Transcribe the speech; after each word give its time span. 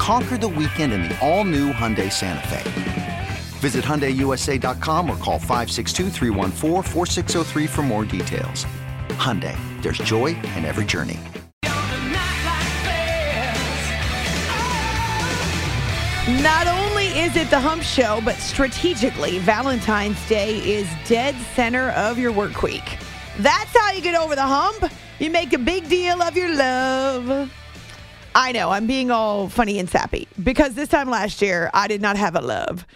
Conquer 0.00 0.38
the 0.38 0.48
weekend 0.48 0.94
in 0.94 1.02
the 1.02 1.18
all 1.20 1.44
new 1.44 1.74
Hyundai 1.74 2.10
Santa 2.10 2.48
Fe. 2.48 3.28
Visit 3.58 3.84
HyundaiUSA.com 3.84 5.10
or 5.10 5.16
call 5.18 5.38
562 5.38 6.08
for 7.68 7.82
more 7.82 8.06
details. 8.06 8.64
Hyundai, 9.18 9.54
there's 9.82 9.98
joy 9.98 10.28
in 10.56 10.64
every 10.64 10.86
journey. 10.86 11.18
Not 16.42 16.66
only 16.66 17.08
is 17.20 17.36
it 17.36 17.50
the 17.50 17.60
hump 17.60 17.82
show, 17.82 18.22
but 18.24 18.36
strategically, 18.36 19.38
Valentine's 19.40 20.26
Day 20.26 20.60
is 20.60 20.88
dead 21.06 21.34
center 21.54 21.90
of 21.90 22.16
your 22.16 22.32
work 22.32 22.62
week. 22.62 22.96
That's 23.38 23.76
how 23.76 23.92
you 23.92 24.00
get 24.00 24.14
over 24.14 24.34
the 24.34 24.46
hump. 24.46 24.90
You 25.18 25.30
make 25.30 25.52
a 25.52 25.58
big 25.58 25.90
deal 25.90 26.22
of 26.22 26.38
your 26.38 26.56
love. 26.56 27.52
I 28.34 28.52
know, 28.52 28.70
I'm 28.70 28.86
being 28.86 29.10
all 29.10 29.48
funny 29.48 29.78
and 29.78 29.88
sappy 29.88 30.28
because 30.42 30.74
this 30.74 30.88
time 30.88 31.10
last 31.10 31.42
year, 31.42 31.70
I 31.74 31.88
did 31.88 32.00
not 32.00 32.16
have 32.16 32.36
a 32.36 32.40
love. 32.40 32.86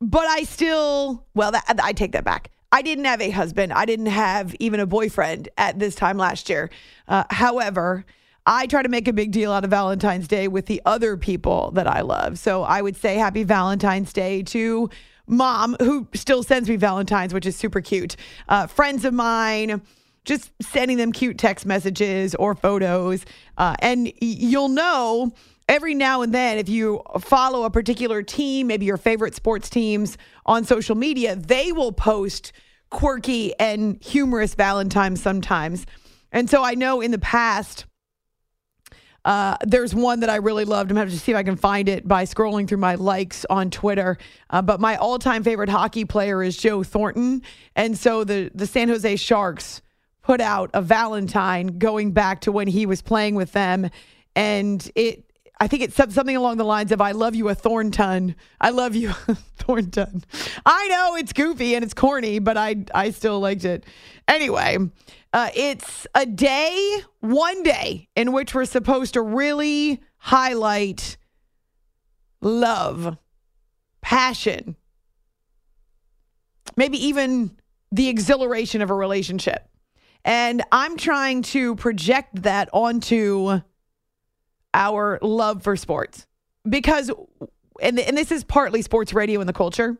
But 0.00 0.26
I 0.26 0.44
still, 0.44 1.26
well, 1.34 1.52
that, 1.52 1.64
I 1.82 1.92
take 1.92 2.12
that 2.12 2.24
back. 2.24 2.50
I 2.72 2.82
didn't 2.82 3.04
have 3.04 3.20
a 3.20 3.30
husband. 3.30 3.72
I 3.72 3.84
didn't 3.84 4.06
have 4.06 4.54
even 4.58 4.80
a 4.80 4.86
boyfriend 4.86 5.48
at 5.58 5.78
this 5.78 5.94
time 5.94 6.16
last 6.16 6.48
year. 6.48 6.70
Uh, 7.06 7.24
however, 7.30 8.04
I 8.46 8.66
try 8.66 8.82
to 8.82 8.88
make 8.88 9.08
a 9.08 9.12
big 9.12 9.32
deal 9.32 9.52
out 9.52 9.64
of 9.64 9.70
Valentine's 9.70 10.26
Day 10.26 10.48
with 10.48 10.66
the 10.66 10.80
other 10.86 11.16
people 11.16 11.72
that 11.72 11.86
I 11.86 12.00
love. 12.00 12.38
So 12.38 12.62
I 12.62 12.80
would 12.80 12.96
say 12.96 13.16
happy 13.16 13.42
Valentine's 13.42 14.12
Day 14.12 14.42
to 14.44 14.88
mom, 15.26 15.76
who 15.80 16.08
still 16.14 16.42
sends 16.42 16.68
me 16.68 16.76
Valentine's, 16.76 17.34
which 17.34 17.46
is 17.46 17.56
super 17.56 17.80
cute. 17.80 18.16
Uh, 18.48 18.66
friends 18.66 19.04
of 19.04 19.12
mine, 19.14 19.82
just 20.24 20.50
sending 20.60 20.96
them 20.96 21.12
cute 21.12 21.38
text 21.38 21.66
messages 21.66 22.34
or 22.34 22.54
photos. 22.54 23.24
Uh, 23.56 23.74
and 23.80 24.12
you'll 24.20 24.68
know 24.68 25.32
every 25.68 25.94
now 25.94 26.22
and 26.22 26.34
then, 26.34 26.58
if 26.58 26.68
you 26.68 27.02
follow 27.20 27.64
a 27.64 27.70
particular 27.70 28.22
team, 28.22 28.66
maybe 28.66 28.86
your 28.86 28.96
favorite 28.96 29.34
sports 29.34 29.70
teams 29.70 30.18
on 30.44 30.64
social 30.64 30.96
media, 30.96 31.36
they 31.36 31.72
will 31.72 31.92
post 31.92 32.52
quirky 32.90 33.54
and 33.58 34.02
humorous 34.02 34.54
Valentine's 34.54 35.22
sometimes. 35.22 35.86
And 36.32 36.50
so 36.50 36.62
I 36.62 36.74
know 36.74 37.00
in 37.00 37.12
the 37.12 37.18
past, 37.18 37.86
uh, 39.24 39.56
there's 39.64 39.94
one 39.94 40.20
that 40.20 40.30
I 40.30 40.36
really 40.36 40.64
loved. 40.64 40.90
I'm 40.90 40.96
going 40.96 41.08
to 41.08 41.18
see 41.18 41.32
if 41.32 41.38
I 41.38 41.42
can 41.42 41.56
find 41.56 41.88
it 41.88 42.08
by 42.08 42.24
scrolling 42.24 42.66
through 42.66 42.78
my 42.78 42.94
likes 42.94 43.44
on 43.50 43.70
Twitter. 43.70 44.16
Uh, 44.48 44.62
but 44.62 44.80
my 44.80 44.96
all 44.96 45.18
time 45.18 45.42
favorite 45.42 45.68
hockey 45.68 46.04
player 46.04 46.42
is 46.42 46.56
Joe 46.56 46.82
Thornton. 46.82 47.42
And 47.76 47.98
so 47.98 48.24
the, 48.24 48.50
the 48.54 48.66
San 48.66 48.88
Jose 48.88 49.16
Sharks 49.16 49.82
put 50.30 50.40
out 50.40 50.70
a 50.74 50.80
Valentine 50.80 51.66
going 51.80 52.12
back 52.12 52.42
to 52.42 52.52
when 52.52 52.68
he 52.68 52.86
was 52.86 53.02
playing 53.02 53.34
with 53.34 53.50
them. 53.50 53.90
And 54.36 54.88
it, 54.94 55.24
I 55.58 55.66
think 55.66 55.82
it 55.82 55.92
said 55.92 56.12
something 56.12 56.36
along 56.36 56.58
the 56.58 56.64
lines 56.64 56.92
of 56.92 57.00
"I 57.00 57.10
love 57.10 57.34
you 57.34 57.48
a 57.48 57.54
Thornton." 57.56 58.36
I 58.60 58.70
love 58.70 58.94
you, 58.94 59.10
Thornton. 59.58 60.22
I 60.64 60.86
know 60.86 61.16
it's 61.16 61.32
goofy 61.32 61.74
and 61.74 61.82
it's 61.82 61.94
corny, 61.94 62.38
but 62.38 62.56
I 62.56 62.76
I 62.94 63.10
still 63.10 63.40
liked 63.40 63.64
it. 63.64 63.84
Anyway, 64.28 64.78
uh, 65.32 65.50
it's 65.52 66.06
a 66.14 66.26
day, 66.26 67.00
one 67.18 67.64
day, 67.64 68.08
in 68.14 68.30
which 68.30 68.54
we're 68.54 68.66
supposed 68.66 69.14
to 69.14 69.22
really 69.22 70.00
highlight 70.18 71.16
love, 72.40 73.18
passion, 74.00 74.76
maybe 76.76 77.04
even 77.04 77.56
the 77.90 78.08
exhilaration 78.08 78.80
of 78.80 78.90
a 78.90 78.94
relationship. 78.94 79.66
And 80.24 80.62
I'm 80.70 80.96
trying 80.96 81.42
to 81.42 81.76
project 81.76 82.42
that 82.42 82.68
onto 82.72 83.60
our 84.74 85.18
love 85.22 85.62
for 85.62 85.76
sports. 85.76 86.26
Because 86.68 87.10
and, 87.80 87.98
and 87.98 88.16
this 88.16 88.30
is 88.30 88.44
partly 88.44 88.82
sports 88.82 89.12
radio 89.12 89.40
and 89.40 89.48
the 89.48 89.54
culture 89.54 89.98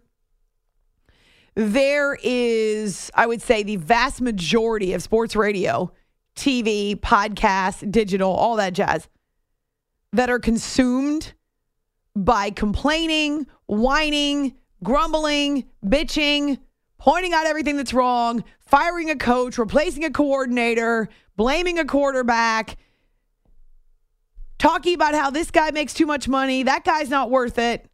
there 1.55 2.17
is 2.23 3.11
i 3.15 3.27
would 3.27 3.43
say 3.43 3.63
the 3.63 3.77
vast 3.77 4.21
majority 4.21 4.93
of 4.93 5.03
sports 5.03 5.35
radio 5.35 5.91
tv 6.37 6.95
podcast 6.97 7.91
digital 7.91 8.33
all 8.33 8.57
that 8.57 8.73
jazz 8.73 9.09
that 10.13 10.31
are 10.31 10.39
consumed 10.39 11.33
by 12.15 12.51
complaining 12.51 13.47
whining 13.67 14.55
grumbling 14.83 15.65
bitching 15.85 16.59
pointing 17.01 17.33
out 17.33 17.47
everything 17.47 17.77
that's 17.77 17.93
wrong 17.93 18.45
firing 18.61 19.11
a 19.11 19.17
coach 19.17 19.59
replacing 19.59 20.05
a 20.05 20.11
coordinator 20.11 21.09
blaming 21.37 21.79
a 21.79 21.85
quarterback 21.85 22.77
talking 24.61 24.95
about 24.95 25.15
how 25.15 25.31
this 25.31 25.51
guy 25.51 25.71
makes 25.73 25.95
too 25.95 26.07
much 26.07 26.29
money, 26.29 26.63
that 26.63 26.85
guy's 26.85 27.09
not 27.09 27.31
worth 27.31 27.59
it. 27.59 27.91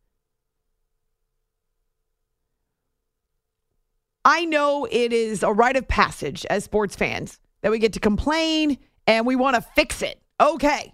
I 4.24 4.44
know 4.44 4.86
it 4.90 5.12
is 5.12 5.44
a 5.44 5.52
rite 5.52 5.76
of 5.76 5.86
passage 5.86 6.44
as 6.50 6.64
sports 6.64 6.96
fans 6.96 7.38
that 7.62 7.70
we 7.70 7.78
get 7.78 7.92
to 7.92 8.00
complain 8.00 8.78
and 9.06 9.24
we 9.24 9.36
want 9.36 9.54
to 9.54 9.62
fix 9.62 10.02
it. 10.02 10.20
Okay. 10.40 10.92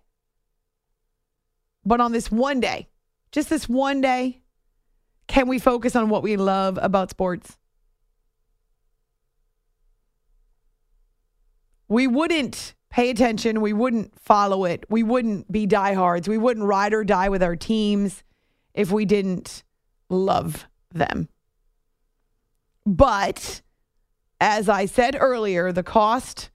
But 1.85 2.03
on 2.03 2.13
this 2.13 2.31
one 2.31 2.61
day, 2.61 2.89
just 3.33 3.49
this 3.49 3.67
one 3.67 4.03
day, 4.03 4.43
can 5.27 5.49
we 5.49 5.59
focus 5.59 5.97
on 5.97 6.11
what 6.11 6.23
we 6.23 6.37
love 6.37 6.79
about 6.83 7.09
sports? 7.09 7.57
We 11.93 12.07
wouldn't 12.07 12.75
pay 12.89 13.11
attention. 13.11 13.61
We 13.61 13.75
wouldn't 13.75 14.19
follow 14.19 14.65
it. 14.65 14.87
We 14.89 15.03
wouldn't 15.03 15.53
be 15.53 15.67
diehards. 15.67 16.27
We 16.27 16.39
wouldn't 16.39 16.65
ride 16.65 16.95
or 16.95 17.05
die 17.05 17.29
with 17.29 17.43
our 17.43 17.55
teams 17.55 18.23
if 18.73 18.91
we 18.91 19.05
didn't 19.05 19.63
love 20.09 20.67
them. 20.91 21.29
But 22.87 23.61
as 24.41 24.71
I 24.71 24.87
said 24.87 25.19
earlier, 25.21 25.71
the 25.71 25.83
cost 25.83 26.49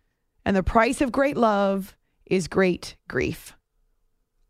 and 0.44 0.58
the 0.58 0.64
price 0.64 1.02
of 1.02 1.12
great 1.12 1.38
love 1.38 1.96
is 2.26 2.48
great 2.48 2.96
grief. 3.08 3.56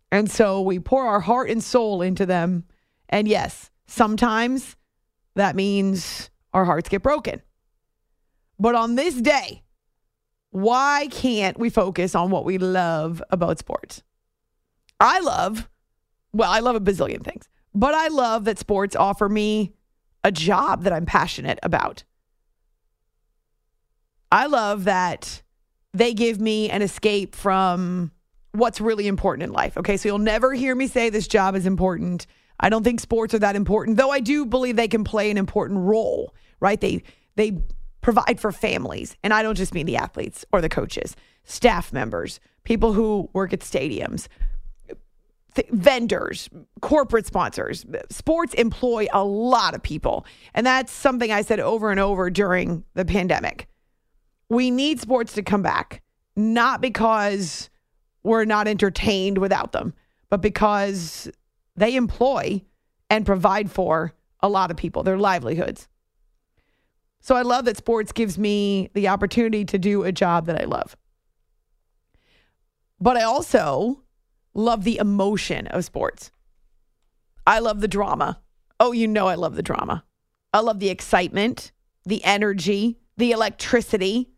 And 0.09 0.31
so 0.31 0.62
we 0.62 0.80
pour 0.80 1.06
our 1.06 1.19
heart 1.19 1.50
and 1.50 1.62
soul 1.62 2.02
into 2.02 2.25
them. 2.25 2.64
And 3.09 3.28
yes, 3.28 3.72
sometimes 3.88 4.78
that 5.36 5.54
means 5.54 6.30
our 6.54 6.64
hearts 6.64 6.88
get 6.88 7.04
broken. 7.04 7.42
But 8.58 8.75
on 8.75 8.96
this 8.96 9.16
day, 9.16 9.64
why 10.62 11.07
can't 11.12 11.59
we 11.59 11.69
focus 11.69 12.15
on 12.15 12.31
what 12.31 12.44
we 12.44 12.57
love 12.57 13.21
about 13.30 13.59
sports? 13.59 14.01
I 15.00 15.19
love, 15.19 15.69
well, 16.33 16.51
I 16.51 16.59
love 16.62 16.75
a 16.75 16.80
bazillion 16.80 17.24
things, 17.24 17.48
but 17.75 17.94
I 17.94 18.07
love 18.07 18.45
that 18.45 18.57
sports 18.57 18.95
offer 18.95 19.30
me 19.30 19.74
a 20.24 20.31
job 20.31 20.83
that 20.83 20.94
I'm 20.94 21.06
passionate 21.06 21.59
about. 21.62 22.04
I 24.31 24.48
love 24.48 24.86
that 24.86 25.44
they 25.94 26.15
give 26.15 26.42
me 26.42 26.71
an 26.71 26.81
escape 26.81 27.36
from 27.36 28.12
what's 28.51 28.81
really 28.81 29.07
important 29.07 29.44
in 29.44 29.51
life. 29.51 29.77
Okay, 29.77 29.95
so 29.95 30.10
you'll 30.10 30.18
never 30.18 30.53
hear 30.53 30.74
me 30.74 30.88
say 30.88 31.12
this 31.12 31.27
job 31.27 31.56
is 31.56 31.68
important. 31.68 32.25
I 32.60 32.69
don't 32.69 32.83
think 32.83 33.00
sports 33.00 33.36
are 33.36 33.39
that 33.39 33.56
important, 33.56 33.98
though 33.98 34.10
I 34.10 34.21
do 34.21 34.44
believe 34.44 34.75
they 34.75 34.88
can 34.88 35.03
play 35.03 35.30
an 35.30 35.38
important 35.38 35.81
role, 35.81 36.33
right? 36.60 36.81
They 36.81 37.03
they 37.36 37.60
provide 38.07 38.39
for 38.39 38.54
families. 38.54 39.18
And 39.21 39.33
I 39.33 39.44
don't 39.44 39.57
just 39.57 39.74
mean 39.74 39.86
the 39.86 39.98
athletes 39.98 40.45
or 40.54 40.62
the 40.62 40.69
coaches, 40.69 41.13
staff 41.44 41.92
members, 41.92 42.39
people 42.63 42.94
who 42.94 43.30
work 43.33 43.51
at 43.51 43.59
stadiums, 43.59 44.30
th- 45.56 45.68
vendors, 45.71 46.50
corporate 46.80 47.25
sponsors. 47.25 47.86
Sports 48.09 48.54
employ 48.54 49.07
a 49.12 49.25
lot 49.25 49.75
of 49.75 49.83
people. 49.83 50.25
And 50.54 50.65
that's 50.65 50.89
something 50.89 51.33
I 51.33 51.42
said 51.42 51.59
over 51.59 51.92
and 51.92 52.00
over 52.00 52.30
during 52.30 52.86
the 52.94 53.04
pandemic. 53.04 53.68
we 54.48 54.71
need 54.71 55.01
sports 55.01 55.33
to 55.33 55.44
come 55.44 55.62
back, 55.62 56.01
not 56.38 56.80
because 56.80 57.69
we're 58.24 58.45
not 58.45 58.69
entertained 58.69 59.38
without 59.38 59.74
them, 59.74 59.94
but 60.30 60.42
because 60.42 61.30
they 61.75 61.94
employ 61.98 62.63
and 63.10 63.25
provide 63.25 63.69
for 63.69 64.13
a 64.39 64.48
lot 64.48 64.71
of 64.71 64.77
people, 64.77 65.03
their 65.03 65.18
livelihoods. 65.18 65.89
So 67.27 67.35
I 67.35 67.41
love 67.41 67.65
that 67.65 67.75
sports 67.75 68.13
gives 68.13 68.38
me 68.38 68.89
the 68.94 69.09
opportunity 69.09 69.65
to 69.65 69.77
do 69.77 70.03
a 70.03 70.13
job 70.13 70.45
that 70.45 70.62
I 70.62 70.63
love. 70.63 70.95
But 73.01 73.18
I 73.18 73.24
also 73.24 74.01
love 74.53 74.85
the 74.85 74.95
emotion 74.95 75.68
of 75.68 75.83
sports. 75.83 76.31
I 77.45 77.59
love 77.59 77.81
the 77.81 77.89
drama. 77.89 78.39
Oh, 78.79 78.94
you 78.94 79.09
know, 79.09 79.27
I 79.27 79.35
love 79.35 79.57
the 79.57 79.62
drama. 79.62 80.06
I 80.53 80.62
love 80.62 80.79
the 80.79 80.88
excitement, 80.88 81.74
the 82.06 82.24
energy, 82.24 82.97
the 83.18 83.31
electricity, 83.31 84.29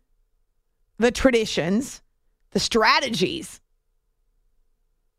the 0.98 1.12
traditions, 1.12 2.02
the 2.50 2.58
strategies, 2.58 3.60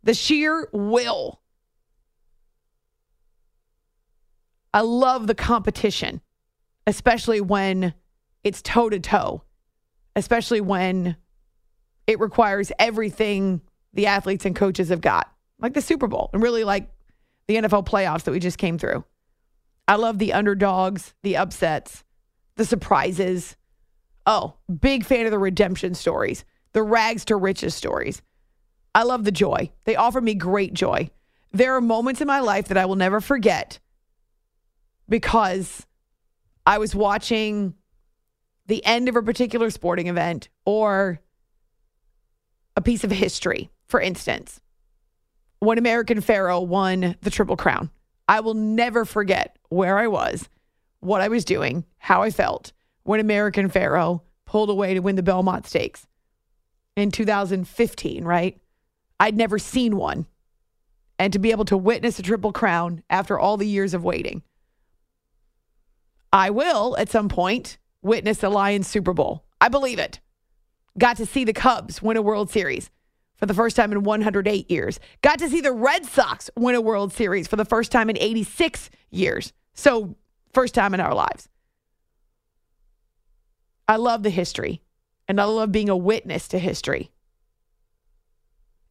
the 0.04 0.14
sheer 0.14 0.68
will. 0.74 1.40
I 4.74 4.82
love 4.82 5.28
the 5.28 5.36
competition, 5.36 6.20
especially 6.88 7.42
when 7.42 7.94
it's 8.44 8.62
toe 8.62 8.90
to 8.90 9.00
toe, 9.00 9.44
especially 10.16 10.62
when 10.62 11.16
it 12.08 12.20
requires 12.20 12.72
everything 12.80 13.62
the 13.94 14.08
athletes 14.08 14.46
and 14.46 14.56
coaches 14.56 14.90
have 14.90 15.02
got, 15.02 15.32
like 15.60 15.74
the 15.74 15.82
Super 15.82 16.08
Bowl 16.08 16.30
and 16.34 16.42
really 16.42 16.64
like 16.64 16.90
the 17.48 17.56
NFL 17.56 17.86
playoffs 17.86 18.24
that 18.24 18.32
we 18.32 18.40
just 18.40 18.58
came 18.58 18.78
through. 18.78 19.04
I 19.88 19.96
love 19.96 20.20
the 20.20 20.34
underdogs, 20.34 21.14
the 21.24 21.38
upsets, 21.38 22.04
the 22.56 22.66
surprises. 22.66 23.56
Oh, 24.26 24.56
big 24.80 25.06
fan 25.06 25.26
of 25.26 25.32
the 25.32 25.40
redemption 25.40 25.96
stories, 25.96 26.46
the 26.74 26.84
rags 26.84 27.26
to 27.26 27.36
riches 27.36 27.76
stories. 27.76 28.22
I 28.94 29.04
love 29.04 29.24
the 29.24 29.32
joy. 29.32 29.72
They 29.86 29.96
offer 29.96 30.22
me 30.22 30.34
great 30.36 30.74
joy. 30.74 31.10
There 31.52 31.76
are 31.76 31.82
moments 31.82 32.22
in 32.22 32.28
my 32.28 32.40
life 32.40 32.68
that 32.68 32.78
I 32.78 32.86
will 32.86 32.96
never 32.96 33.20
forget 33.20 33.80
because 35.10 35.86
I 36.66 36.78
was 36.78 36.96
watching 36.96 37.76
the 38.68 38.86
end 38.86 39.10
of 39.10 39.16
a 39.16 39.22
particular 39.22 39.70
sporting 39.70 40.08
event 40.08 40.50
or 40.66 41.20
a 42.76 42.82
piece 42.82 43.04
of 43.04 43.12
history, 43.12 43.70
for 43.88 44.00
instance, 44.00 44.62
when 45.60 45.78
American 45.78 46.22
Pharoah 46.22 46.62
won 46.62 47.16
the 47.22 47.30
Triple 47.30 47.58
Crown. 47.58 47.90
I 48.28 48.40
will 48.40 48.54
never 48.54 49.04
forget 49.04 49.58
where 49.70 49.98
I 49.98 50.08
was, 50.08 50.48
what 51.00 51.22
I 51.22 51.28
was 51.28 51.44
doing, 51.44 51.86
how 51.98 52.22
I 52.22 52.30
felt 52.30 52.72
when 53.04 53.20
American 53.20 53.70
Pharoah 53.70 54.22
pulled 54.46 54.70
away 54.70 54.94
to 54.94 55.02
win 55.02 55.16
the 55.16 55.24
Belmont 55.24 55.68
Stakes 55.68 56.08
in 56.96 57.12
2015, 57.12 58.24
right? 58.24 58.60
I'd 59.20 59.36
never 59.36 59.60
seen 59.60 59.96
one. 59.98 60.28
And 61.20 61.34
to 61.34 61.40
be 61.40 61.52
able 61.52 61.66
to 61.66 61.78
witness 61.78 62.20
a 62.20 62.24
Triple 62.24 62.52
Crown 62.52 63.04
after 63.10 63.38
all 63.38 63.58
the 63.58 63.68
years 63.68 63.94
of 63.94 64.04
waiting. 64.04 64.44
I 66.34 66.50
will, 66.50 66.96
at 66.98 67.10
some 67.10 67.30
point, 67.30 67.78
witness 68.02 68.38
the 68.38 68.50
Lions 68.50 68.88
Super 68.88 69.14
Bowl. 69.14 69.44
I 69.60 69.68
believe 69.68 70.00
it. 70.00 70.20
Got 70.98 71.18
to 71.18 71.26
see 71.26 71.44
the 71.44 71.54
Cubs 71.54 72.02
win 72.02 72.18
a 72.18 72.22
World 72.22 72.50
Series 72.50 72.90
for 73.36 73.46
the 73.46 73.54
first 73.54 73.76
time 73.76 73.92
in 73.92 74.04
108 74.04 74.72
years. 74.72 75.00
Got 75.22 75.40
to 75.40 75.50
see 75.50 75.62
the 75.62 75.72
Red 75.72 76.06
Sox 76.06 76.50
win 76.56 76.76
a 76.76 76.82
World 76.82 77.12
Series 77.12 77.48
for 77.48 77.56
the 77.56 77.66
first 77.66 77.92
time 77.92 78.10
in 78.10 78.18
86 78.18 78.90
years. 79.10 79.54
So, 79.74 80.16
first 80.54 80.74
time 80.74 80.94
in 80.94 81.00
our 81.00 81.16
lives. 81.16 81.50
I 83.88 83.98
love 83.98 84.24
the 84.24 84.30
history 84.30 84.82
and 85.28 85.40
I 85.40 85.46
love 85.46 85.72
being 85.72 85.90
a 85.90 85.98
witness 85.98 86.48
to 86.50 86.60
history. 86.60 87.12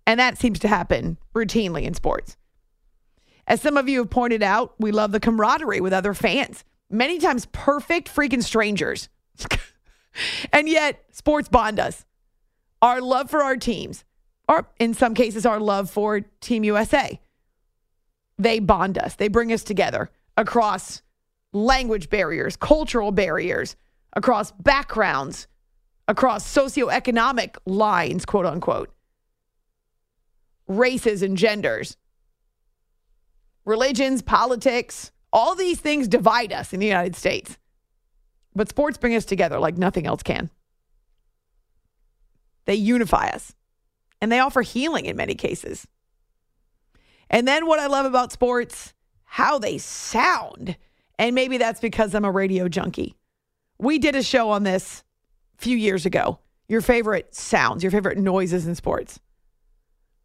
And 0.06 0.18
that 0.18 0.38
seems 0.38 0.58
to 0.60 0.68
happen 0.68 1.18
routinely 1.34 1.84
in 1.84 1.94
sports. 1.94 2.36
As 3.46 3.60
some 3.60 3.76
of 3.76 3.88
you 3.88 3.98
have 4.00 4.10
pointed 4.10 4.42
out, 4.42 4.74
we 4.78 4.90
love 4.90 5.12
the 5.12 5.20
camaraderie 5.20 5.80
with 5.80 5.92
other 5.92 6.14
fans, 6.14 6.64
many 6.90 7.18
times 7.18 7.46
perfect 7.52 8.14
freaking 8.14 8.42
strangers. 8.42 9.08
and 10.52 10.68
yet, 10.68 11.04
sports 11.12 11.48
bond 11.48 11.78
us. 11.78 12.04
Our 12.82 13.00
love 13.00 13.30
for 13.30 13.42
our 13.42 13.56
teams, 13.56 14.04
or 14.48 14.66
in 14.78 14.94
some 14.94 15.14
cases, 15.14 15.46
our 15.46 15.60
love 15.60 15.90
for 15.90 16.20
Team 16.40 16.64
USA, 16.64 17.20
they 18.38 18.58
bond 18.58 18.98
us, 18.98 19.16
they 19.16 19.28
bring 19.28 19.52
us 19.52 19.62
together 19.62 20.10
across 20.36 21.02
language 21.52 22.08
barriers, 22.08 22.56
cultural 22.56 23.12
barriers, 23.12 23.76
across 24.14 24.50
backgrounds, 24.52 25.46
across 26.08 26.44
socioeconomic 26.44 27.56
lines, 27.66 28.24
quote 28.24 28.46
unquote, 28.46 28.92
races 30.66 31.22
and 31.22 31.36
genders, 31.36 31.96
religions, 33.64 34.22
politics, 34.22 35.12
all 35.32 35.54
these 35.54 35.80
things 35.80 36.08
divide 36.08 36.52
us 36.52 36.72
in 36.72 36.80
the 36.80 36.86
United 36.86 37.16
States. 37.16 37.58
But 38.54 38.68
sports 38.68 38.98
bring 38.98 39.14
us 39.14 39.24
together 39.24 39.58
like 39.58 39.78
nothing 39.78 40.06
else 40.06 40.22
can. 40.22 40.50
They 42.66 42.74
unify 42.74 43.28
us 43.28 43.54
and 44.20 44.30
they 44.30 44.38
offer 44.38 44.62
healing 44.62 45.06
in 45.06 45.16
many 45.16 45.34
cases. 45.34 45.86
And 47.30 47.46
then 47.46 47.66
what 47.66 47.78
I 47.78 47.86
love 47.86 48.06
about 48.06 48.32
sports, 48.32 48.92
how 49.24 49.58
they 49.58 49.78
sound. 49.78 50.76
And 51.18 51.34
maybe 51.34 51.58
that's 51.58 51.80
because 51.80 52.14
I'm 52.14 52.24
a 52.24 52.30
radio 52.30 52.68
junkie. 52.68 53.14
We 53.78 53.98
did 53.98 54.16
a 54.16 54.22
show 54.22 54.50
on 54.50 54.64
this 54.64 55.04
a 55.58 55.62
few 55.62 55.76
years 55.76 56.04
ago. 56.04 56.40
Your 56.68 56.80
favorite 56.80 57.34
sounds, 57.34 57.82
your 57.82 57.92
favorite 57.92 58.18
noises 58.18 58.66
in 58.66 58.74
sports. 58.74 59.20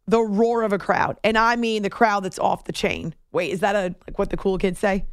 The 0.06 0.20
roar 0.20 0.62
of 0.62 0.72
a 0.72 0.78
crowd. 0.78 1.18
And 1.24 1.38
I 1.38 1.56
mean 1.56 1.82
the 1.82 1.90
crowd 1.90 2.24
that's 2.24 2.38
off 2.38 2.64
the 2.64 2.72
chain. 2.72 3.14
Wait, 3.36 3.52
is 3.52 3.60
that 3.60 3.76
a 3.76 3.94
like 4.06 4.18
what 4.18 4.30
the 4.30 4.36
cool 4.38 4.56
kids 4.56 4.78
say? 4.78 5.04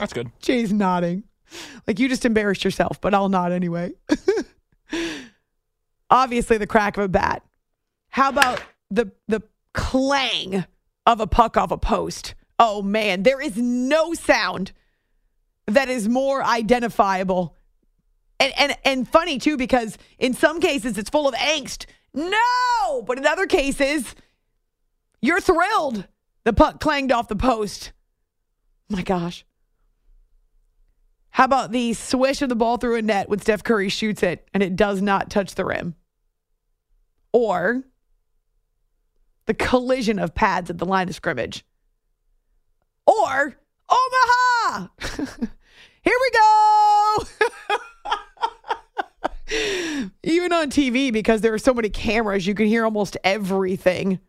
That's 0.00 0.12
good. 0.12 0.28
Jay's 0.40 0.72
nodding. 0.72 1.22
Like 1.86 2.00
you 2.00 2.08
just 2.08 2.24
embarrassed 2.24 2.64
yourself, 2.64 3.00
but 3.00 3.14
I'll 3.14 3.28
nod 3.28 3.52
anyway. 3.52 3.92
Obviously 6.10 6.58
the 6.58 6.66
crack 6.66 6.96
of 6.96 7.04
a 7.04 7.08
bat. 7.08 7.44
How 8.08 8.28
about 8.28 8.60
the 8.90 9.12
the 9.28 9.40
clang 9.72 10.64
of 11.06 11.20
a 11.20 11.28
puck 11.28 11.56
off 11.56 11.70
a 11.70 11.78
post? 11.78 12.34
Oh 12.58 12.82
man, 12.82 13.22
there 13.22 13.40
is 13.40 13.56
no 13.56 14.14
sound 14.14 14.72
that 15.68 15.88
is 15.88 16.08
more 16.08 16.42
identifiable. 16.42 17.54
And 18.40 18.52
and 18.58 18.76
and 18.84 19.08
funny 19.08 19.38
too 19.38 19.56
because 19.56 19.96
in 20.18 20.34
some 20.34 20.60
cases 20.60 20.98
it's 20.98 21.08
full 21.08 21.28
of 21.28 21.36
angst. 21.36 21.86
No, 22.12 23.02
but 23.06 23.16
in 23.16 23.24
other 23.24 23.46
cases 23.46 24.16
you're 25.22 25.40
thrilled. 25.40 26.08
The 26.44 26.52
puck 26.52 26.78
clanged 26.80 27.10
off 27.10 27.28
the 27.28 27.36
post. 27.36 27.92
My 28.88 29.02
gosh. 29.02 29.44
How 31.30 31.44
about 31.44 31.72
the 31.72 31.94
swish 31.94 32.42
of 32.42 32.48
the 32.48 32.54
ball 32.54 32.76
through 32.76 32.96
a 32.96 33.02
net 33.02 33.28
when 33.28 33.40
Steph 33.40 33.64
Curry 33.64 33.88
shoots 33.88 34.22
it 34.22 34.46
and 34.54 34.62
it 34.62 34.76
does 34.76 35.02
not 35.02 35.30
touch 35.30 35.54
the 35.54 35.64
rim? 35.64 35.96
Or 37.32 37.82
the 39.46 39.54
collision 39.54 40.18
of 40.18 40.34
pads 40.34 40.70
at 40.70 40.78
the 40.78 40.86
line 40.86 41.08
of 41.08 41.14
scrimmage? 41.14 41.64
Or 43.06 43.56
Omaha! 43.90 44.88
Here 46.02 46.18
we 46.20 46.30
go! 46.30 47.24
Even 50.22 50.52
on 50.52 50.70
TV, 50.70 51.12
because 51.12 51.40
there 51.40 51.54
are 51.54 51.58
so 51.58 51.74
many 51.74 51.88
cameras, 51.88 52.46
you 52.46 52.54
can 52.54 52.66
hear 52.66 52.84
almost 52.84 53.16
everything. 53.24 54.20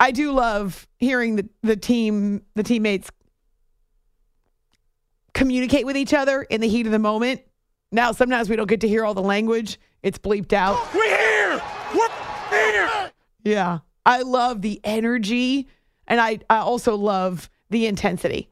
I 0.00 0.10
do 0.10 0.32
love 0.32 0.86
hearing 0.98 1.36
the, 1.36 1.48
the 1.62 1.76
team, 1.76 2.42
the 2.54 2.62
teammates 2.62 3.10
communicate 5.34 5.86
with 5.86 5.96
each 5.96 6.14
other 6.14 6.42
in 6.42 6.60
the 6.60 6.68
heat 6.68 6.86
of 6.86 6.92
the 6.92 6.98
moment. 6.98 7.42
Now, 7.90 8.12
sometimes 8.12 8.48
we 8.48 8.56
don't 8.56 8.68
get 8.68 8.80
to 8.82 8.88
hear 8.88 9.04
all 9.04 9.14
the 9.14 9.22
language. 9.22 9.78
It's 10.02 10.18
bleeped 10.18 10.52
out. 10.52 10.76
We're 10.94 11.04
here! 11.04 11.62
We're 11.94 12.08
here! 12.50 13.10
Yeah. 13.44 13.78
I 14.04 14.22
love 14.22 14.62
the 14.62 14.80
energy 14.84 15.68
and 16.06 16.20
I, 16.20 16.40
I 16.48 16.58
also 16.58 16.96
love 16.96 17.50
the 17.70 17.86
intensity. 17.86 18.50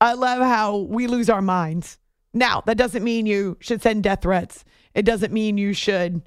I 0.00 0.14
love 0.14 0.42
how 0.42 0.76
we 0.76 1.06
lose 1.06 1.30
our 1.30 1.40
minds. 1.40 1.98
Now, 2.34 2.62
that 2.66 2.76
doesn't 2.76 3.02
mean 3.02 3.26
you 3.26 3.56
should 3.60 3.80
send 3.80 4.02
death 4.02 4.22
threats. 4.22 4.64
It 4.94 5.04
doesn't 5.04 5.32
mean 5.32 5.56
you 5.56 5.72
should 5.72 6.22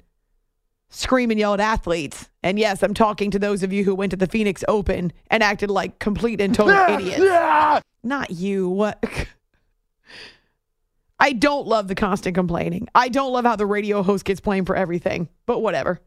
scream 0.90 1.30
and 1.30 1.38
yell 1.38 1.54
at 1.54 1.60
athletes. 1.60 2.28
And 2.42 2.58
yes, 2.58 2.82
I'm 2.82 2.94
talking 2.94 3.30
to 3.30 3.38
those 3.38 3.62
of 3.62 3.72
you 3.72 3.84
who 3.84 3.94
went 3.94 4.10
to 4.10 4.16
the 4.16 4.26
Phoenix 4.26 4.64
Open 4.68 5.12
and 5.30 5.42
acted 5.42 5.70
like 5.70 5.98
complete 5.98 6.40
and 6.40 6.54
total 6.54 6.74
idiots. 6.94 7.20
Not 8.02 8.30
you. 8.30 8.68
What? 8.68 9.02
I 11.20 11.32
don't 11.32 11.66
love 11.66 11.88
the 11.88 11.94
constant 11.94 12.34
complaining. 12.34 12.88
I 12.94 13.08
don't 13.08 13.32
love 13.32 13.44
how 13.44 13.56
the 13.56 13.66
radio 13.66 14.02
host 14.02 14.24
gets 14.24 14.40
blamed 14.40 14.66
for 14.66 14.76
everything, 14.76 15.28
but 15.46 15.60
whatever. 15.60 16.00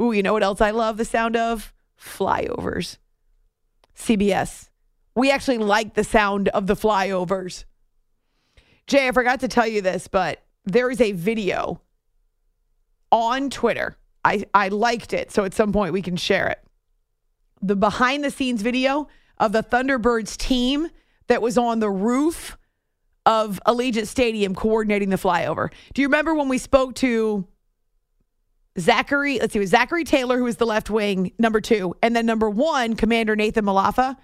Ooh, 0.00 0.12
you 0.12 0.22
know 0.22 0.32
what 0.32 0.42
else 0.42 0.60
I 0.60 0.70
love 0.72 0.96
the 0.96 1.04
sound 1.04 1.36
of? 1.36 1.72
Flyovers. 1.98 2.96
CBS. 3.96 4.70
We 5.14 5.30
actually 5.30 5.58
like 5.58 5.94
the 5.94 6.04
sound 6.04 6.48
of 6.48 6.66
the 6.66 6.74
flyovers. 6.74 7.64
Jay, 8.86 9.06
I 9.06 9.12
forgot 9.12 9.40
to 9.40 9.48
tell 9.48 9.66
you 9.66 9.82
this, 9.82 10.08
but 10.08 10.42
there 10.64 10.90
is 10.90 11.00
a 11.00 11.12
video 11.12 11.80
on 13.10 13.50
Twitter. 13.50 13.96
I, 14.24 14.44
I 14.52 14.68
liked 14.68 15.12
it, 15.12 15.30
so 15.30 15.44
at 15.44 15.54
some 15.54 15.72
point 15.72 15.92
we 15.92 16.02
can 16.02 16.16
share 16.16 16.48
it. 16.48 16.62
The 17.62 17.76
behind 17.76 18.24
the 18.24 18.30
scenes 18.30 18.62
video 18.62 19.08
of 19.38 19.52
the 19.52 19.62
Thunderbirds 19.62 20.36
team 20.36 20.88
that 21.28 21.42
was 21.42 21.56
on 21.56 21.80
the 21.80 21.90
roof 21.90 22.58
of 23.26 23.60
Allegiant 23.66 24.06
Stadium 24.06 24.54
coordinating 24.54 25.10
the 25.10 25.16
flyover. 25.16 25.70
Do 25.94 26.02
you 26.02 26.08
remember 26.08 26.34
when 26.34 26.48
we 26.48 26.58
spoke 26.58 26.94
to 26.96 27.46
Zachary? 28.78 29.38
Let's 29.38 29.52
see, 29.52 29.58
it 29.58 29.60
was 29.60 29.70
Zachary 29.70 30.04
Taylor, 30.04 30.38
who 30.38 30.44
was 30.44 30.56
the 30.56 30.66
left 30.66 30.90
wing, 30.90 31.32
number 31.38 31.60
two, 31.60 31.94
and 32.02 32.14
then 32.16 32.26
number 32.26 32.48
one, 32.48 32.96
Commander 32.96 33.36
Nathan 33.36 33.64
Malafa. 33.64 34.16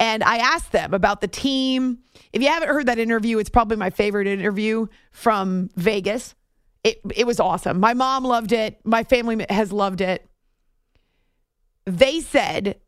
And 0.00 0.22
I 0.22 0.38
asked 0.38 0.72
them 0.72 0.94
about 0.94 1.20
the 1.20 1.28
team. 1.28 1.98
If 2.32 2.42
you 2.42 2.48
haven't 2.48 2.68
heard 2.68 2.86
that 2.86 2.98
interview, 2.98 3.38
it's 3.38 3.50
probably 3.50 3.76
my 3.76 3.90
favorite 3.90 4.26
interview 4.26 4.86
from 5.12 5.70
Vegas. 5.76 6.34
It, 6.84 7.00
it 7.14 7.26
was 7.26 7.38
awesome. 7.38 7.78
My 7.78 7.94
mom 7.94 8.24
loved 8.24 8.52
it. 8.52 8.80
My 8.84 9.04
family 9.04 9.44
has 9.48 9.72
loved 9.72 10.00
it. 10.00 10.28
They 11.84 12.20
said 12.20 12.80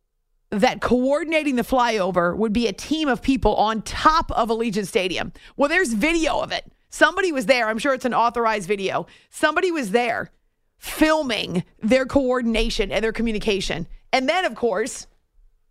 that 0.51 0.81
coordinating 0.81 1.57
the 1.57 1.63
flyover 1.63 2.37
would 2.37 2.53
be 2.53 2.67
a 2.67 2.73
team 2.73 3.09
of 3.09 3.23
people 3.23 3.55
on 3.57 3.83
top 3.83 4.31
of 4.33 4.49
Allegiant 4.49 4.87
Stadium. 4.87 5.33
Well, 5.57 5.69
there's 5.69 5.93
video 5.93 6.41
of 6.41 6.53
it. 6.53 6.71
Somebody 6.91 7.33
was 7.33 7.47
there. 7.47 7.69
I'm 7.69 7.79
sure 7.79 7.93
it's 7.93 8.05
an 8.05 8.15
authorized 8.15 8.69
video. 8.69 9.07
Somebody 9.31 9.73
was 9.73 9.91
there 9.91 10.31
filming 10.79 11.65
their 11.83 12.07
coordination 12.07 12.93
and 12.93 13.03
their 13.03 13.13
communication. 13.13 13.89
And 14.13 14.29
then, 14.29 14.45
of 14.45 14.55
course, 14.55 15.09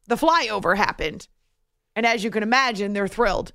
the 0.07 0.15
flyover 0.15 0.75
happened. 0.75 1.27
And 1.95 2.05
as 2.05 2.23
you 2.23 2.31
can 2.31 2.43
imagine, 2.43 2.93
they're 2.93 3.07
thrilled. 3.07 3.53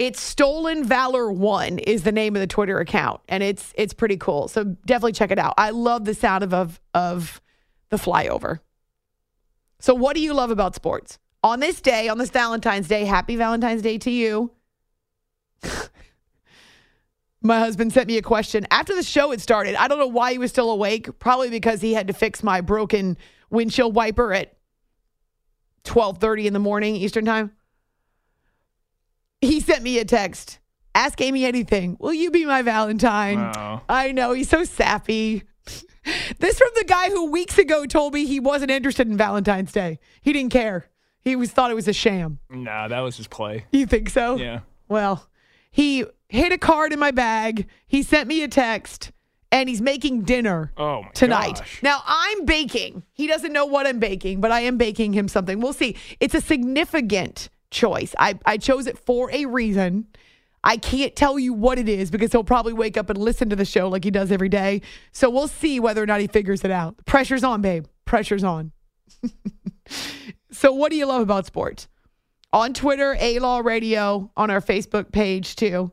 It's 0.00 0.18
Stolen 0.18 0.82
Valor 0.82 1.30
One 1.30 1.78
is 1.78 2.04
the 2.04 2.10
name 2.10 2.34
of 2.34 2.40
the 2.40 2.46
Twitter 2.46 2.80
account, 2.80 3.20
and 3.28 3.42
it's 3.42 3.74
it's 3.76 3.92
pretty 3.92 4.16
cool. 4.16 4.48
So 4.48 4.64
definitely 4.64 5.12
check 5.12 5.30
it 5.30 5.38
out. 5.38 5.52
I 5.58 5.70
love 5.70 6.06
the 6.06 6.14
sound 6.14 6.42
of 6.42 6.54
of, 6.54 6.80
of 6.94 7.42
the 7.90 7.98
flyover. 7.98 8.60
So, 9.78 9.92
what 9.92 10.16
do 10.16 10.22
you 10.22 10.32
love 10.32 10.50
about 10.50 10.74
sports? 10.74 11.18
On 11.44 11.60
this 11.60 11.82
day, 11.82 12.08
on 12.08 12.16
this 12.16 12.30
Valentine's 12.30 12.88
Day, 12.88 13.04
happy 13.04 13.36
Valentine's 13.36 13.82
Day 13.82 13.98
to 13.98 14.10
you. 14.10 14.52
My 17.42 17.58
husband 17.58 17.92
sent 17.92 18.06
me 18.06 18.16
a 18.16 18.22
question 18.22 18.66
after 18.70 18.96
the 18.96 19.02
show 19.02 19.32
had 19.32 19.42
started. 19.42 19.74
I 19.74 19.86
don't 19.86 19.98
know 19.98 20.06
why 20.06 20.32
he 20.32 20.38
was 20.38 20.50
still 20.50 20.70
awake, 20.70 21.18
probably 21.18 21.50
because 21.50 21.82
he 21.82 21.92
had 21.92 22.06
to 22.06 22.14
fix 22.14 22.42
my 22.42 22.62
broken 22.62 23.18
windshield 23.50 23.94
wiper 23.94 24.32
at 24.32 24.56
12:30 25.84 26.46
in 26.46 26.54
the 26.54 26.58
morning 26.58 26.96
Eastern 26.96 27.26
Time. 27.26 27.52
He 29.40 29.60
sent 29.60 29.82
me 29.82 29.98
a 29.98 30.04
text. 30.04 30.58
Ask 30.94 31.20
Amy 31.20 31.44
anything. 31.44 31.96
Will 32.00 32.12
you 32.12 32.30
be 32.30 32.44
my 32.44 32.62
Valentine? 32.62 33.38
Wow. 33.38 33.82
I 33.88 34.12
know 34.12 34.32
he's 34.32 34.48
so 34.48 34.64
sappy. 34.64 35.44
This 36.38 36.56
from 36.58 36.70
the 36.76 36.84
guy 36.84 37.10
who 37.10 37.30
weeks 37.30 37.58
ago 37.58 37.84
told 37.84 38.14
me 38.14 38.24
he 38.24 38.40
wasn't 38.40 38.70
interested 38.70 39.06
in 39.06 39.18
Valentine's 39.18 39.70
Day. 39.70 39.98
He 40.22 40.32
didn't 40.32 40.50
care. 40.50 40.88
He 41.20 41.36
was 41.36 41.50
thought 41.50 41.70
it 41.70 41.74
was 41.74 41.86
a 41.88 41.92
sham. 41.92 42.38
Nah, 42.48 42.88
that 42.88 43.00
was 43.00 43.18
just 43.18 43.28
play. 43.28 43.66
You 43.70 43.84
think 43.84 44.08
so? 44.08 44.36
Yeah. 44.36 44.60
Well, 44.88 45.28
he 45.70 46.06
hid 46.30 46.52
a 46.52 46.58
card 46.58 46.94
in 46.94 46.98
my 46.98 47.10
bag. 47.10 47.68
He 47.86 48.02
sent 48.02 48.28
me 48.28 48.42
a 48.42 48.48
text 48.48 49.12
and 49.52 49.68
he's 49.68 49.82
making 49.82 50.22
dinner 50.22 50.72
Oh 50.78 51.04
tonight. 51.12 51.56
gosh. 51.56 51.82
Now 51.82 52.00
I'm 52.06 52.46
baking. 52.46 53.02
He 53.12 53.26
doesn't 53.26 53.52
know 53.52 53.66
what 53.66 53.86
I'm 53.86 53.98
baking, 53.98 54.40
but 54.40 54.50
I 54.50 54.60
am 54.60 54.78
baking 54.78 55.12
him 55.12 55.28
something. 55.28 55.60
We'll 55.60 55.74
see. 55.74 55.96
It's 56.18 56.34
a 56.34 56.40
significant 56.40 57.50
choice. 57.70 58.14
I, 58.18 58.38
I 58.44 58.56
chose 58.56 58.86
it 58.86 58.98
for 58.98 59.30
a 59.32 59.46
reason. 59.46 60.06
I 60.62 60.76
can't 60.76 61.16
tell 61.16 61.38
you 61.38 61.54
what 61.54 61.78
it 61.78 61.88
is 61.88 62.10
because 62.10 62.32
he'll 62.32 62.44
probably 62.44 62.74
wake 62.74 62.96
up 62.96 63.08
and 63.08 63.18
listen 63.18 63.48
to 63.50 63.56
the 63.56 63.64
show 63.64 63.88
like 63.88 64.04
he 64.04 64.10
does 64.10 64.30
every 64.30 64.50
day. 64.50 64.82
So 65.12 65.30
we'll 65.30 65.48
see 65.48 65.80
whether 65.80 66.02
or 66.02 66.06
not 66.06 66.20
he 66.20 66.26
figures 66.26 66.64
it 66.64 66.70
out. 66.70 66.96
Pressure's 67.06 67.44
on, 67.44 67.62
babe. 67.62 67.86
Pressure's 68.04 68.44
on. 68.44 68.72
so 70.50 70.72
what 70.72 70.90
do 70.90 70.96
you 70.96 71.06
love 71.06 71.22
about 71.22 71.46
sports? 71.46 71.88
On 72.52 72.74
Twitter, 72.74 73.16
A 73.20 73.38
Law 73.38 73.60
Radio, 73.60 74.30
on 74.36 74.50
our 74.50 74.60
Facebook 74.60 75.12
page 75.12 75.56
too. 75.56 75.92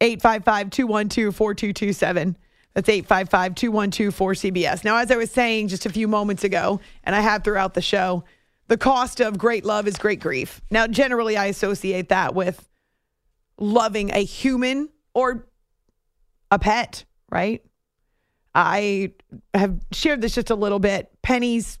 855 0.00 0.70
212 0.70 1.34
4227. 1.34 2.36
That's 2.74 2.88
855 2.88 3.54
212 3.54 4.14
4CBS. 4.14 4.84
Now, 4.84 4.96
as 4.96 5.10
I 5.10 5.16
was 5.16 5.30
saying 5.30 5.68
just 5.68 5.86
a 5.86 5.90
few 5.90 6.08
moments 6.08 6.44
ago, 6.44 6.80
and 7.04 7.14
I 7.14 7.20
have 7.20 7.44
throughout 7.44 7.74
the 7.74 7.82
show, 7.82 8.24
the 8.68 8.76
cost 8.76 9.20
of 9.20 9.38
great 9.38 9.64
love 9.64 9.86
is 9.86 9.96
great 9.96 10.20
grief. 10.20 10.60
Now, 10.70 10.86
generally, 10.86 11.36
I 11.36 11.46
associate 11.46 12.08
that 12.08 12.34
with 12.34 12.68
loving 13.58 14.10
a 14.10 14.24
human 14.24 14.88
or 15.14 15.46
a 16.50 16.58
pet, 16.58 17.04
right? 17.30 17.62
I 18.54 19.12
have 19.52 19.80
shared 19.92 20.20
this 20.20 20.34
just 20.34 20.50
a 20.50 20.54
little 20.54 20.78
bit. 20.78 21.10
Penny's, 21.22 21.78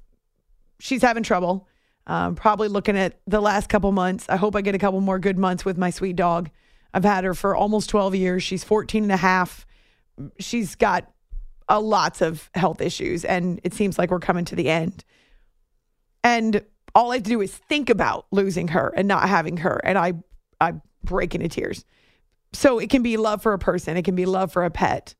she's 0.80 1.02
having 1.02 1.22
trouble. 1.22 1.68
Um, 2.06 2.34
probably 2.34 2.68
looking 2.68 2.98
at 2.98 3.18
the 3.26 3.40
last 3.40 3.70
couple 3.70 3.90
months. 3.92 4.26
I 4.28 4.36
hope 4.36 4.54
I 4.54 4.60
get 4.60 4.74
a 4.74 4.78
couple 4.78 5.00
more 5.00 5.18
good 5.18 5.38
months 5.38 5.64
with 5.64 5.78
my 5.78 5.88
sweet 5.88 6.16
dog. 6.16 6.50
I've 6.92 7.04
had 7.04 7.24
her 7.24 7.32
for 7.32 7.56
almost 7.56 7.88
12 7.88 8.14
years. 8.14 8.42
She's 8.42 8.62
14 8.62 9.04
and 9.04 9.12
a 9.12 9.16
half. 9.16 9.66
She's 10.38 10.74
got 10.74 11.10
a 11.68 11.80
lots 11.80 12.20
of 12.20 12.50
health 12.54 12.82
issues, 12.82 13.24
and 13.24 13.58
it 13.64 13.72
seems 13.72 13.98
like 13.98 14.10
we're 14.10 14.20
coming 14.20 14.44
to 14.44 14.54
the 14.54 14.68
end. 14.68 15.02
And 16.22 16.62
all 16.94 17.10
I 17.10 17.16
have 17.16 17.24
to 17.24 17.30
do 17.30 17.40
is 17.40 17.52
think 17.52 17.90
about 17.90 18.26
losing 18.30 18.68
her 18.68 18.92
and 18.96 19.08
not 19.08 19.28
having 19.28 19.58
her, 19.58 19.80
and 19.84 19.98
I 19.98 20.14
I 20.60 20.74
break 21.02 21.34
into 21.34 21.48
tears. 21.48 21.84
So 22.52 22.78
it 22.78 22.88
can 22.88 23.02
be 23.02 23.16
love 23.16 23.42
for 23.42 23.52
a 23.52 23.58
person, 23.58 23.96
it 23.96 24.04
can 24.04 24.14
be 24.14 24.26
love 24.26 24.52
for 24.52 24.64
a 24.64 24.70
pet. 24.70 25.14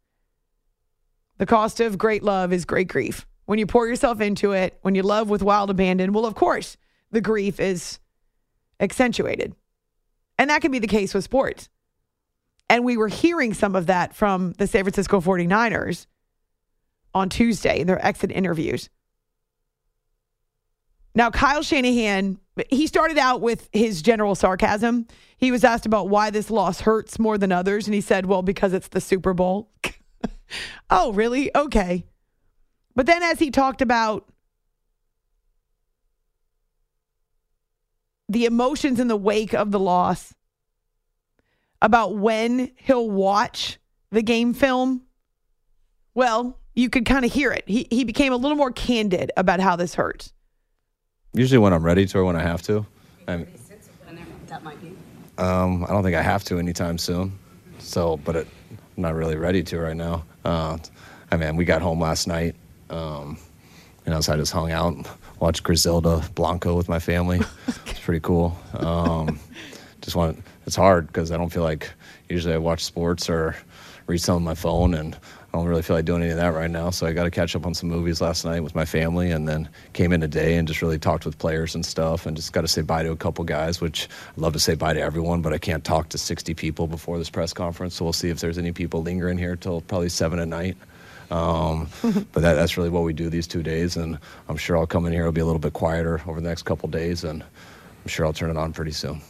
The 1.39 1.47
cost 1.47 1.81
of 1.81 1.99
great 1.99 2.23
love 2.23 2.53
is 2.53 2.65
great 2.65 2.89
grief. 2.89 3.27
When 3.47 3.59
you 3.59 3.67
pour 3.67 3.87
yourself 3.89 4.21
into 4.21 4.53
it, 4.53 4.79
when 4.83 4.95
you 4.95 5.03
love 5.03 5.29
with 5.29 5.43
wild 5.43 5.69
abandon, 5.69 6.13
well, 6.13 6.27
of 6.27 6.35
course, 6.35 6.77
the 7.11 7.21
grief 7.21 7.61
is 7.61 7.99
accentuated. 8.81 9.55
And 10.39 10.51
that 10.51 10.63
can 10.63 10.71
be 10.71 10.79
the 10.79 10.87
case 10.87 11.13
with 11.13 11.25
sports. 11.25 11.69
And 12.71 12.85
we 12.85 12.97
were 12.97 13.09
hearing 13.09 13.53
some 13.53 13.77
of 13.77 13.87
that 13.87 14.15
from 14.15 14.53
the 14.53 14.67
San 14.67 14.85
Francisco 14.85 15.21
49ers 15.21 16.07
on 17.13 17.29
Tuesday 17.29 17.81
in 17.81 17.87
their 17.87 18.05
exit 18.05 18.33
interviews. 18.33 18.89
Now, 21.15 21.31
Kyle 21.31 21.63
Shanahan, 21.63 22.39
he 22.71 22.87
started 22.87 23.19
out 23.19 23.41
with 23.41 23.69
his 23.73 24.03
general 24.03 24.35
sarcasm. 24.35 25.07
He 25.37 25.51
was 25.51 25.63
asked 25.63 25.87
about 25.87 26.09
why 26.09 26.31
this 26.31 26.51
loss 26.51 26.81
hurts 26.81 27.19
more 27.19 27.39
than 27.39 27.53
others. 27.53 27.87
And 27.87 27.95
he 27.95 28.01
said, 28.01 28.27
well, 28.27 28.43
because 28.43 28.73
it's 28.73 28.89
the 28.89 29.01
Super 29.01 29.33
Bowl. 29.33 29.71
oh, 30.91 31.13
really? 31.13 31.55
Okay. 31.55 32.05
But 32.97 33.07
then 33.07 33.23
as 33.23 33.39
he 33.39 33.51
talked 33.51 33.83
about 33.83 34.29
the 38.29 38.45
emotions 38.45 38.99
in 38.99 39.09
the 39.09 39.17
wake 39.17 39.55
of 39.55 39.71
the 39.71 39.81
loss, 39.81 40.35
about 41.83 42.17
when 42.17 42.71
he'll 42.77 43.11
watch 43.11 43.79
the 44.11 44.23
game 44.23 44.55
film, 44.55 45.03
well, 46.15 46.59
you 46.75 46.89
could 46.89 47.05
kind 47.05 47.25
of 47.25 47.33
hear 47.33 47.53
it. 47.53 47.65
He, 47.67 47.87
he 47.91 48.05
became 48.05 48.33
a 48.33 48.37
little 48.37 48.57
more 48.57 48.73
candid 48.73 49.31
about 49.37 49.61
how 49.61 49.77
this 49.77 49.95
hurts. 49.95 50.34
Usually 51.35 51.59
when 51.59 51.73
I'm 51.73 51.83
ready 51.83 52.07
to 52.07 52.19
or 52.19 52.25
when 52.25 52.37
I 52.37 52.43
have 52.43 52.63
to. 52.63 52.87
I'm, 53.27 53.47
That 54.47 54.63
might 54.63 54.81
be. 54.81 54.95
um, 55.39 55.85
I 55.85 55.89
don't 55.89 56.03
think 56.03 56.15
I 56.17 56.23
have 56.23 56.45
to 56.45 56.59
anytime 56.59 56.97
soon. 56.97 57.37
So, 57.79 58.19
but 58.19 58.37
it, 58.37 58.47
I'm 58.71 59.03
not 59.03 59.15
really 59.15 59.37
ready 59.37 59.63
to 59.65 59.79
right 59.79 59.97
now. 59.97 60.25
Uh, 60.45 60.79
I 61.33 61.37
mean, 61.37 61.57
we 61.57 61.65
got 61.65 61.83
home 61.83 62.01
last 62.01 62.29
night. 62.29 62.55
Um, 62.89 63.37
know, 64.07 64.21
so 64.21 64.35
I 64.35 64.37
just 64.37 64.53
hung 64.53 64.71
out, 64.71 64.95
and 64.95 65.09
watched 65.41 65.63
Griselda 65.63 66.23
Blanco 66.35 66.77
with 66.77 66.89
my 66.89 66.99
family. 66.99 67.41
it's 67.87 68.01
pretty 68.01 68.21
cool. 68.21 68.57
Um, 68.75 69.39
just 70.01 70.17
want. 70.17 70.43
It's 70.67 70.77
hard 70.77 71.09
because 71.09 71.31
I 71.33 71.37
don't 71.37 71.51
feel 71.51 71.63
like 71.63 71.91
usually 72.29 72.55
I 72.55 72.59
watch 72.59 72.85
sports 72.85 73.29
or 73.29 73.57
read 74.07 74.19
some 74.19 74.37
on 74.37 74.45
my 74.45 74.55
phone, 74.55 74.95
and 74.95 75.17
I 75.55 75.57
don't 75.59 75.67
really 75.67 75.83
feel 75.83 75.95
like 75.95 76.05
doing 76.05 76.21
any 76.21 76.33
of 76.33 76.39
that 76.39 76.53
right 76.53 76.71
now. 76.71 76.91
So 76.91 77.07
I 77.07 77.13
got 77.13 77.25
to 77.25 77.31
catch 77.31 77.55
up 77.55 77.65
on 77.65 77.75
some 77.75 77.89
movies 77.89 78.21
last 78.21 78.45
night 78.45 78.65
with 78.65 78.75
my 78.75 78.85
family, 78.85 79.31
and 79.31 79.47
then 79.47 79.69
came 79.93 80.13
in 80.13 80.21
today 80.21 80.57
and 80.57 80.67
just 80.67 80.83
really 80.83 80.99
talked 80.99 81.25
with 81.25 81.39
players 81.39 81.77
and 81.77 81.87
stuff, 81.87 82.27
and 82.27 82.37
just 82.37 82.53
got 82.53 82.63
to 82.63 82.69
say 82.69 82.83
bye 82.83 83.05
to 83.05 83.13
a 83.13 83.17
couple 83.17 83.45
guys, 83.45 83.81
which 83.81 84.09
I'd 84.33 84.39
love 84.39 84.53
to 84.55 84.59
say 84.59 84.75
bye 84.75 84.95
to 84.95 85.01
everyone, 85.01 85.43
but 85.43 85.53
I 85.53 85.59
can't 85.59 85.85
talk 85.85 86.09
to 86.09 86.19
60 86.19 86.55
people 86.55 86.89
before 86.89 87.19
this 87.19 87.31
press 87.31 87.53
conference. 87.53 87.95
So 87.95 88.05
we'll 88.05 88.13
see 88.13 88.31
if 88.31 88.41
there's 88.41 88.59
any 88.59 88.73
people 88.73 89.05
lingering 89.05 89.39
here 89.39 89.55
till 89.55 89.81
probably 89.83 90.09
seven 90.09 90.41
at 90.41 90.49
night. 90.49 90.77
Um, 91.31 91.89
but 92.03 92.41
that, 92.43 92.55
that's 92.55 92.77
really 92.77 92.91
what 92.91 93.05
we 93.05 93.13
do 93.13 93.31
these 93.31 93.47
two 93.47 93.63
days, 93.63 93.97
and 93.97 94.19
I'm 94.49 94.57
sure 94.57 94.77
I'll 94.77 94.89
come 94.89 95.07
in 95.07 95.13
here. 95.13 95.23
It'll 95.23 95.31
be 95.31 95.41
a 95.41 95.47
little 95.47 95.61
bit 95.61 95.73
quieter 95.73 96.21
over 96.27 96.41
the 96.41 96.49
next 96.49 96.65
couple 96.65 96.89
days, 96.89 97.23
and 97.23 97.45
I'm 97.45 98.09
sure 98.09 98.27
I'll 98.27 98.33
turn 98.33 98.51
it 98.51 98.57
on 98.57 98.73
pretty 98.73 98.91
soon. 98.91 99.23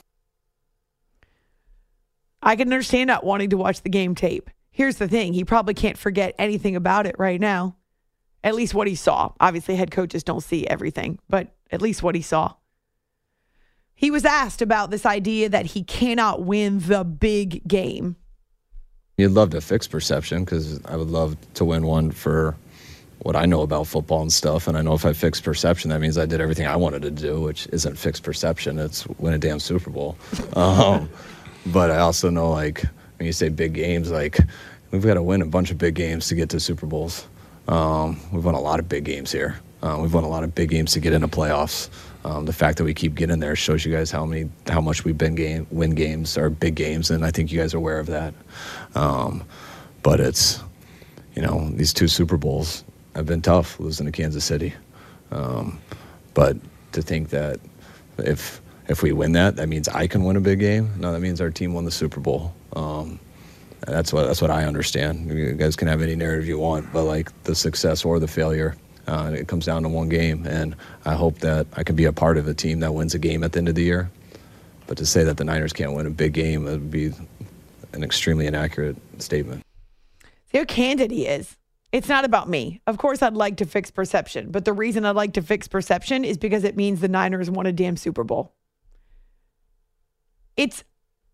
I 2.43 2.57
can 2.57 2.73
understand 2.73 3.09
not 3.09 3.25
wanting 3.25 3.51
to 3.51 3.59
watch 3.59 3.83
the 3.83 3.91
game 3.91 4.15
tape. 4.15 4.49
Here's 4.75 4.97
the 4.97 5.07
thing 5.07 5.35
he 5.35 5.45
probably 5.45 5.73
can't 5.73 5.97
forget 5.97 6.35
anything 6.37 6.75
about 6.75 7.07
it 7.07 7.15
right 7.17 7.41
now. 7.41 7.77
At 8.43 8.57
least 8.57 8.75
what 8.75 8.89
he 8.89 8.97
saw. 8.97 9.31
Obviously, 9.39 9.77
head 9.77 9.93
coaches 9.93 10.25
don't 10.25 10.43
see 10.43 10.67
everything, 10.67 11.21
but 11.31 11.55
at 11.71 11.81
least 11.81 12.03
what 12.03 12.17
he 12.17 12.23
saw. 12.23 12.55
He 13.95 14.11
was 14.11 14.25
asked 14.25 14.61
about 14.61 14.91
this 14.91 15.07
idea 15.07 15.49
that 15.49 15.67
he 15.67 15.85
cannot 15.85 16.43
win 16.43 16.81
the 16.81 17.05
big 17.05 17.67
game. 17.69 18.17
You'd 19.17 19.31
love 19.31 19.51
to 19.51 19.61
fix 19.61 19.87
perception 19.87 20.45
because 20.45 20.85
I 20.87 20.97
would 20.97 21.09
love 21.09 21.37
to 21.55 21.65
win 21.65 21.87
one 21.87 22.11
for 22.11 22.57
what 23.21 23.37
I 23.37 23.47
know 23.47 23.63
about 23.63 23.87
football 23.87 24.23
and 24.23 24.33
stuff. 24.33 24.67
And 24.67 24.77
I 24.77 24.83
know 24.83 24.95
if 24.95 25.07
I 25.07 25.13
fix 25.13 25.41
perception, 25.41 25.91
that 25.91 26.01
means 26.01 26.19
I 26.19 26.27
did 26.27 26.41
everything 26.41 26.67
I 26.67 26.75
wanted 26.75 27.03
to 27.03 27.13
do, 27.13 27.41
which 27.41 27.69
isn't 27.69 27.97
fix 27.97 28.19
perception. 28.19 28.81
It's 28.81 29.07
win 29.07 29.35
a 29.35 29.39
damn 29.39 29.61
Super 29.61 29.91
Bowl. 29.91 30.19
Um, 30.57 31.09
but 31.67 31.91
I 31.91 31.99
also 31.99 32.29
know, 32.29 32.51
like, 32.51 32.85
when 33.25 33.29
you 33.29 33.33
say 33.33 33.49
big 33.49 33.73
games, 33.73 34.11
like, 34.11 34.37
we've 34.91 35.03
got 35.03 35.15
to 35.15 35.23
win 35.23 35.41
a 35.41 35.47
bunch 35.47 35.71
of 35.71 35.79
big 35.79 35.95
games 35.95 36.29
to 36.29 36.35
get 36.35 36.51
to 36.51 36.61
Super 36.61 36.85
Bowls. 36.85 37.27
Um, 37.69 38.21
we've 38.31 38.45
won 38.45 38.55
a 38.55 38.61
lot 38.61 38.79
of 38.81 38.87
big 38.87 39.05
games 39.05 39.33
here. 39.33 39.59
Uh, 39.83 39.99
we've 39.99 40.13
won 40.13 40.25
a 40.25 40.29
lot 40.29 40.45
of 40.45 40.55
big 40.55 40.69
games 40.69 40.93
to 40.93 41.01
get 41.01 41.15
into 41.15 41.27
playoffs. 41.27 41.89
Um, 42.27 42.45
the 42.45 42.53
fact 42.53 42.77
that 42.77 42.85
we 42.85 42.93
keep 42.93 43.15
getting 43.15 43.41
there 43.41 43.57
shows 43.57 43.83
you 43.83 43.91
guys 43.91 44.11
how 44.11 44.27
many, 44.27 44.51
how 44.67 44.83
much 44.83 45.07
we've 45.07 45.17
been 45.17 45.35
game 45.35 45.67
win 45.71 45.95
games 45.95 46.37
or 46.37 46.51
big 46.51 46.75
games, 46.75 47.11
and 47.11 47.25
I 47.25 47.31
think 47.31 47.51
you 47.51 47.59
guys 47.59 47.73
are 47.73 47.79
aware 47.79 47.99
of 47.99 48.09
that. 48.09 48.35
Um, 48.95 49.43
but 50.03 50.21
it's, 50.21 50.63
you 51.35 51.41
know, 51.41 51.71
these 51.71 51.95
two 51.95 52.09
Super 52.09 52.37
Bowls 52.37 52.85
have 53.15 53.25
been 53.25 53.41
tough 53.41 53.81
losing 53.81 54.05
to 54.05 54.13
Kansas 54.13 54.45
City. 54.45 54.75
Um, 55.31 55.81
but 56.35 56.59
to 56.93 57.01
think 57.01 57.31
that 57.31 57.59
if 58.19 58.61
if 58.87 59.03
we 59.03 59.13
win 59.13 59.33
that, 59.33 59.57
that 59.57 59.67
means 59.71 59.89
I 59.89 60.07
can 60.07 60.25
win 60.25 60.37
a 60.37 60.41
big 60.41 60.61
game. 60.61 60.91
No, 60.99 61.11
that 61.11 61.21
means 61.21 61.41
our 61.41 61.49
team 61.49 61.73
won 61.73 61.87
the 61.87 61.91
Super 61.91 62.21
Bowl. 62.21 62.55
Um, 62.75 63.19
that's 63.87 64.13
what 64.13 64.27
that's 64.27 64.41
what 64.41 64.51
I 64.51 64.65
understand. 64.65 65.29
You 65.29 65.53
guys 65.53 65.77
can 65.77 65.89
have 65.89 66.01
any 66.03 66.17
narrative 66.17 66.47
you 66.47 66.59
want, 66.59 66.93
but 66.93 67.05
like 67.05 67.31
the 67.45 67.55
success 67.55 68.05
or 68.05 68.19
the 68.19 68.29
failure, 68.29 68.77
uh, 69.07 69.33
it 69.35 69.49
comes 69.49 69.67
down 69.67 69.83
to 69.83 69.89
one 69.89 70.09
game. 70.09 70.47
And 70.47 70.75
I 71.05 71.15
hope 71.15 71.39
that 71.41 71.67
I 71.75 71.83
can 71.83 71.95
be 71.97 72.05
a 72.05 72.13
part 72.13 72.39
of 72.39 72.49
a 72.49 72.55
team 72.55 72.81
that 72.81 72.95
wins 72.95 73.15
a 73.15 73.19
game 73.19 73.43
at 73.43 73.53
the 73.53 73.59
end 73.59 73.69
of 73.69 73.75
the 73.75 73.83
year. 73.83 74.11
But 74.87 74.99
to 74.99 75.07
say 75.07 75.25
that 75.25 75.37
the 75.37 75.45
Niners 75.45 75.73
can't 75.73 75.95
win 75.95 76.07
a 76.07 76.11
big 76.11 76.33
game 76.33 76.65
would 76.65 76.91
be 76.91 77.13
an 77.93 78.03
extremely 78.03 78.47
inaccurate 78.47 78.97
statement. 79.19 79.63
See 80.53 80.59
how 80.59 80.65
candid 80.65 81.11
he 81.11 81.27
is. 81.27 81.57
It's 81.93 82.09
not 82.09 82.25
about 82.25 82.49
me. 82.49 82.81
Of 82.87 82.99
course, 82.99 83.23
I'd 83.23 83.35
like 83.35 83.59
to 83.59 83.67
fix 83.67 83.91
perception, 83.91 84.51
but 84.51 84.65
the 84.65 84.73
reason 84.73 85.05
I'd 85.05 85.15
like 85.15 85.35
to 85.35 85.43
fix 85.43 85.69
perception 85.69 86.25
is 86.25 86.37
because 86.37 86.65
it 86.65 86.77
means 86.77 87.01
the 87.01 87.09
Niners 87.09 87.49
won 87.49 87.67
a 87.67 87.73
damn 87.73 87.97
Super 87.97 88.25
Bowl. 88.25 88.53
It's 90.57 90.83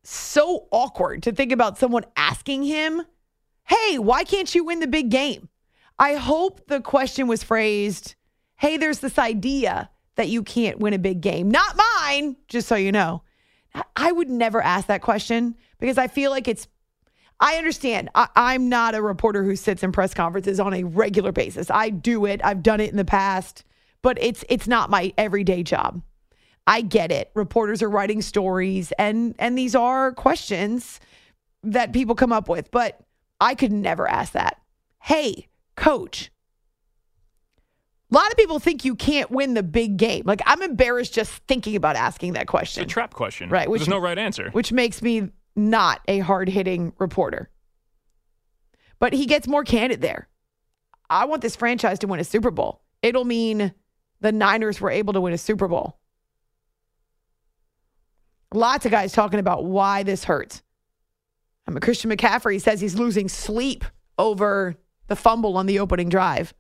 so 0.02 0.66
awkward 0.71 1.23
to 1.25 1.33
think 1.33 1.52
about 1.52 1.78
someone 1.78 2.04
asking 2.16 2.64
him, 2.64 3.02
Hey, 3.64 3.99
why 3.99 4.25
can't 4.25 4.52
you 4.54 4.64
win 4.64 4.80
the 4.80 4.87
big 4.87 5.11
game? 5.11 5.49
I 5.99 6.14
hope 6.14 6.66
the 6.66 6.80
question 6.80 7.28
was 7.28 7.42
phrased, 7.42 8.14
Hey, 8.57 8.76
there's 8.76 9.00
this 9.00 9.19
idea 9.19 9.90
that 10.16 10.28
you 10.28 10.42
can't 10.42 10.78
win 10.78 10.92
a 10.92 10.99
big 10.99 11.21
game. 11.21 11.50
Not 11.50 11.76
mine, 11.76 12.37
just 12.49 12.69
so 12.69 12.75
you 12.75 12.92
know. 12.92 13.23
I 13.95 14.11
would 14.11 14.28
never 14.28 14.61
ask 14.61 14.88
that 14.88 15.02
question 15.02 15.54
because 15.78 15.97
I 15.97 16.09
feel 16.09 16.30
like 16.30 16.49
it's 16.49 16.66
I 17.40 17.57
understand. 17.57 18.11
I, 18.14 18.54
am 18.54 18.69
not 18.69 18.95
a 18.95 19.00
reporter 19.00 19.42
who 19.42 19.57
sits 19.57 19.83
in 19.83 19.92
press 19.92 20.12
conferences 20.12 20.61
on 20.61 20.75
a 20.75 20.85
regular 20.85 21.33
basis. 21.33 21.71
I 21.71 21.88
do 21.88 22.26
it. 22.26 22.42
I've 22.45 22.62
done 22.62 22.80
it 22.80 22.90
in 22.90 22.99
the 22.99 23.04
past, 23.04 23.64
but 24.02 24.19
it's 24.21 24.45
it's 24.50 24.69
not 24.69 24.90
my 24.90 25.14
everyday 25.16 25.62
job. 25.62 26.02
I 26.71 26.83
get 26.83 27.11
it. 27.11 27.33
Reporters 27.35 27.83
are 27.83 27.91
writing 27.91 28.23
stories 28.23 28.93
and 28.97 29.35
and 29.41 29.59
these 29.59 29.75
are 29.75 30.12
questions 30.12 31.00
that 31.65 31.93
people 31.93 32.15
come 32.15 32.33
up 32.33 32.49
with, 32.49 32.71
but 32.71 33.00
I 33.41 33.57
could 33.57 33.73
never 33.73 34.09
ask 34.09 34.35
that. 34.35 34.57
Hey, 35.03 35.49
coach. 35.75 36.31
A 38.12 38.15
lot 38.15 38.31
of 38.31 38.37
people 38.37 38.61
think 38.61 38.85
you 38.85 38.95
can't 38.95 39.33
win 39.33 39.55
the 39.55 39.65
big 39.65 39.97
game. 39.97 40.23
Like 40.25 40.43
I'm 40.47 40.62
embarrassed 40.62 41.12
just 41.12 41.33
thinking 41.49 41.75
about 41.75 41.97
asking 41.97 42.35
that 42.35 42.47
question. 42.47 42.85
It's 42.85 42.93
a 42.93 42.95
trap 42.95 43.15
question. 43.15 43.50
Right. 43.50 43.69
Which, 43.69 43.81
There's 43.81 43.89
no 43.89 43.99
right 43.99 44.17
answer. 44.17 44.50
Which 44.50 44.71
makes 44.71 45.03
me 45.03 45.29
not 45.57 46.03
a 46.07 46.21
hard 46.21 46.49
hitting 46.49 46.93
reporter. 47.00 47.50
But 49.00 49.12
he 49.12 49.27
gets 49.27 49.49
more 49.49 49.65
candid 49.65 50.03
there. 50.03 50.29
I 51.09 51.25
want 51.25 51.42
this 51.42 51.57
franchise 51.57 51.99
to 51.99 52.07
win 52.07 52.21
a 52.21 52.25
Super 52.25 52.53
Bowl. 52.53 52.83
It'll 53.03 53.25
mean 53.25 53.75
the 54.21 54.31
Niners 54.31 54.81
were 54.81 54.90
able 54.90 55.14
to 55.14 55.21
win 55.21 55.33
a 55.33 55.38
Super 55.38 55.66
Bowl. 55.66 55.97
Lots 58.53 58.85
of 58.85 58.91
guys 58.91 59.13
talking 59.13 59.39
about 59.39 59.65
why 59.65 60.03
this 60.03 60.25
hurts. 60.25 60.63
I 61.69 61.71
mean, 61.71 61.81
Christian 61.81 62.11
McCaffrey 62.11 62.61
says 62.61 62.81
he's 62.81 62.97
losing 62.97 63.29
sleep 63.29 63.85
over 64.19 64.75
the 65.07 65.15
fumble 65.15 65.57
on 65.57 65.67
the 65.67 65.79
opening 65.79 66.09
drive. 66.09 66.53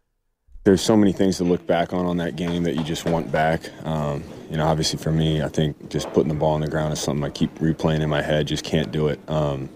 There's 0.62 0.82
so 0.82 0.96
many 0.96 1.12
things 1.12 1.38
to 1.38 1.44
look 1.44 1.66
back 1.66 1.92
on 1.92 2.06
on 2.06 2.18
that 2.18 2.36
game 2.36 2.62
that 2.62 2.76
you 2.76 2.84
just 2.84 3.06
want 3.06 3.32
back. 3.32 3.62
Um, 3.84 4.22
you 4.50 4.56
know, 4.56 4.66
obviously 4.66 5.00
for 5.00 5.10
me, 5.10 5.42
I 5.42 5.48
think 5.48 5.90
just 5.90 6.12
putting 6.12 6.28
the 6.28 6.34
ball 6.34 6.54
on 6.54 6.60
the 6.60 6.68
ground 6.68 6.92
is 6.92 7.00
something 7.00 7.24
I 7.24 7.30
keep 7.30 7.52
replaying 7.58 8.02
in 8.02 8.10
my 8.10 8.22
head. 8.22 8.46
Just 8.46 8.62
can't 8.62 8.92
do 8.92 9.08
it. 9.08 9.18
Um, 9.28 9.68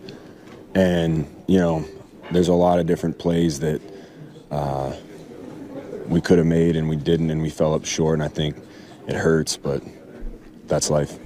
and 0.75 1.27
you 1.49 1.59
know, 1.59 1.85
there's 2.31 2.49
a 2.49 2.55
lot 2.55 2.79
of 2.79 2.87
different 2.87 3.19
plays 3.19 3.59
that 3.61 3.81
uh, 4.53 4.95
we 6.07 6.21
could 6.21 6.39
have 6.39 6.47
made 6.47 6.77
and 6.77 6.89
we 6.89 6.97
didn't, 6.97 7.31
and 7.31 7.43
we 7.43 7.51
fell 7.51 7.75
up 7.75 7.85
short. 7.85 8.15
And 8.15 8.23
I 8.23 8.29
think 8.29 8.57
it 9.09 9.17
hurts, 9.17 9.57
but 9.57 9.83
that's 10.67 10.91
life. 10.91 11.19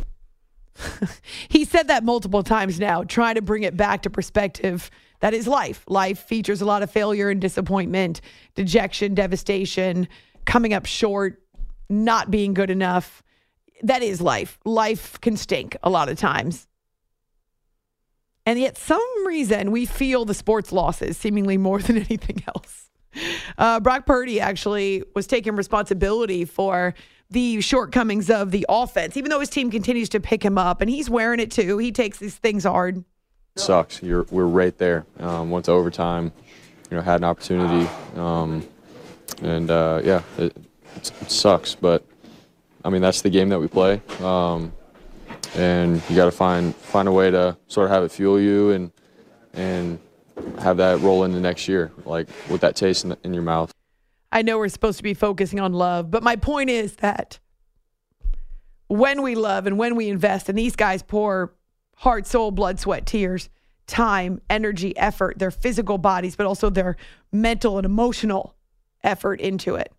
he 1.48 1.64
said 1.64 1.88
that 1.88 2.04
multiple 2.04 2.42
times 2.42 2.78
now, 2.78 3.02
trying 3.04 3.34
to 3.34 3.42
bring 3.42 3.62
it 3.62 3.76
back 3.76 4.02
to 4.02 4.10
perspective. 4.10 4.90
That 5.20 5.34
is 5.34 5.48
life. 5.48 5.84
Life 5.88 6.20
features 6.20 6.60
a 6.60 6.64
lot 6.64 6.82
of 6.82 6.90
failure 6.90 7.30
and 7.30 7.40
disappointment, 7.40 8.20
dejection, 8.54 9.14
devastation, 9.14 10.08
coming 10.44 10.72
up 10.72 10.86
short, 10.86 11.42
not 11.88 12.30
being 12.30 12.54
good 12.54 12.70
enough 12.70 13.22
that 13.82 14.02
is 14.02 14.20
life. 14.20 14.58
Life 14.64 15.20
can 15.20 15.36
stink 15.36 15.76
a 15.82 15.90
lot 15.90 16.08
of 16.08 16.18
times. 16.18 16.66
And 18.46 18.58
yet, 18.58 18.78
some 18.78 19.26
reason 19.26 19.70
we 19.70 19.84
feel 19.84 20.24
the 20.24 20.34
sports 20.34 20.72
losses 20.72 21.16
seemingly 21.16 21.58
more 21.58 21.80
than 21.82 21.96
anything 21.96 22.42
else. 22.46 22.90
Uh, 23.56 23.80
Brock 23.80 24.06
Purdy 24.06 24.40
actually 24.40 25.02
was 25.14 25.26
taking 25.26 25.56
responsibility 25.56 26.44
for 26.44 26.94
the 27.30 27.60
shortcomings 27.60 28.30
of 28.30 28.50
the 28.50 28.64
offense, 28.68 29.16
even 29.16 29.30
though 29.30 29.40
his 29.40 29.50
team 29.50 29.70
continues 29.70 30.08
to 30.10 30.20
pick 30.20 30.42
him 30.42 30.56
up, 30.56 30.80
and 30.80 30.88
he's 30.88 31.10
wearing 31.10 31.40
it 31.40 31.50
too. 31.50 31.78
He 31.78 31.92
takes 31.92 32.18
these 32.18 32.36
things 32.36 32.64
hard. 32.64 33.04
Sucks. 33.56 34.02
You're, 34.02 34.26
we're 34.30 34.46
right 34.46 34.76
there. 34.78 35.04
Um, 35.18 35.50
went 35.50 35.66
to 35.66 35.72
overtime. 35.72 36.32
You 36.90 36.96
know, 36.96 37.02
had 37.02 37.20
an 37.20 37.24
opportunity, 37.24 37.86
um, 38.16 38.66
and 39.42 39.70
uh, 39.70 40.00
yeah, 40.02 40.22
it, 40.38 40.56
it 40.96 41.12
sucks. 41.26 41.74
But 41.74 42.02
I 42.82 42.88
mean, 42.88 43.02
that's 43.02 43.20
the 43.20 43.28
game 43.28 43.50
that 43.50 43.58
we 43.58 43.68
play, 43.68 44.00
um, 44.22 44.72
and 45.54 46.02
you 46.08 46.16
got 46.16 46.24
to 46.24 46.30
find 46.30 46.74
find 46.74 47.06
a 47.06 47.12
way 47.12 47.30
to 47.30 47.58
sort 47.66 47.84
of 47.84 47.90
have 47.90 48.04
it 48.04 48.10
fuel 48.10 48.40
you 48.40 48.70
and 48.70 48.90
and 49.52 49.98
have 50.60 50.78
that 50.78 51.00
roll 51.00 51.24
into 51.24 51.40
next 51.40 51.68
year, 51.68 51.92
like 52.06 52.26
with 52.48 52.62
that 52.62 52.74
taste 52.74 53.04
in, 53.04 53.10
the, 53.10 53.18
in 53.22 53.34
your 53.34 53.42
mouth. 53.42 53.70
I 54.30 54.42
know 54.42 54.58
we're 54.58 54.68
supposed 54.68 54.98
to 54.98 55.02
be 55.02 55.14
focusing 55.14 55.60
on 55.60 55.72
love, 55.72 56.10
but 56.10 56.22
my 56.22 56.36
point 56.36 56.70
is 56.70 56.96
that 56.96 57.38
when 58.88 59.22
we 59.22 59.34
love 59.34 59.66
and 59.66 59.78
when 59.78 59.96
we 59.96 60.08
invest, 60.08 60.48
and 60.48 60.58
these 60.58 60.76
guys 60.76 61.02
pour 61.02 61.54
heart, 61.96 62.26
soul, 62.26 62.50
blood, 62.50 62.78
sweat, 62.78 63.06
tears, 63.06 63.48
time, 63.86 64.40
energy, 64.48 64.96
effort, 64.96 65.38
their 65.38 65.50
physical 65.50 65.98
bodies, 65.98 66.36
but 66.36 66.46
also 66.46 66.70
their 66.70 66.96
mental 67.32 67.78
and 67.78 67.84
emotional 67.84 68.54
effort 69.02 69.40
into 69.40 69.74
it. 69.74 69.92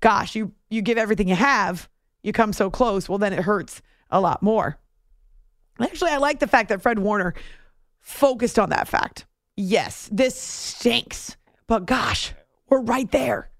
Gosh, 0.00 0.34
you 0.34 0.52
you 0.70 0.82
give 0.82 0.98
everything 0.98 1.28
you 1.28 1.34
have, 1.34 1.88
you 2.22 2.32
come 2.32 2.52
so 2.52 2.70
close, 2.70 3.08
well, 3.08 3.18
then 3.18 3.32
it 3.32 3.40
hurts 3.40 3.82
a 4.10 4.20
lot 4.20 4.42
more. 4.42 4.78
Actually, 5.80 6.10
I 6.10 6.18
like 6.18 6.38
the 6.40 6.46
fact 6.46 6.68
that 6.68 6.82
Fred 6.82 6.98
Warner 6.98 7.34
focused 7.98 8.58
on 8.58 8.70
that 8.70 8.88
fact. 8.88 9.26
Yes, 9.56 10.08
this 10.12 10.40
stinks, 10.40 11.36
but 11.66 11.86
gosh, 11.86 12.32
we're 12.70 12.80
right 12.80 13.10
there. 13.10 13.50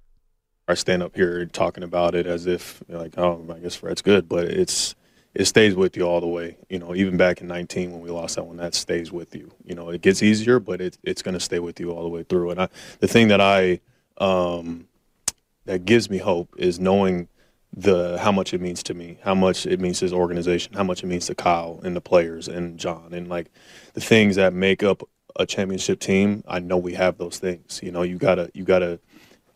I 0.68 0.74
stand 0.74 1.02
up 1.02 1.16
here 1.16 1.44
talking 1.46 1.82
about 1.82 2.14
it 2.14 2.26
as 2.26 2.46
if 2.46 2.82
like, 2.88 3.18
oh, 3.18 3.44
I 3.52 3.58
guess 3.58 3.74
Fred's 3.74 4.02
good, 4.02 4.28
but 4.28 4.44
it's 4.44 4.94
it 5.34 5.44
stays 5.44 5.74
with 5.74 5.96
you 5.96 6.04
all 6.04 6.20
the 6.20 6.26
way. 6.26 6.56
You 6.68 6.78
know, 6.78 6.94
even 6.94 7.16
back 7.16 7.40
in 7.40 7.48
19 7.48 7.92
when 7.92 8.00
we 8.00 8.10
lost 8.10 8.36
that 8.36 8.44
one, 8.44 8.56
that 8.56 8.74
stays 8.74 9.12
with 9.12 9.34
you. 9.34 9.50
You 9.64 9.74
know, 9.74 9.90
it 9.90 10.00
gets 10.00 10.22
easier, 10.22 10.58
but 10.58 10.80
it, 10.80 10.98
it's 11.02 11.22
going 11.22 11.34
to 11.34 11.40
stay 11.40 11.58
with 11.58 11.78
you 11.78 11.90
all 11.90 12.02
the 12.02 12.08
way 12.08 12.22
through. 12.22 12.50
And 12.50 12.62
I, 12.62 12.68
the 13.00 13.08
thing 13.08 13.28
that 13.28 13.40
I 13.40 13.80
um, 14.18 14.88
that 15.66 15.84
gives 15.84 16.08
me 16.08 16.18
hope 16.18 16.54
is 16.56 16.80
knowing 16.80 17.28
the 17.72 18.18
how 18.18 18.32
much 18.32 18.52
it 18.52 18.60
means 18.60 18.82
to 18.84 18.94
me, 18.94 19.18
how 19.22 19.34
much 19.34 19.66
it 19.66 19.80
means 19.80 20.00
to 20.00 20.04
his 20.04 20.12
organization, 20.12 20.74
how 20.74 20.82
much 20.82 21.02
it 21.02 21.06
means 21.06 21.26
to 21.26 21.34
Kyle 21.34 21.80
and 21.84 21.94
the 21.94 22.00
players 22.00 22.48
and 22.48 22.78
John 22.78 23.12
and 23.12 23.28
like 23.28 23.50
the 23.94 24.00
things 24.00 24.36
that 24.36 24.52
make 24.52 24.82
up 24.82 25.02
a 25.36 25.46
championship 25.46 26.00
team. 26.00 26.42
I 26.46 26.58
know 26.58 26.76
we 26.76 26.94
have 26.94 27.18
those 27.18 27.38
things. 27.38 27.80
You 27.82 27.92
know, 27.92 28.02
you 28.02 28.18
gotta 28.18 28.50
you 28.54 28.64
gotta 28.64 29.00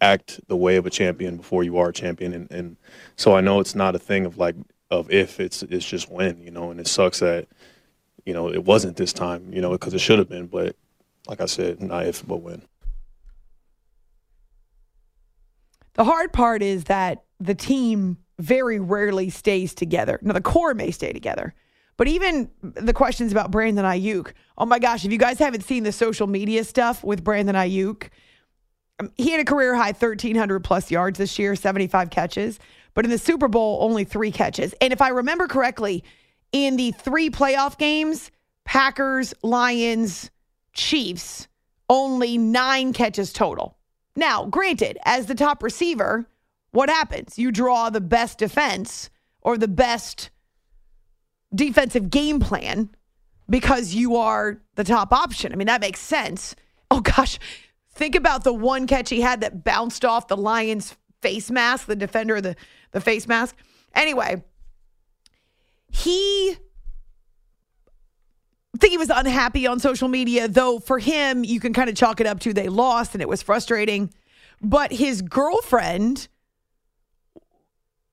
act 0.00 0.40
the 0.48 0.56
way 0.56 0.76
of 0.76 0.86
a 0.86 0.90
champion 0.90 1.36
before 1.38 1.64
you 1.64 1.78
are 1.78 1.88
a 1.88 1.92
champion, 1.92 2.32
and, 2.32 2.50
and 2.50 2.76
so 3.16 3.34
I 3.36 3.40
know 3.40 3.60
it's 3.60 3.74
not 3.74 3.94
a 3.94 3.98
thing 3.98 4.26
of 4.26 4.38
like 4.38 4.56
of 4.90 5.10
if 5.10 5.40
it's 5.40 5.62
it's 5.64 5.86
just 5.86 6.10
when. 6.10 6.40
You 6.40 6.50
know, 6.50 6.70
and 6.70 6.80
it 6.80 6.86
sucks 6.86 7.20
that 7.20 7.48
you 8.24 8.34
know 8.34 8.52
it 8.52 8.64
wasn't 8.64 8.96
this 8.96 9.12
time. 9.12 9.52
You 9.52 9.60
know, 9.60 9.72
because 9.72 9.94
it 9.94 10.00
should 10.00 10.18
have 10.18 10.28
been, 10.28 10.46
but 10.46 10.76
like 11.28 11.40
I 11.40 11.46
said, 11.46 11.82
not 11.82 12.06
if 12.06 12.26
but 12.26 12.42
when. 12.42 12.62
The 15.94 16.04
hard 16.04 16.32
part 16.32 16.62
is 16.62 16.84
that 16.84 17.22
the 17.38 17.54
team 17.54 18.18
very 18.38 18.80
rarely 18.80 19.30
stays 19.30 19.74
together. 19.74 20.18
Now, 20.22 20.32
the 20.32 20.40
core 20.40 20.74
may 20.74 20.90
stay 20.90 21.12
together, 21.12 21.54
but 21.96 22.08
even 22.08 22.50
the 22.60 22.92
questions 22.92 23.32
about 23.32 23.50
Brandon 23.50 23.84
Aiyuk. 23.84 24.32
Oh 24.58 24.66
my 24.66 24.78
gosh, 24.78 25.04
if 25.04 25.12
you 25.12 25.18
guys 25.18 25.38
haven't 25.38 25.62
seen 25.62 25.84
the 25.84 25.92
social 25.92 26.26
media 26.26 26.64
stuff 26.64 27.04
with 27.04 27.22
Brandon 27.22 27.54
Aiyuk, 27.54 28.08
um, 29.00 29.10
he 29.16 29.30
had 29.30 29.40
a 29.40 29.44
career 29.44 29.74
high 29.74 29.92
1,300 29.92 30.60
plus 30.60 30.90
yards 30.90 31.18
this 31.18 31.38
year, 31.38 31.56
75 31.56 32.10
catches, 32.10 32.58
but 32.94 33.04
in 33.04 33.10
the 33.10 33.18
Super 33.18 33.48
Bowl, 33.48 33.78
only 33.80 34.04
three 34.04 34.30
catches. 34.30 34.72
And 34.80 34.92
if 34.92 35.02
I 35.02 35.08
remember 35.08 35.48
correctly, 35.48 36.04
in 36.52 36.76
the 36.76 36.92
three 36.92 37.30
playoff 37.30 37.76
games, 37.78 38.30
Packers, 38.64 39.34
Lions, 39.42 40.30
Chiefs, 40.72 41.48
only 41.88 42.38
nine 42.38 42.92
catches 42.92 43.32
total. 43.32 43.76
Now, 44.16 44.46
granted, 44.46 44.98
as 45.04 45.26
the 45.26 45.34
top 45.34 45.62
receiver, 45.62 46.26
what 46.70 46.88
happens? 46.88 47.38
You 47.38 47.50
draw 47.50 47.90
the 47.90 48.00
best 48.00 48.38
defense 48.38 49.10
or 49.42 49.58
the 49.58 49.68
best 49.68 50.30
defensive 51.54 52.10
game 52.10 52.40
plan 52.40 52.90
because 53.48 53.94
you 53.94 54.16
are 54.16 54.60
the 54.74 54.84
top 54.84 55.12
option. 55.12 55.52
I 55.52 55.56
mean, 55.56 55.66
that 55.66 55.80
makes 55.80 56.00
sense. 56.00 56.54
Oh 56.90 57.00
gosh, 57.00 57.38
think 57.92 58.14
about 58.14 58.44
the 58.44 58.52
one 58.52 58.86
catch 58.86 59.10
he 59.10 59.20
had 59.20 59.40
that 59.42 59.64
bounced 59.64 60.04
off 60.04 60.28
the 60.28 60.36
Lions 60.36 60.96
face 61.22 61.50
mask, 61.50 61.86
the 61.86 61.96
defender, 61.96 62.40
the, 62.40 62.56
the 62.92 63.00
face 63.00 63.26
mask. 63.26 63.56
Anyway, 63.94 64.42
he 65.90 66.56
I 68.74 68.78
think 68.78 68.90
he 68.90 68.98
was 68.98 69.10
unhappy 69.10 69.68
on 69.68 69.78
social 69.78 70.08
media, 70.08 70.48
though 70.48 70.80
for 70.80 70.98
him, 70.98 71.44
you 71.44 71.60
can 71.60 71.72
kind 71.72 71.88
of 71.88 71.94
chalk 71.94 72.20
it 72.20 72.26
up 72.26 72.40
to 72.40 72.52
they 72.52 72.68
lost 72.68 73.14
and 73.14 73.22
it 73.22 73.28
was 73.28 73.40
frustrating. 73.40 74.12
But 74.60 74.92
his 74.92 75.22
girlfriend 75.22 76.26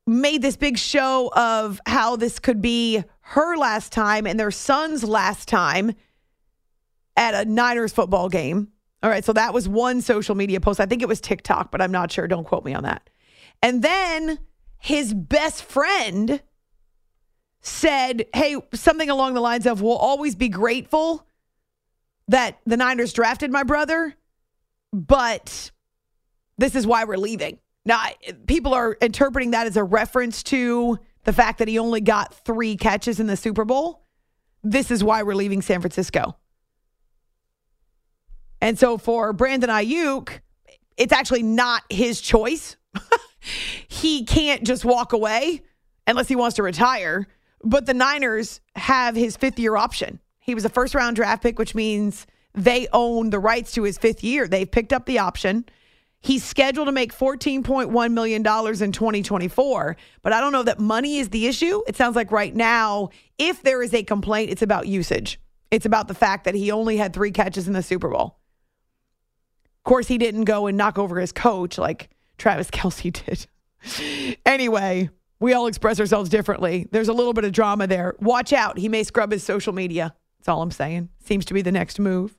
made 0.05 0.43
this 0.43 0.57
big 0.57 0.77
show 0.77 1.31
of 1.35 1.81
how 1.87 2.15
this 2.15 2.37
could 2.37 2.61
be 2.61 3.03
her 3.21 3.55
last 3.55 3.91
time 3.91 4.27
and 4.27 4.39
their 4.39 4.51
son's 4.51 5.03
last 5.03 5.47
time 5.47 5.93
at 7.15 7.33
a 7.33 7.49
Niners 7.49 7.93
football 7.93 8.29
game. 8.29 8.69
All 9.03 9.09
right, 9.09 9.25
so 9.25 9.33
that 9.33 9.53
was 9.53 9.67
one 9.67 10.01
social 10.01 10.35
media 10.35 10.59
post. 10.59 10.79
I 10.79 10.85
think 10.85 11.01
it 11.01 11.07
was 11.07 11.21
TikTok, 11.21 11.71
but 11.71 11.81
I'm 11.81 11.91
not 11.91 12.11
sure. 12.11 12.27
Don't 12.27 12.45
quote 12.45 12.65
me 12.65 12.73
on 12.73 12.83
that. 12.83 13.09
And 13.61 13.81
then 13.81 14.39
his 14.79 15.13
best 15.13 15.63
friend 15.63 16.41
said, 17.61 18.25
hey, 18.33 18.55
something 18.73 19.09
along 19.09 19.33
the 19.33 19.41
lines 19.41 19.67
of, 19.67 19.81
we'll 19.81 19.97
always 19.97 20.35
be 20.35 20.49
grateful 20.49 21.27
that 22.27 22.59
the 22.65 22.77
Niners 22.77 23.13
drafted 23.13 23.51
my 23.51 23.63
brother, 23.63 24.15
but 24.93 25.71
this 26.57 26.75
is 26.75 26.87
why 26.87 27.03
we're 27.03 27.17
leaving. 27.17 27.59
Now, 27.85 28.03
people 28.47 28.73
are 28.73 28.97
interpreting 29.01 29.51
that 29.51 29.67
as 29.67 29.77
a 29.77 29.83
reference 29.83 30.43
to 30.43 30.99
the 31.23 31.33
fact 31.33 31.59
that 31.59 31.67
he 31.67 31.77
only 31.77 32.01
got 32.01 32.33
three 32.45 32.75
catches 32.75 33.19
in 33.19 33.27
the 33.27 33.37
Super 33.37 33.65
Bowl. 33.65 34.05
This 34.63 34.91
is 34.91 35.03
why 35.03 35.23
we're 35.23 35.35
leaving 35.35 35.61
San 35.61 35.81
Francisco. 35.81 36.35
And 38.61 38.77
so 38.77 38.97
for 38.97 39.33
Brandon 39.33 39.69
Aiyuk, 39.69 40.39
it's 40.97 41.13
actually 41.13 41.43
not 41.43 41.83
his 41.89 42.21
choice. 42.21 42.77
he 43.87 44.23
can't 44.23 44.63
just 44.63 44.85
walk 44.85 45.13
away 45.13 45.63
unless 46.05 46.27
he 46.27 46.35
wants 46.35 46.57
to 46.57 46.63
retire. 46.63 47.27
But 47.63 47.85
the 47.85 47.93
Niners 47.93 48.61
have 48.75 49.15
his 49.15 49.35
fifth 49.35 49.59
year 49.59 49.75
option. 49.75 50.19
He 50.39 50.55
was 50.55 50.65
a 50.65 50.69
first 50.69 50.95
round 50.95 51.15
draft 51.15 51.43
pick, 51.43 51.57
which 51.57 51.75
means 51.75 52.27
they 52.53 52.87
own 52.91 53.29
the 53.29 53.39
rights 53.39 53.71
to 53.73 53.83
his 53.83 53.97
fifth 53.97 54.23
year. 54.23 54.47
They've 54.47 54.69
picked 54.69 54.93
up 54.93 55.05
the 55.05 55.19
option. 55.19 55.65
He's 56.23 56.43
scheduled 56.43 56.87
to 56.87 56.91
make 56.91 57.13
$14.1 57.13 58.13
million 58.13 58.41
in 58.41 58.43
2024, 58.91 59.97
but 60.21 60.33
I 60.33 60.39
don't 60.39 60.51
know 60.51 60.63
that 60.63 60.79
money 60.79 61.17
is 61.17 61.29
the 61.29 61.47
issue. 61.47 61.81
It 61.87 61.95
sounds 61.95 62.15
like 62.15 62.31
right 62.31 62.55
now, 62.55 63.09
if 63.39 63.63
there 63.63 63.81
is 63.81 63.93
a 63.93 64.03
complaint, 64.03 64.51
it's 64.51 64.61
about 64.61 64.87
usage. 64.87 65.39
It's 65.71 65.87
about 65.87 66.07
the 66.07 66.13
fact 66.13 66.43
that 66.43 66.53
he 66.53 66.71
only 66.71 66.97
had 66.97 67.13
three 67.13 67.31
catches 67.31 67.67
in 67.67 67.73
the 67.73 67.81
Super 67.81 68.09
Bowl. 68.09 68.37
Of 69.79 69.83
course, 69.83 70.07
he 70.07 70.19
didn't 70.19 70.43
go 70.43 70.67
and 70.67 70.77
knock 70.77 70.99
over 70.99 71.19
his 71.19 71.31
coach 71.31 71.79
like 71.79 72.09
Travis 72.37 72.69
Kelce 72.71 73.11
did. 73.11 73.47
anyway, 74.45 75.09
we 75.39 75.53
all 75.53 75.65
express 75.65 75.99
ourselves 75.99 76.29
differently. 76.29 76.87
There's 76.91 77.07
a 77.07 77.13
little 77.13 77.33
bit 77.33 77.45
of 77.45 77.51
drama 77.51 77.87
there. 77.87 78.13
Watch 78.19 78.53
out. 78.53 78.77
He 78.77 78.89
may 78.89 79.01
scrub 79.01 79.31
his 79.31 79.43
social 79.43 79.73
media. 79.73 80.13
That's 80.37 80.49
all 80.49 80.61
I'm 80.61 80.69
saying. 80.69 81.09
Seems 81.25 81.45
to 81.45 81.55
be 81.55 81.63
the 81.63 81.71
next 81.71 81.99
move. 81.99 82.37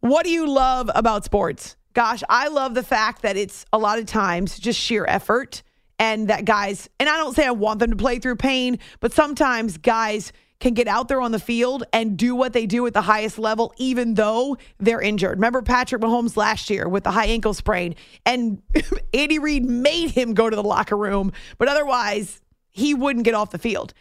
What 0.00 0.24
do 0.24 0.30
you 0.30 0.46
love 0.46 0.90
about 0.94 1.24
sports? 1.24 1.76
Gosh, 1.94 2.22
I 2.28 2.48
love 2.48 2.74
the 2.74 2.82
fact 2.82 3.22
that 3.22 3.36
it's 3.36 3.66
a 3.72 3.78
lot 3.78 3.98
of 3.98 4.06
times 4.06 4.58
just 4.58 4.80
sheer 4.80 5.04
effort 5.06 5.62
and 5.98 6.28
that 6.28 6.44
guys, 6.44 6.88
and 6.98 7.08
I 7.08 7.16
don't 7.16 7.34
say 7.36 7.46
I 7.46 7.50
want 7.50 7.78
them 7.78 7.90
to 7.90 7.96
play 7.96 8.18
through 8.18 8.36
pain, 8.36 8.78
but 9.00 9.12
sometimes 9.12 9.78
guys 9.78 10.32
can 10.58 10.74
get 10.74 10.88
out 10.88 11.08
there 11.08 11.20
on 11.20 11.32
the 11.32 11.38
field 11.38 11.84
and 11.92 12.16
do 12.16 12.34
what 12.34 12.52
they 12.52 12.66
do 12.66 12.86
at 12.86 12.94
the 12.94 13.02
highest 13.02 13.38
level, 13.38 13.74
even 13.76 14.14
though 14.14 14.56
they're 14.78 15.00
injured. 15.00 15.32
Remember 15.32 15.60
Patrick 15.60 16.00
Mahomes 16.00 16.36
last 16.36 16.70
year 16.70 16.88
with 16.88 17.04
the 17.04 17.10
high 17.10 17.26
ankle 17.26 17.52
sprain, 17.52 17.94
and 18.24 18.62
Andy 19.14 19.38
Reid 19.38 19.64
made 19.64 20.10
him 20.10 20.34
go 20.34 20.48
to 20.48 20.56
the 20.56 20.62
locker 20.62 20.96
room, 20.96 21.32
but 21.58 21.68
otherwise, 21.68 22.40
he 22.70 22.94
wouldn't 22.94 23.24
get 23.24 23.34
off 23.34 23.50
the 23.50 23.58
field. 23.58 23.92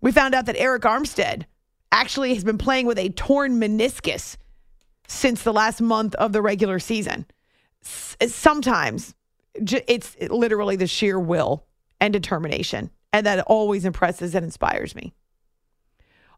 We 0.00 0.12
found 0.12 0.34
out 0.34 0.46
that 0.46 0.56
Arik 0.56 0.80
Armstead 0.80 1.44
actually 1.92 2.34
has 2.34 2.44
been 2.44 2.58
playing 2.58 2.86
with 2.86 2.98
a 2.98 3.10
torn 3.10 3.60
meniscus 3.60 4.36
since 5.06 5.42
the 5.42 5.52
last 5.52 5.80
month 5.80 6.14
of 6.16 6.32
the 6.32 6.42
regular 6.42 6.78
season. 6.78 7.26
Sometimes 7.82 9.14
it's 9.54 10.16
literally 10.20 10.76
the 10.76 10.86
sheer 10.86 11.18
will 11.18 11.64
and 12.00 12.12
determination, 12.12 12.90
and 13.12 13.26
that 13.26 13.40
always 13.46 13.84
impresses 13.84 14.34
and 14.34 14.44
inspires 14.44 14.94
me 14.94 15.14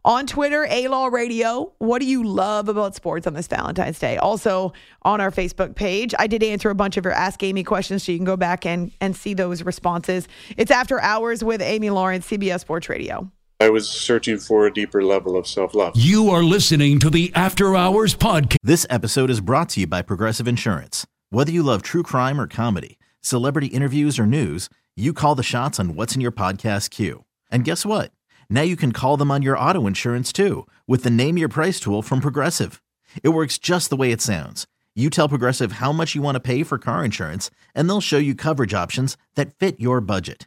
on 0.04 0.26
Twitter, 0.26 0.66
A 0.70 0.88
Law 0.88 1.08
Radio. 1.08 1.72
What 1.78 2.00
do 2.00 2.06
you 2.06 2.24
love 2.24 2.68
about 2.68 2.94
sports 2.94 3.26
on 3.26 3.34
this 3.34 3.46
Valentine's 3.46 3.98
Day? 3.98 4.16
Also 4.16 4.72
on 5.02 5.20
our 5.20 5.30
Facebook 5.30 5.74
page, 5.74 6.14
I 6.18 6.26
did 6.26 6.42
answer 6.42 6.70
a 6.70 6.74
bunch 6.74 6.96
of 6.96 7.04
your 7.04 7.12
Ask 7.12 7.42
Amy 7.42 7.64
questions, 7.64 8.04
so 8.04 8.12
you 8.12 8.18
can 8.18 8.24
go 8.24 8.36
back 8.36 8.64
and, 8.64 8.92
and 9.00 9.14
see 9.14 9.34
those 9.34 9.62
responses. 9.62 10.28
It's 10.56 10.70
After 10.70 11.00
Hours 11.00 11.42
with 11.44 11.60
Amy 11.60 11.90
Lawrence, 11.90 12.26
CBS 12.26 12.60
Sports 12.60 12.88
Radio. 12.88 13.30
I 13.60 13.70
was 13.70 13.88
searching 13.88 14.38
for 14.38 14.66
a 14.66 14.72
deeper 14.72 15.02
level 15.02 15.36
of 15.36 15.44
self 15.44 15.74
love. 15.74 15.94
You 15.96 16.30
are 16.30 16.44
listening 16.44 17.00
to 17.00 17.10
the 17.10 17.32
After 17.34 17.74
Hours 17.74 18.14
Podcast. 18.14 18.58
This 18.62 18.86
episode 18.88 19.30
is 19.30 19.40
brought 19.40 19.70
to 19.70 19.80
you 19.80 19.86
by 19.88 20.00
Progressive 20.00 20.46
Insurance. 20.46 21.08
Whether 21.30 21.50
you 21.50 21.64
love 21.64 21.82
true 21.82 22.04
crime 22.04 22.40
or 22.40 22.46
comedy, 22.46 23.00
celebrity 23.20 23.66
interviews 23.66 24.16
or 24.16 24.26
news, 24.26 24.68
you 24.94 25.12
call 25.12 25.34
the 25.34 25.42
shots 25.42 25.80
on 25.80 25.96
What's 25.96 26.14
in 26.14 26.20
Your 26.20 26.30
Podcast 26.30 26.90
queue. 26.90 27.24
And 27.50 27.64
guess 27.64 27.84
what? 27.84 28.12
Now 28.48 28.62
you 28.62 28.76
can 28.76 28.92
call 28.92 29.16
them 29.16 29.32
on 29.32 29.42
your 29.42 29.58
auto 29.58 29.88
insurance 29.88 30.32
too 30.32 30.64
with 30.86 31.02
the 31.02 31.10
Name 31.10 31.36
Your 31.36 31.48
Price 31.48 31.80
tool 31.80 32.00
from 32.00 32.20
Progressive. 32.20 32.80
It 33.24 33.30
works 33.30 33.58
just 33.58 33.90
the 33.90 33.96
way 33.96 34.12
it 34.12 34.20
sounds. 34.20 34.68
You 34.94 35.10
tell 35.10 35.28
Progressive 35.28 35.72
how 35.72 35.90
much 35.90 36.14
you 36.14 36.22
want 36.22 36.36
to 36.36 36.40
pay 36.40 36.62
for 36.62 36.78
car 36.78 37.04
insurance, 37.04 37.50
and 37.74 37.88
they'll 37.88 38.00
show 38.00 38.18
you 38.18 38.36
coverage 38.36 38.74
options 38.74 39.16
that 39.34 39.54
fit 39.58 39.80
your 39.80 40.00
budget. 40.00 40.46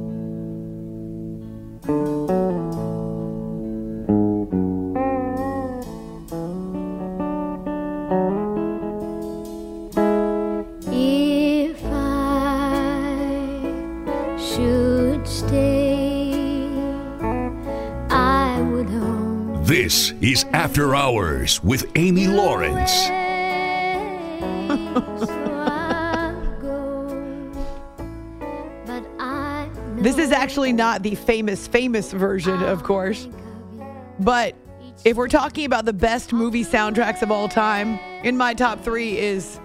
After 20.71 20.95
Hours 20.95 21.61
with 21.65 21.91
Amy 21.95 22.27
Lawrence. 22.27 23.09
This 30.01 30.17
is 30.17 30.31
actually 30.31 30.71
not 30.71 31.03
the 31.03 31.15
famous, 31.15 31.67
famous 31.67 32.13
version, 32.13 32.63
of 32.63 32.83
course. 32.83 33.27
But 34.21 34.55
if 35.03 35.17
we're 35.17 35.27
talking 35.27 35.65
about 35.65 35.83
the 35.83 35.91
best 35.91 36.31
movie 36.31 36.63
soundtracks 36.63 37.21
of 37.21 37.31
all 37.31 37.49
time, 37.49 37.99
in 38.23 38.37
my 38.37 38.53
top 38.53 38.81
three 38.81 39.17
is 39.17 39.59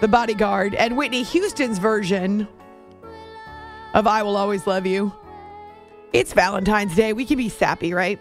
The 0.00 0.06
Bodyguard 0.06 0.76
and 0.76 0.96
Whitney 0.96 1.24
Houston's 1.24 1.78
version 1.78 2.46
of 3.92 4.06
I 4.06 4.22
Will 4.22 4.36
Always 4.36 4.68
Love 4.68 4.86
You. 4.86 5.12
It's 6.12 6.32
Valentine's 6.32 6.94
Day. 6.94 7.12
We 7.12 7.24
can 7.24 7.38
be 7.38 7.48
sappy, 7.48 7.92
right? 7.92 8.20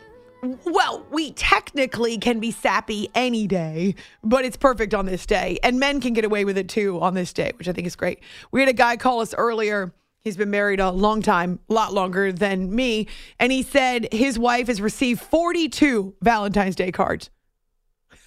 Well, 0.65 1.05
we 1.11 1.31
technically 1.33 2.17
can 2.17 2.39
be 2.39 2.51
sappy 2.51 3.09
any 3.13 3.45
day, 3.45 3.95
but 4.23 4.43
it's 4.43 4.57
perfect 4.57 4.93
on 4.93 5.05
this 5.05 5.25
day. 5.25 5.59
And 5.61 5.79
men 5.79 6.01
can 6.01 6.13
get 6.13 6.25
away 6.25 6.45
with 6.45 6.57
it 6.57 6.67
too 6.67 6.99
on 6.99 7.13
this 7.13 7.31
day, 7.31 7.51
which 7.57 7.67
I 7.67 7.73
think 7.73 7.85
is 7.85 7.95
great. 7.95 8.19
We 8.51 8.59
had 8.59 8.69
a 8.69 8.73
guy 8.73 8.97
call 8.97 9.21
us 9.21 9.35
earlier. 9.35 9.93
He's 10.23 10.37
been 10.37 10.49
married 10.49 10.79
a 10.79 10.91
long 10.91 11.21
time, 11.21 11.59
a 11.69 11.73
lot 11.73 11.93
longer 11.93 12.31
than 12.31 12.73
me. 12.73 13.07
And 13.39 13.51
he 13.51 13.63
said 13.63 14.07
his 14.11 14.37
wife 14.37 14.67
has 14.67 14.81
received 14.81 15.21
42 15.21 16.15
Valentine's 16.21 16.75
Day 16.75 16.91
cards. 16.91 17.29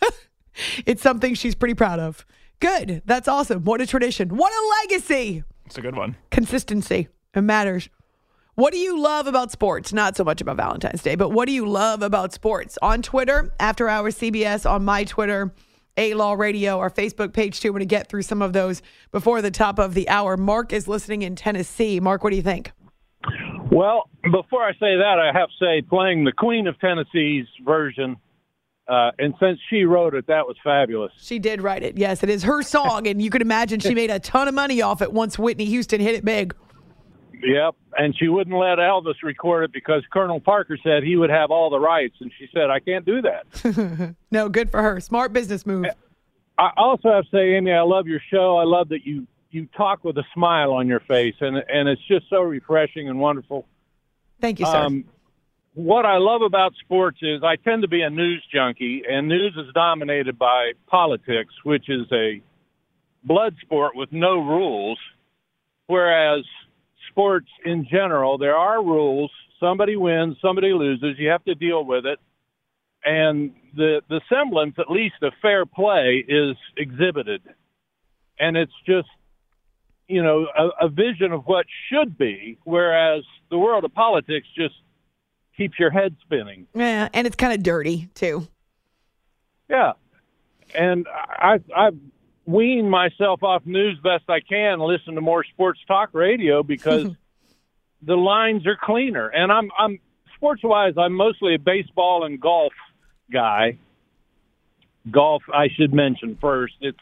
it's 0.87 1.03
something 1.03 1.35
she's 1.35 1.55
pretty 1.55 1.75
proud 1.75 2.01
of. 2.01 2.25
Good. 2.61 3.03
That's 3.05 3.29
awesome. 3.29 3.65
What 3.65 3.81
a 3.81 3.87
tradition. 3.87 4.37
What 4.37 4.53
a 4.53 4.83
legacy. 4.83 5.43
It's 5.67 5.79
a 5.79 5.83
good 5.83 5.97
one. 5.97 6.17
Consistency. 6.31 7.09
It 7.35 7.41
matters. 7.43 7.89
What 8.57 8.73
do 8.73 8.79
you 8.79 9.01
love 9.01 9.27
about 9.27 9.51
sports? 9.51 9.93
Not 9.93 10.17
so 10.17 10.23
much 10.23 10.41
about 10.41 10.57
Valentine's 10.57 11.03
Day, 11.03 11.17
but 11.17 11.31
what 11.31 11.47
do 11.47 11.53
you 11.53 11.67
love 11.67 12.03
about 12.03 12.33
sports? 12.33 12.79
On 12.83 13.03
Twitter, 13.03 13.53
After 13.59 13.89
Hours 13.89 14.17
CBS, 14.17 14.69
on 14.69 14.85
my 14.85 15.03
Twitter, 15.03 15.53
A 15.97 16.15
Law 16.15 16.35
Radio, 16.35 16.79
our 16.79 16.89
Facebook 16.89 17.33
page 17.33 17.59
too. 17.59 17.69
I'm 17.69 17.73
going 17.73 17.81
to 17.81 17.87
get 17.87 18.09
through 18.09 18.23
some 18.23 18.43
of 18.43 18.53
those 18.53 18.81
before 19.11 19.43
the 19.43 19.51
top 19.51 19.81
of 19.81 19.95
the 19.95 20.09
hour. 20.09 20.37
Mark 20.37 20.73
is 20.73 20.87
listening 20.87 21.23
in 21.23 21.35
Tennessee. 21.35 21.99
Mark, 21.99 22.23
what 22.23 22.31
do 22.31 22.37
you 22.37 22.43
think? 22.43 22.71
Well, 23.73 24.09
before 24.23 24.63
I 24.63 24.71
say 24.75 24.99
that, 24.99 25.19
I 25.19 25.37
have 25.37 25.49
to 25.49 25.55
say 25.59 25.83
playing 25.83 26.23
the 26.23 26.33
Queen 26.33 26.69
of 26.69 26.79
Tennessee's 26.79 27.49
version, 27.65 28.19
uh, 28.87 29.11
and 29.19 29.35
since 29.41 29.59
she 29.69 29.83
wrote 29.83 30.15
it, 30.15 30.29
that 30.29 30.47
was 30.47 30.55
fabulous. 30.63 31.11
She 31.19 31.41
did 31.41 31.61
write 31.61 31.83
it. 31.83 31.99
Yes, 31.99 32.23
it 32.23 32.31
is 32.31 32.45
her 32.45 32.63
song, 32.63 33.09
and 33.09 33.21
you 33.21 33.31
can 33.31 33.43
imagine 33.43 33.81
she 33.81 33.97
made 33.97 34.11
a 34.11 34.21
ton 34.21 34.47
of 34.47 34.55
money 34.55 34.81
off 34.81 35.03
it 35.03 35.13
once 35.13 35.41
Whitney 35.41 35.65
Houston 35.65 36.01
hit 36.01 36.15
it 36.15 36.25
big. 36.25 36.55
Yep, 37.45 37.75
and 37.99 38.17
she 38.17 38.29
wouldn't 38.29 38.57
let 38.57 38.79
Elvis 38.79 39.23
record 39.23 39.65
it 39.65 39.73
because 39.73 40.03
Colonel 40.11 40.41
Parker 40.41 40.79
said 40.83 41.03
he 41.03 41.17
would 41.17 41.31
have 41.31 41.51
all 41.51 41.69
the 41.69 41.79
rights, 41.79 42.17
and 42.21 42.33
she 42.39 42.49
said, 42.55 42.71
"I 42.71 42.81
can't 42.81 43.05
do 43.05 43.21
that." 43.23 44.15
no, 44.31 44.49
good 44.49 44.71
for 44.71 44.81
her. 44.81 44.99
Smart 45.01 45.33
business 45.33 45.67
move. 45.67 45.87
I 46.57 46.71
also 46.77 47.11
have 47.11 47.25
to 47.25 47.31
say, 47.31 47.55
Amy, 47.55 47.73
I 47.73 47.83
love 47.83 48.07
your 48.07 48.21
show. 48.31 48.57
I 48.57 48.65
love 48.65 48.89
that 48.91 49.05
you 49.05 49.27
you 49.51 49.67
talk 49.77 50.05
with 50.05 50.17
a 50.17 50.25
smile 50.33 50.73
on 50.73 50.89
your 50.89 51.01
face, 51.01 51.35
and 51.41 51.57
and 51.57 51.89
it's 51.89 52.03
just 52.09 52.31
so 52.31 52.41
refreshing 52.41 53.09
and 53.09 53.21
wonderful. 53.21 53.67
Thank 54.41 54.61
you, 54.61 54.67
sir. 54.67 54.77
Um, 54.77 55.05
what 55.75 56.07
I 56.07 56.19
love 56.19 56.43
about 56.43 56.73
sports 56.81 57.19
is 57.21 57.43
I 57.43 57.57
tend 57.57 57.83
to 57.83 57.89
be 57.89 58.03
a 58.03 58.11
news 58.11 58.43
junkie, 58.53 59.03
and 59.09 59.29
news 59.29 59.55
is 59.57 59.73
dominated 59.75 60.39
by 60.39 60.73
politics, 60.87 61.53
which 61.63 61.89
is 61.91 62.07
a 62.13 62.41
blood 63.23 63.57
sport 63.61 63.97
with 63.97 64.13
no 64.13 64.39
rules. 64.39 64.99
Whereas 65.87 66.45
sports 67.15 67.49
in 67.65 67.87
general, 67.89 68.39
there 68.39 68.57
are 68.57 68.83
rules. 68.83 69.31
Somebody 69.61 69.97
wins, 69.97 70.37
somebody 70.43 70.73
loses. 70.73 71.17
You 71.17 71.29
have 71.29 71.45
to 71.45 71.55
deal 71.55 71.85
with 71.85 72.05
it, 72.07 72.19
and 73.05 73.53
the 73.77 74.03
the 74.09 74.21
semblance, 74.29 74.75
at 74.79 74.91
least, 74.91 75.15
of 75.23 75.33
fair 75.41 75.65
play 75.65 76.25
is 76.27 76.57
exhibited, 76.77 77.43
and 78.39 78.57
it's 78.57 78.73
just 78.85 79.09
you 80.09 80.23
know 80.23 80.47
a, 80.59 80.87
a 80.87 80.89
vision 80.89 81.33
of 81.33 81.45
what 81.45 81.67
should 81.89 82.19
be. 82.19 82.59
Whereas 82.65 83.23
the 83.49 83.59
world 83.59 83.85
of 83.85 83.95
politics 83.95 84.49
just 84.57 84.75
keeps 85.57 85.79
your 85.79 85.91
head 85.91 86.17
spinning. 86.23 86.67
Yeah, 86.75 87.09
and 87.15 87.27
it's 87.27 87.37
kind 87.37 87.53
of 87.53 87.63
dirty 87.63 88.09
too. 88.15 88.49
Yeah, 89.71 89.93
and 90.75 91.07
I 91.09 91.61
I 91.75 91.91
wean 92.47 92.89
myself 92.89 93.43
off 93.43 93.65
news 93.65 93.99
best 94.03 94.25
I 94.29 94.41
can, 94.41 94.81
listen 94.81 95.15
to 95.15 95.21
more 95.21 95.45
sports 95.45 95.81
talk 95.87 96.11
radio 96.13 96.63
because 96.63 97.11
the 98.03 98.17
lines 98.17 98.67
are 98.67 98.77
cleaner. 98.81 99.29
And 99.29 99.51
I'm 99.51 99.71
I'm 99.79 99.99
sports 100.37 100.63
wise, 100.63 100.95
I'm 100.99 101.15
mostly 101.15 101.55
a 101.55 101.59
baseball 101.59 102.25
and 102.25 102.41
golf 102.41 102.73
guy. 103.33 103.79
Golf, 105.11 105.43
I 105.53 105.69
should 105.75 105.93
mention 105.93 106.39
first. 106.41 106.75
It's 106.81 106.99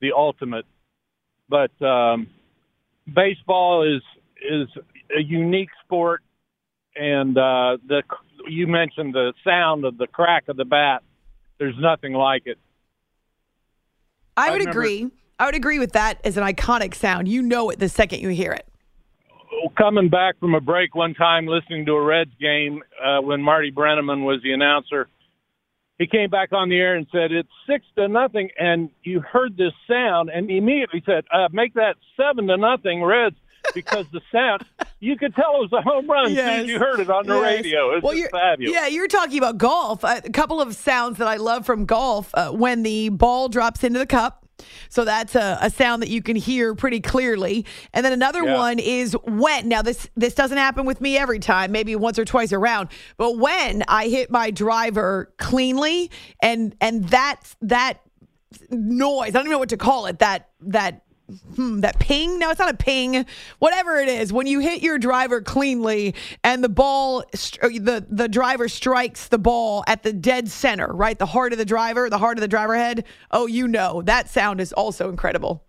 the 0.00 0.12
ultimate, 0.12 0.66
but 1.48 1.70
um, 1.82 2.28
baseball 3.12 3.82
is 3.82 4.02
is 4.42 4.68
a 5.16 5.22
unique 5.22 5.70
sport, 5.84 6.22
and 6.96 7.38
uh, 7.38 7.78
the 7.86 8.02
you 8.48 8.66
mentioned 8.66 9.14
the 9.14 9.32
sound 9.44 9.84
of 9.84 9.96
the 9.98 10.06
crack 10.06 10.48
of 10.48 10.56
the 10.56 10.64
bat. 10.64 11.02
There's 11.58 11.78
nothing 11.78 12.12
like 12.12 12.42
it. 12.46 12.58
I 14.36 14.48
I 14.48 14.50
would 14.50 14.58
remember- 14.60 14.80
agree. 14.80 15.10
I 15.38 15.46
would 15.46 15.54
agree 15.56 15.78
with 15.80 15.92
that 15.92 16.20
as 16.24 16.36
an 16.36 16.44
iconic 16.44 16.94
sound. 16.94 17.26
You 17.28 17.42
know 17.42 17.70
it 17.70 17.78
the 17.80 17.88
second 17.88 18.20
you 18.20 18.28
hear 18.28 18.52
it. 18.52 18.66
coming 19.78 20.08
back 20.08 20.38
from 20.38 20.54
a 20.54 20.60
break 20.60 20.94
one 20.94 21.14
time 21.14 21.46
listening 21.46 21.86
to 21.86 21.92
a 21.92 22.02
Reds 22.02 22.30
game 22.40 22.82
uh, 23.02 23.20
when 23.20 23.40
Marty 23.42 23.70
Brennaman 23.72 24.24
was 24.24 24.40
the 24.42 24.52
announcer. 24.52 25.08
He 25.98 26.06
came 26.06 26.28
back 26.28 26.52
on 26.52 26.68
the 26.68 26.76
air 26.76 26.96
and 26.96 27.06
said 27.12 27.32
it's 27.32 27.48
six 27.68 27.84
to 27.96 28.06
nothing, 28.08 28.50
and 28.58 28.90
you 29.04 29.20
heard 29.20 29.56
this 29.56 29.72
sound, 29.88 30.28
and 30.28 30.50
immediately 30.50 31.02
said, 31.06 31.24
uh, 31.32 31.48
"Make 31.52 31.74
that 31.74 31.96
seven 32.16 32.46
to 32.48 32.56
nothing, 32.56 33.02
Reds," 33.02 33.36
because 33.74 34.06
the 34.12 34.20
sound 34.32 34.64
you 35.00 35.16
could 35.16 35.34
tell 35.34 35.56
it 35.62 35.70
was 35.70 35.72
a 35.72 35.82
home 35.82 36.08
run 36.10 36.34
soon 36.34 36.66
you 36.68 36.78
heard 36.78 37.00
it 37.00 37.10
on 37.10 37.26
the 37.26 37.34
Yes. 37.34 37.42
radio. 37.44 37.90
It 37.90 37.94
was 37.96 38.02
Well, 38.02 38.14
you're, 38.14 38.30
fabulous. 38.30 38.74
Yeah, 38.74 38.86
you're 38.86 39.08
talking 39.08 39.38
about 39.38 39.58
golf. 39.58 40.02
A 40.04 40.20
couple 40.32 40.60
of 40.60 40.74
sounds 40.74 41.18
that 41.18 41.28
I 41.28 41.36
love 41.36 41.66
from 41.66 41.84
golf 41.86 42.30
uh, 42.34 42.50
when 42.50 42.82
the 42.82 43.08
ball 43.10 43.48
drops 43.48 43.84
into 43.84 43.98
the 43.98 44.06
cup. 44.06 44.40
So 44.88 45.04
that's 45.04 45.34
a, 45.34 45.58
a 45.60 45.68
sound 45.68 46.00
that 46.02 46.08
you 46.08 46.22
can 46.22 46.36
hear 46.36 46.74
pretty 46.76 47.00
clearly. 47.00 47.66
And 47.92 48.04
then 48.06 48.12
another 48.12 48.44
Yeah. 48.44 48.56
one 48.56 48.78
is 48.78 49.14
when. 49.24 49.68
Now 49.68 49.82
this 49.82 50.08
this 50.16 50.34
doesn't 50.34 50.56
happen 50.58 50.86
with 50.86 51.00
me 51.00 51.18
every 51.18 51.40
time, 51.40 51.72
maybe 51.72 51.96
once 51.96 52.18
or 52.20 52.24
twice 52.24 52.52
around. 52.52 52.88
But 53.16 53.36
when 53.36 53.82
I 53.88 54.08
hit 54.08 54.30
my 54.30 54.52
driver 54.52 55.34
cleanly, 55.38 56.10
and 56.40 56.74
and 56.80 57.08
that 57.08 57.40
that 57.62 57.98
noise, 58.70 59.30
I 59.30 59.32
don't 59.32 59.42
even 59.42 59.50
know 59.52 59.58
what 59.58 59.70
to 59.70 59.76
call 59.76 60.06
it. 60.06 60.20
That 60.20 60.50
that 60.60 61.02
hmm, 61.56 61.80
that 61.80 61.98
ping. 61.98 62.38
No, 62.38 62.50
it's 62.50 62.58
not 62.58 62.72
a 62.72 62.76
ping. 62.76 63.26
Whatever 63.58 63.96
it 63.96 64.08
is, 64.08 64.32
when 64.32 64.46
you 64.46 64.60
hit 64.60 64.82
your 64.82 64.98
driver 64.98 65.40
cleanly 65.40 66.14
and 66.42 66.62
the 66.62 66.68
ball, 66.68 67.24
the 67.32 68.04
the 68.08 68.28
driver 68.28 68.68
strikes 68.68 69.28
the 69.28 69.38
ball 69.38 69.84
at 69.86 70.02
the 70.02 70.12
dead 70.12 70.48
center, 70.48 70.92
right, 70.92 71.18
the 71.18 71.26
heart 71.26 71.52
of 71.52 71.58
the 71.58 71.64
driver, 71.64 72.08
the 72.10 72.18
heart 72.18 72.38
of 72.38 72.42
the 72.42 72.48
driver 72.48 72.76
head. 72.76 73.04
Oh, 73.30 73.46
you 73.46 73.68
know 73.68 74.02
that 74.02 74.28
sound 74.28 74.60
is 74.60 74.72
also 74.72 75.08
incredible. 75.08 75.64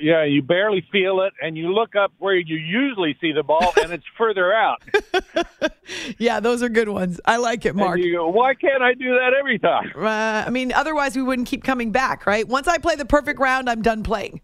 Yeah, 0.00 0.24
you 0.24 0.42
barely 0.42 0.84
feel 0.90 1.20
it, 1.20 1.32
and 1.40 1.56
you 1.56 1.72
look 1.72 1.94
up 1.94 2.12
where 2.18 2.34
you 2.34 2.56
usually 2.56 3.16
see 3.20 3.30
the 3.30 3.42
ball, 3.42 3.72
and 3.80 3.92
it's 3.92 4.06
further 4.16 4.52
out. 4.52 4.82
Yeah, 6.18 6.40
those 6.40 6.62
are 6.62 6.68
good 6.68 6.88
ones. 6.88 7.20
I 7.24 7.36
like 7.36 7.64
it, 7.66 7.74
Mark. 7.74 7.96
And 7.96 8.04
you 8.04 8.14
go, 8.14 8.28
why 8.28 8.54
can't 8.54 8.82
I 8.82 8.94
do 8.94 9.10
that 9.14 9.32
every 9.38 9.58
time? 9.58 9.92
Uh, 9.96 10.44
I 10.46 10.50
mean, 10.50 10.72
otherwise 10.72 11.16
we 11.16 11.22
wouldn't 11.22 11.48
keep 11.48 11.64
coming 11.64 11.90
back, 11.90 12.26
right? 12.26 12.46
Once 12.46 12.68
I 12.68 12.78
play 12.78 12.94
the 12.94 13.04
perfect 13.04 13.40
round, 13.40 13.68
I'm 13.68 13.82
done 13.82 14.02
playing. 14.02 14.40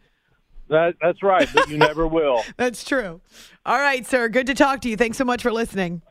That, 0.68 0.94
that's 1.00 1.22
right, 1.22 1.48
but 1.54 1.68
you 1.68 1.78
never 1.78 2.06
will. 2.06 2.42
That's 2.56 2.84
true. 2.84 3.20
All 3.64 3.78
right, 3.78 4.06
sir. 4.06 4.28
Good 4.28 4.46
to 4.48 4.54
talk 4.54 4.80
to 4.82 4.88
you. 4.88 4.96
Thanks 4.96 5.16
so 5.16 5.24
much 5.24 5.42
for 5.42 5.50
listening. 5.50 6.02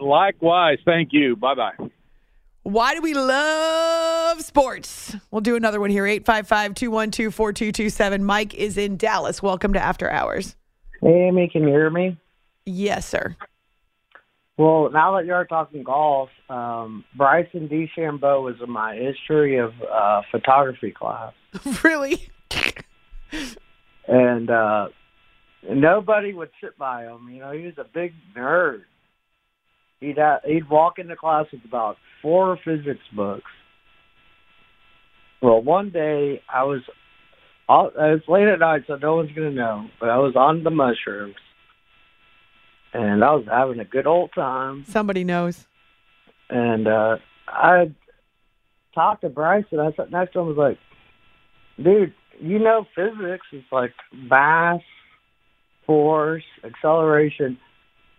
Likewise. 0.00 0.78
Thank 0.84 1.10
you. 1.12 1.36
Bye 1.36 1.54
bye. 1.54 1.88
Why 2.64 2.94
do 2.94 3.00
we 3.00 3.14
love 3.14 4.40
sports? 4.40 5.16
We'll 5.30 5.40
do 5.40 5.56
another 5.56 5.80
one 5.80 5.90
here 5.90 6.06
855 6.06 6.74
212 6.74 7.34
4227. 7.34 8.24
Mike 8.24 8.54
is 8.54 8.78
in 8.78 8.96
Dallas. 8.96 9.42
Welcome 9.42 9.72
to 9.72 9.80
After 9.82 10.10
Hours. 10.10 10.54
Hey, 11.00 11.28
Amy, 11.28 11.48
can 11.48 11.62
you 11.62 11.68
hear 11.68 11.90
me? 11.90 12.16
Yes, 12.64 13.06
sir. 13.08 13.36
Well, 14.56 14.90
now 14.92 15.16
that 15.16 15.26
you're 15.26 15.44
talking 15.44 15.82
golf, 15.82 16.28
um, 16.48 17.04
Bryson 17.16 17.68
DeChambeau 17.68 18.44
was 18.44 18.56
in 18.62 18.70
my 18.70 18.94
history 18.94 19.56
of 19.56 19.72
uh, 19.82 20.22
photography 20.30 20.92
class, 20.92 21.32
really? 21.82 22.28
and 24.12 24.50
uh, 24.50 24.88
nobody 25.70 26.34
would 26.34 26.50
sit 26.62 26.76
by 26.76 27.04
him. 27.04 27.30
You 27.30 27.40
know, 27.40 27.52
he 27.52 27.64
was 27.64 27.78
a 27.78 27.84
big 27.84 28.12
nerd. 28.36 28.82
He'd 30.00 30.18
uh, 30.18 30.38
he'd 30.44 30.68
walk 30.68 30.98
into 30.98 31.16
class 31.16 31.46
with 31.50 31.64
about 31.64 31.96
four 32.20 32.58
physics 32.62 33.00
books. 33.16 33.50
Well, 35.40 35.62
one 35.62 35.90
day 35.90 36.42
I 36.52 36.64
was, 36.64 36.82
I 37.68 37.82
was 37.84 38.20
late 38.28 38.48
at 38.48 38.58
night, 38.58 38.82
so 38.86 38.96
no 38.96 39.16
one's 39.16 39.32
gonna 39.32 39.50
know. 39.50 39.88
But 39.98 40.10
I 40.10 40.18
was 40.18 40.36
on 40.36 40.62
the 40.62 40.70
mushrooms, 40.70 41.36
and 42.92 43.24
I 43.24 43.32
was 43.32 43.46
having 43.50 43.80
a 43.80 43.84
good 43.84 44.06
old 44.06 44.30
time. 44.34 44.84
Somebody 44.86 45.24
knows. 45.24 45.66
And 46.50 46.86
uh, 46.86 47.16
I 47.48 47.94
talked 48.94 49.22
to 49.22 49.30
Bryce, 49.30 49.64
and 49.70 49.80
I 49.80 49.92
sat 49.92 50.10
next 50.10 50.34
to 50.34 50.40
him. 50.40 50.46
I 50.46 50.48
was 50.48 50.58
like, 50.58 50.78
"Dude, 51.82 52.12
you 52.40 52.58
know 52.58 52.86
physics 52.94 53.46
is 53.52 53.64
like 53.70 53.92
mass, 54.12 54.80
force, 55.86 56.44
acceleration. 56.64 57.58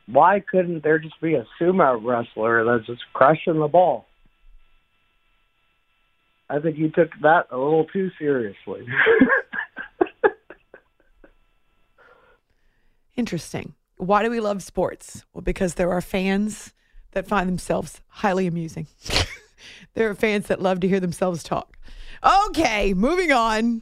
Why 0.06 0.42
couldn't 0.42 0.84
there 0.84 1.00
just 1.00 1.20
be 1.22 1.36
a 1.36 1.46
sumo 1.60 2.00
wrestler 2.04 2.66
that's 2.66 2.88
just 2.88 3.04
crushing 3.14 3.60
the 3.60 3.68
ball?" 3.68 4.06
I 6.50 6.60
think 6.60 6.78
you 6.78 6.90
took 6.90 7.10
that 7.22 7.48
a 7.52 7.58
little 7.58 7.86
too 7.86 8.12
seriously. 8.20 8.86
Interesting. 13.16 13.74
Why 13.98 14.24
do 14.24 14.30
we 14.30 14.40
love 14.40 14.62
sports? 14.64 15.26
Well, 15.34 15.42
because 15.42 15.76
there 15.76 15.92
are 15.92 16.02
fans 16.02 16.74
that 17.12 17.28
find 17.28 17.48
themselves 17.48 18.02
highly 18.08 18.48
amusing. 18.48 18.88
there 19.94 20.10
are 20.10 20.16
fans 20.16 20.48
that 20.48 20.62
love 20.62 20.80
to 20.82 20.88
hear 20.88 21.00
themselves 21.00 21.44
talk. 21.44 21.78
Okay, 22.48 22.94
moving 22.94 23.32
on. 23.32 23.82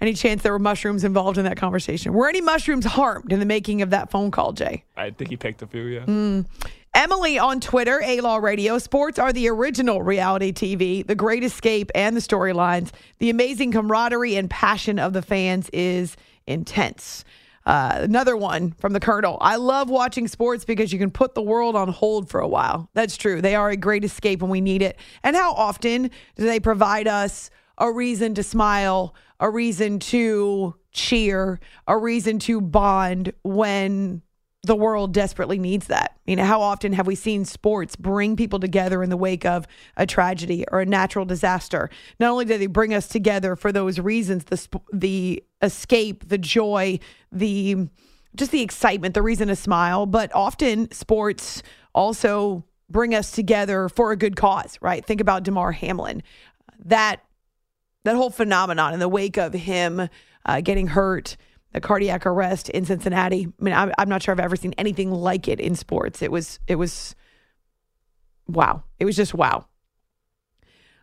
Any 0.00 0.14
chance 0.14 0.42
there 0.42 0.52
were 0.52 0.58
mushrooms 0.58 1.04
involved 1.04 1.36
in 1.36 1.44
that 1.44 1.58
conversation? 1.58 2.14
Were 2.14 2.28
any 2.28 2.40
mushrooms 2.40 2.86
harmed 2.86 3.32
in 3.32 3.38
the 3.38 3.46
making 3.46 3.82
of 3.82 3.90
that 3.90 4.10
phone 4.10 4.30
call, 4.30 4.52
Jay? 4.52 4.84
I 4.96 5.10
think 5.10 5.30
he 5.30 5.36
picked 5.36 5.60
a 5.60 5.66
few, 5.66 5.82
yeah. 5.82 6.04
Mm. 6.06 6.46
Emily 6.94 7.38
on 7.38 7.60
Twitter, 7.60 8.00
A 8.02 8.20
Law 8.20 8.38
Radio. 8.38 8.78
Sports 8.78 9.18
are 9.18 9.32
the 9.32 9.48
original 9.48 10.02
reality 10.02 10.52
TV. 10.52 11.06
The 11.06 11.14
great 11.14 11.44
escape 11.44 11.90
and 11.94 12.16
the 12.16 12.20
storylines. 12.20 12.90
The 13.18 13.30
amazing 13.30 13.72
camaraderie 13.72 14.36
and 14.36 14.50
passion 14.50 14.98
of 14.98 15.12
the 15.12 15.22
fans 15.22 15.70
is 15.72 16.16
intense. 16.46 17.24
Uh, 17.66 17.98
another 18.00 18.36
one 18.36 18.72
from 18.72 18.92
the 18.94 19.00
Colonel. 19.00 19.38
I 19.40 19.56
love 19.56 19.90
watching 19.90 20.26
sports 20.26 20.64
because 20.64 20.92
you 20.92 20.98
can 20.98 21.10
put 21.10 21.34
the 21.34 21.42
world 21.42 21.76
on 21.76 21.88
hold 21.88 22.28
for 22.28 22.40
a 22.40 22.48
while. 22.48 22.88
That's 22.94 23.16
true. 23.16 23.40
They 23.40 23.54
are 23.54 23.70
a 23.70 23.76
great 23.76 24.02
escape 24.02 24.40
when 24.40 24.50
we 24.50 24.60
need 24.60 24.82
it. 24.82 24.96
And 25.22 25.36
how 25.36 25.52
often 25.52 26.10
do 26.36 26.44
they 26.44 26.58
provide 26.58 27.06
us 27.06 27.50
a 27.80 27.90
reason 27.90 28.34
to 28.34 28.42
smile, 28.42 29.14
a 29.40 29.50
reason 29.50 29.98
to 29.98 30.74
cheer, 30.92 31.58
a 31.88 31.96
reason 31.96 32.38
to 32.40 32.60
bond 32.60 33.32
when 33.42 34.22
the 34.62 34.76
world 34.76 35.14
desperately 35.14 35.58
needs 35.58 35.86
that. 35.86 36.18
You 36.26 36.36
know, 36.36 36.44
how 36.44 36.60
often 36.60 36.92
have 36.92 37.06
we 37.06 37.14
seen 37.14 37.46
sports 37.46 37.96
bring 37.96 38.36
people 38.36 38.60
together 38.60 39.02
in 39.02 39.08
the 39.08 39.16
wake 39.16 39.46
of 39.46 39.66
a 39.96 40.06
tragedy 40.06 40.66
or 40.70 40.80
a 40.80 40.86
natural 40.86 41.24
disaster? 41.24 41.88
Not 42.18 42.30
only 42.30 42.44
do 42.44 42.58
they 42.58 42.66
bring 42.66 42.92
us 42.92 43.08
together 43.08 43.56
for 43.56 43.72
those 43.72 43.98
reasons, 43.98 44.44
the 44.44 44.58
sp- 44.60 44.84
the 44.92 45.42
escape, 45.62 46.28
the 46.28 46.38
joy, 46.38 46.98
the 47.32 47.88
just 48.36 48.52
the 48.52 48.60
excitement, 48.60 49.14
the 49.14 49.22
reason 49.22 49.48
to 49.48 49.56
smile, 49.56 50.04
but 50.04 50.30
often 50.34 50.90
sports 50.92 51.62
also 51.94 52.64
bring 52.90 53.14
us 53.14 53.30
together 53.30 53.88
for 53.88 54.12
a 54.12 54.16
good 54.16 54.36
cause, 54.36 54.78
right? 54.82 55.04
Think 55.04 55.20
about 55.20 55.42
Damar 55.42 55.72
Hamlin. 55.72 56.22
That 56.84 57.22
that 58.04 58.16
whole 58.16 58.30
phenomenon 58.30 58.94
in 58.94 59.00
the 59.00 59.08
wake 59.08 59.36
of 59.36 59.52
him 59.52 60.08
uh, 60.46 60.60
getting 60.60 60.88
hurt 60.88 61.36
the 61.72 61.80
cardiac 61.80 62.26
arrest 62.26 62.68
in 62.68 62.84
Cincinnati. 62.84 63.46
I 63.46 63.62
mean, 63.62 63.74
I'm, 63.74 63.92
I'm 63.98 64.08
not 64.08 64.22
sure 64.22 64.32
I've 64.32 64.40
ever 64.40 64.56
seen 64.56 64.74
anything 64.76 65.10
like 65.10 65.46
it 65.48 65.60
in 65.60 65.74
sports. 65.74 66.22
It 66.22 66.32
was, 66.32 66.58
it 66.66 66.76
was, 66.76 67.14
wow. 68.48 68.82
It 68.98 69.04
was 69.04 69.16
just 69.16 69.34
wow. 69.34 69.66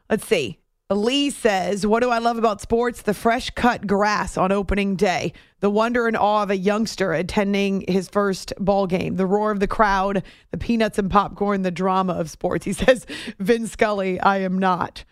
Let's 0.10 0.28
see. 0.28 0.60
Lee 0.90 1.30
says, 1.32 1.86
What 1.86 2.02
do 2.02 2.10
I 2.10 2.20
love 2.20 2.38
about 2.38 2.62
sports? 2.62 3.02
The 3.02 3.14
fresh 3.14 3.50
cut 3.50 3.88
grass 3.88 4.38
on 4.38 4.54
opening 4.54 4.96
day, 4.96 5.34
the 5.60 5.70
wonder 5.70 6.08
and 6.08 6.16
awe 6.16 6.44
of 6.44 6.50
a 6.50 6.56
youngster 6.56 7.12
attending 7.12 7.84
his 7.90 8.08
first 8.08 8.54
ball 8.58 8.88
game, 8.88 9.18
the 9.18 9.26
roar 9.26 9.52
of 9.52 9.60
the 9.60 9.68
crowd, 9.68 10.24
the 10.52 10.58
peanuts 10.58 10.98
and 10.98 11.12
popcorn, 11.12 11.64
the 11.64 11.72
drama 11.72 12.14
of 12.14 12.30
sports. 12.30 12.66
He 12.66 12.72
says, 12.72 13.06
Vin 13.38 13.68
Scully, 13.68 14.18
I 14.20 14.40
am 14.40 14.60
not. 14.60 15.04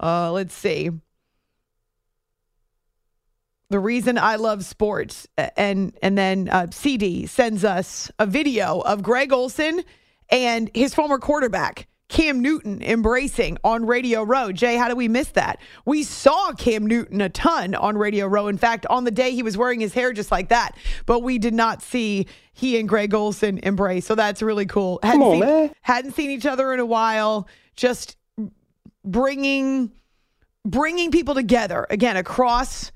Uh, 0.00 0.30
let's 0.30 0.54
see 0.54 0.90
the 3.70 3.78
reason 3.78 4.18
I 4.18 4.36
love 4.36 4.64
sports. 4.64 5.26
And 5.56 5.96
and 6.02 6.16
then 6.16 6.48
uh, 6.48 6.68
CD 6.70 7.26
sends 7.26 7.64
us 7.64 8.10
a 8.18 8.26
video 8.26 8.80
of 8.80 9.02
Greg 9.02 9.32
Olsen 9.32 9.82
and 10.30 10.70
his 10.74 10.94
former 10.94 11.18
quarterback. 11.18 11.88
Cam 12.08 12.40
Newton 12.40 12.82
embracing 12.82 13.58
on 13.64 13.86
Radio 13.86 14.22
Row. 14.22 14.52
Jay, 14.52 14.76
how 14.76 14.88
do 14.88 14.94
we 14.94 15.08
miss 15.08 15.28
that? 15.28 15.58
We 15.84 16.02
saw 16.02 16.52
Cam 16.52 16.86
Newton 16.86 17.20
a 17.20 17.28
ton 17.28 17.74
on 17.74 17.96
Radio 17.96 18.26
Row. 18.26 18.46
In 18.46 18.58
fact, 18.58 18.86
on 18.90 19.04
the 19.04 19.10
day 19.10 19.32
he 19.32 19.42
was 19.42 19.56
wearing 19.56 19.80
his 19.80 19.94
hair 19.94 20.12
just 20.12 20.30
like 20.30 20.50
that, 20.50 20.76
but 21.06 21.20
we 21.20 21.38
did 21.38 21.54
not 21.54 21.82
see 21.82 22.26
he 22.52 22.78
and 22.78 22.88
Greg 22.88 23.14
Olsen 23.14 23.58
embrace. 23.58 24.06
So 24.06 24.14
that's 24.14 24.42
really 24.42 24.66
cool. 24.66 25.00
Hadn't 25.02 25.22
on, 25.22 25.32
seen, 25.32 25.40
man. 25.40 25.74
Hadn't 25.80 26.12
seen 26.12 26.30
each 26.30 26.46
other 26.46 26.72
in 26.72 26.78
a 26.78 26.86
while. 26.86 27.48
Just 27.74 28.16
bringing 29.04 29.90
bringing 30.64 31.10
people 31.10 31.34
together 31.34 31.86
again 31.90 32.16
across 32.16 32.92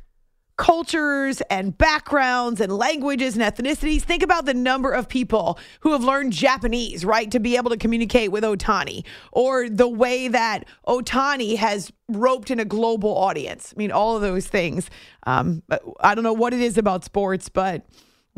cultures 0.58 1.40
and 1.50 1.78
backgrounds 1.78 2.60
and 2.60 2.70
languages 2.76 3.36
and 3.36 3.42
ethnicities. 3.42 4.02
Think 4.02 4.22
about 4.22 4.44
the 4.44 4.52
number 4.52 4.90
of 4.90 5.08
people 5.08 5.58
who 5.80 5.92
have 5.92 6.04
learned 6.04 6.32
Japanese, 6.32 7.04
right, 7.04 7.30
to 7.30 7.38
be 7.38 7.56
able 7.56 7.70
to 7.70 7.76
communicate 7.76 8.32
with 8.32 8.44
Ohtani, 8.44 9.04
or 9.32 9.70
the 9.70 9.88
way 9.88 10.28
that 10.28 10.66
Ohtani 10.86 11.56
has 11.56 11.92
roped 12.08 12.50
in 12.50 12.58
a 12.58 12.64
global 12.64 13.16
audience. 13.16 13.72
I 13.74 13.78
mean, 13.78 13.92
all 13.92 14.16
of 14.16 14.22
those 14.22 14.48
things. 14.48 14.90
Um, 15.26 15.62
I 16.00 16.14
don't 16.14 16.24
know 16.24 16.32
what 16.32 16.52
it 16.52 16.60
is 16.60 16.76
about 16.76 17.04
sports, 17.04 17.48
but 17.48 17.86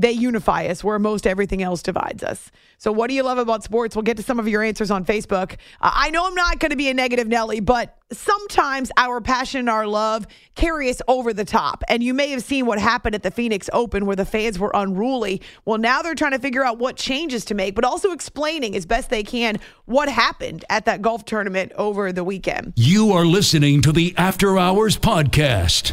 they 0.00 0.12
unify 0.12 0.66
us 0.66 0.82
where 0.82 0.98
most 0.98 1.26
everything 1.26 1.62
else 1.62 1.82
divides 1.82 2.22
us. 2.22 2.50
So, 2.78 2.90
what 2.92 3.08
do 3.08 3.14
you 3.14 3.22
love 3.22 3.36
about 3.36 3.62
sports? 3.62 3.94
We'll 3.94 4.02
get 4.02 4.16
to 4.16 4.22
some 4.22 4.38
of 4.38 4.48
your 4.48 4.62
answers 4.62 4.90
on 4.90 5.04
Facebook. 5.04 5.56
Uh, 5.80 5.90
I 5.92 6.10
know 6.10 6.26
I'm 6.26 6.34
not 6.34 6.58
going 6.58 6.70
to 6.70 6.76
be 6.76 6.88
a 6.88 6.94
negative 6.94 7.28
Nelly, 7.28 7.60
but 7.60 7.98
sometimes 8.10 8.90
our 8.96 9.20
passion 9.20 9.60
and 9.60 9.68
our 9.68 9.86
love 9.86 10.26
carry 10.54 10.88
us 10.88 11.02
over 11.06 11.34
the 11.34 11.44
top. 11.44 11.84
And 11.88 12.02
you 12.02 12.14
may 12.14 12.30
have 12.30 12.42
seen 12.42 12.64
what 12.64 12.78
happened 12.78 13.14
at 13.14 13.22
the 13.22 13.30
Phoenix 13.30 13.68
Open 13.72 14.06
where 14.06 14.16
the 14.16 14.24
fans 14.24 14.58
were 14.58 14.70
unruly. 14.72 15.42
Well, 15.66 15.78
now 15.78 16.00
they're 16.00 16.14
trying 16.14 16.32
to 16.32 16.38
figure 16.38 16.64
out 16.64 16.78
what 16.78 16.96
changes 16.96 17.44
to 17.46 17.54
make, 17.54 17.74
but 17.74 17.84
also 17.84 18.12
explaining 18.12 18.74
as 18.74 18.86
best 18.86 19.10
they 19.10 19.22
can 19.22 19.58
what 19.84 20.08
happened 20.08 20.64
at 20.70 20.86
that 20.86 21.02
golf 21.02 21.26
tournament 21.26 21.72
over 21.76 22.12
the 22.12 22.24
weekend. 22.24 22.72
You 22.76 23.12
are 23.12 23.26
listening 23.26 23.82
to 23.82 23.92
the 23.92 24.14
After 24.16 24.58
Hours 24.58 24.96
Podcast. 24.96 25.92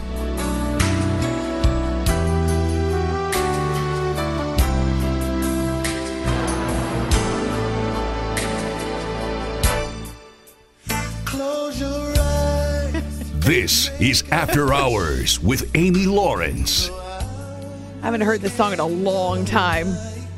This 13.48 13.90
is 14.02 14.26
After 14.30 14.74
Hours 14.74 15.40
with 15.40 15.74
Amy 15.74 16.06
Lawrence. 16.06 16.90
I 16.90 18.02
haven't 18.02 18.20
heard 18.20 18.42
this 18.42 18.52
song 18.52 18.74
in 18.74 18.82
a 18.82 18.86
long 18.86 19.46
time, 19.46 19.88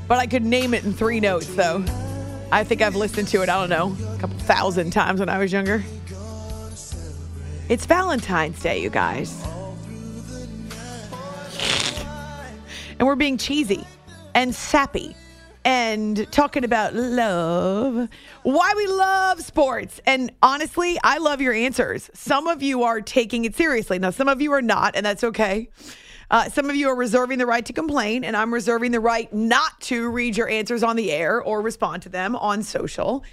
but 0.08 0.20
I 0.20 0.28
could 0.28 0.46
name 0.46 0.76
it 0.76 0.86
in 0.86 0.94
three 0.94 1.20
notes, 1.20 1.48
though. 1.56 1.84
I 2.52 2.64
think 2.64 2.84
I've 2.84 2.96
listened 2.96 3.28
to 3.30 3.42
it, 3.42 3.50
I 3.50 3.60
don't 3.66 3.72
know, 3.72 3.98
a 4.16 4.20
couple 4.20 4.38
thousand 4.38 4.92
times 4.92 5.20
when 5.20 5.28
I 5.28 5.40
was 5.40 5.52
younger. 5.52 5.84
It's 7.68 7.88
Valentine's 7.88 8.62
Day, 8.62 8.80
you 8.80 8.92
guys. 8.92 9.44
And 13.00 13.08
we're 13.08 13.16
being 13.16 13.40
cheesy 13.40 13.88
and 14.36 14.54
sappy 14.54 15.16
and 15.66 16.32
talking 16.32 16.64
about 16.64 16.96
love, 16.96 18.10
why 18.44 18.74
we 18.76 18.88
love 18.88 19.42
sports. 19.42 20.00
And 20.06 20.32
honestly, 20.42 20.98
I 21.04 21.18
love 21.18 21.42
your 21.42 21.54
answers. 21.54 22.10
Some 22.14 22.48
of 22.48 22.64
you 22.64 22.84
are 22.84 23.02
taking 23.02 23.46
it 23.46 23.56
seriously. 23.56 24.00
Now, 24.00 24.10
some 24.10 24.28
of 24.28 24.42
you 24.42 24.54
are 24.54 24.62
not, 24.62 24.96
and 24.96 25.06
that's 25.06 25.24
okay. 25.24 25.70
Uh, 26.32 26.48
some 26.50 26.70
of 26.70 26.76
you 26.76 26.88
are 26.90 26.96
reserving 26.96 27.40
the 27.40 27.46
right 27.46 27.66
to 27.66 27.74
complain, 27.74 28.24
and 28.24 28.38
I'm 28.38 28.54
reserving 28.54 28.92
the 28.92 29.00
right 29.00 29.32
not 29.34 29.80
to 29.82 30.10
read 30.10 30.38
your 30.38 30.48
answers 30.48 30.84
on 30.84 30.96
the 30.96 31.12
air 31.12 31.42
or 31.42 31.62
respond 31.62 32.04
to 32.04 32.10
them 32.10 32.36
on 32.36 32.62
social. 32.62 33.24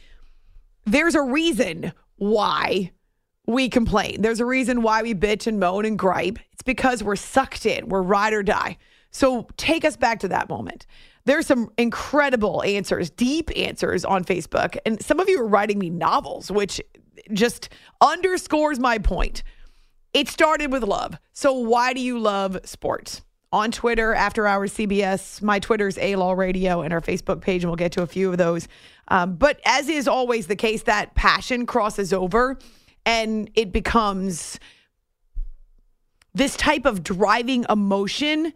There's 0.87 1.15
a 1.15 1.23
reason 1.23 1.93
why 2.17 2.93
we 3.47 3.69
complain. 3.69 4.23
There's 4.23 4.41
a 4.41 4.47
reason 4.47 4.83
why 4.83 5.03
we 5.03 5.15
bitch 5.15 5.47
and 5.47 5.61
moan 5.61 5.85
and 5.85 5.99
gripe. 5.99 6.39
It's 6.53 6.63
because 6.63 7.03
we're 7.03 7.17
sucked 7.17 7.67
in, 7.67 7.89
we're 7.89 8.03
ride 8.03 8.33
or 8.33 8.43
die. 8.43 8.79
So 9.11 9.47
take 9.57 9.85
us 9.85 9.97
back 9.97 10.21
to 10.21 10.29
that 10.29 10.49
moment. 10.49 10.87
There's 11.27 11.47
some 11.47 11.71
incredible 11.77 12.63
answers, 12.63 13.11
deep 13.11 13.51
answers 13.57 14.05
on 14.05 14.25
Facebook. 14.25 14.79
And 14.87 15.05
some 15.05 15.21
of 15.21 15.29
you 15.29 15.43
are 15.43 15.47
writing 15.47 15.79
me 15.79 15.91
novels, 15.91 16.51
which 16.51 16.81
just 17.33 17.69
underscores 18.01 18.79
my 18.79 18.99
point. 18.99 19.43
It 20.15 20.29
started 20.29 20.73
with 20.73 20.83
love. 20.83 21.19
So 21.33 21.53
why 21.53 21.93
do 21.93 22.01
you 22.01 22.19
love 22.19 22.59
sports? 22.65 23.23
On 23.53 23.71
Twitter, 23.71 24.15
After 24.15 24.47
Hours 24.47 24.73
CBS, 24.75 25.41
my 25.43 25.59
Twitter's 25.59 25.99
Law 25.99 26.33
Radio, 26.33 26.83
and 26.83 26.93
our 26.93 27.01
Facebook 27.01 27.41
page, 27.41 27.63
and 27.63 27.71
we'll 27.71 27.77
get 27.77 27.93
to 27.93 28.03
a 28.03 28.07
few 28.07 28.31
of 28.31 28.39
those. 28.39 28.67
Um, 29.09 29.37
but 29.37 29.61
as 29.65 29.89
is 29.89 30.09
always 30.09 30.47
the 30.47 30.57
case, 30.57 30.83
that 30.85 31.15
passion 31.15 31.65
crosses 31.65 32.13
over 32.13 32.59
and 33.07 33.49
it 33.55 33.73
becomes 33.73 34.59
this 36.35 36.57
type 36.57 36.85
of 36.85 37.03
driving 37.03 37.65
emotion 37.71 38.53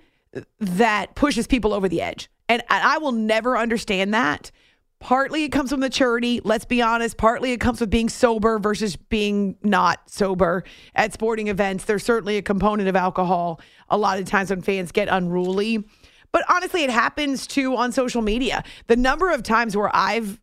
that 0.58 1.14
pushes 1.14 1.46
people 1.46 1.72
over 1.72 1.88
the 1.88 2.02
edge. 2.02 2.28
And 2.50 2.64
I 2.68 2.98
will 2.98 3.12
never 3.12 3.56
understand 3.56 4.12
that. 4.12 4.50
Partly 4.98 5.44
it 5.44 5.50
comes 5.50 5.70
from 5.70 5.78
maturity, 5.78 6.40
let's 6.42 6.64
be 6.64 6.82
honest. 6.82 7.16
Partly 7.16 7.52
it 7.52 7.60
comes 7.60 7.78
with 7.78 7.90
being 7.90 8.08
sober 8.08 8.58
versus 8.58 8.96
being 8.96 9.54
not 9.62 10.10
sober 10.10 10.64
at 10.96 11.12
sporting 11.12 11.46
events. 11.46 11.84
There's 11.84 12.02
certainly 12.02 12.38
a 12.38 12.42
component 12.42 12.88
of 12.88 12.96
alcohol 12.96 13.60
a 13.88 13.96
lot 13.96 14.18
of 14.18 14.24
times 14.24 14.50
when 14.50 14.62
fans 14.62 14.90
get 14.90 15.06
unruly. 15.08 15.84
But 16.32 16.42
honestly, 16.50 16.82
it 16.82 16.90
happens 16.90 17.46
too 17.46 17.76
on 17.76 17.92
social 17.92 18.20
media. 18.20 18.64
The 18.88 18.96
number 18.96 19.30
of 19.30 19.44
times 19.44 19.76
where 19.76 19.94
I've 19.94 20.40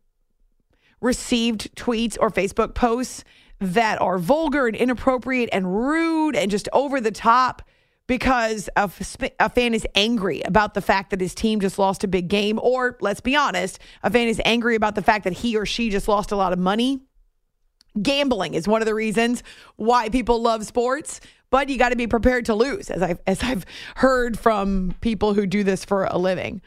received 1.02 1.76
tweets 1.76 2.16
or 2.18 2.30
Facebook 2.30 2.74
posts 2.74 3.22
that 3.60 4.00
are 4.00 4.16
vulgar 4.16 4.66
and 4.66 4.74
inappropriate 4.74 5.50
and 5.52 5.76
rude 5.76 6.34
and 6.34 6.50
just 6.50 6.70
over 6.72 7.02
the 7.02 7.12
top 7.12 7.60
because 8.08 8.68
a, 8.74 8.90
a 9.38 9.48
fan 9.50 9.74
is 9.74 9.86
angry 9.94 10.40
about 10.42 10.74
the 10.74 10.80
fact 10.80 11.10
that 11.10 11.20
his 11.20 11.34
team 11.34 11.60
just 11.60 11.78
lost 11.78 12.02
a 12.02 12.08
big 12.08 12.26
game, 12.26 12.58
or 12.60 12.96
let's 13.00 13.20
be 13.20 13.36
honest, 13.36 13.78
a 14.02 14.10
fan 14.10 14.26
is 14.26 14.40
angry 14.44 14.74
about 14.74 14.96
the 14.96 15.02
fact 15.02 15.22
that 15.24 15.34
he 15.34 15.56
or 15.56 15.64
she 15.64 15.90
just 15.90 16.08
lost 16.08 16.32
a 16.32 16.36
lot 16.36 16.52
of 16.52 16.58
money. 16.58 17.00
Gambling 18.00 18.54
is 18.54 18.66
one 18.66 18.82
of 18.82 18.86
the 18.86 18.94
reasons 18.94 19.42
why 19.76 20.08
people 20.08 20.40
love 20.40 20.64
sports, 20.64 21.20
but 21.50 21.68
you 21.68 21.78
got 21.78 21.90
to 21.90 21.96
be 21.96 22.06
prepared 22.06 22.46
to 22.46 22.54
lose, 22.54 22.90
as 22.90 23.02
I've 23.02 23.20
as 23.26 23.42
I've 23.42 23.64
heard 23.96 24.38
from 24.38 24.94
people 25.00 25.34
who 25.34 25.46
do 25.46 25.62
this 25.62 25.84
for 25.84 26.04
a 26.04 26.16
living. 26.16 26.62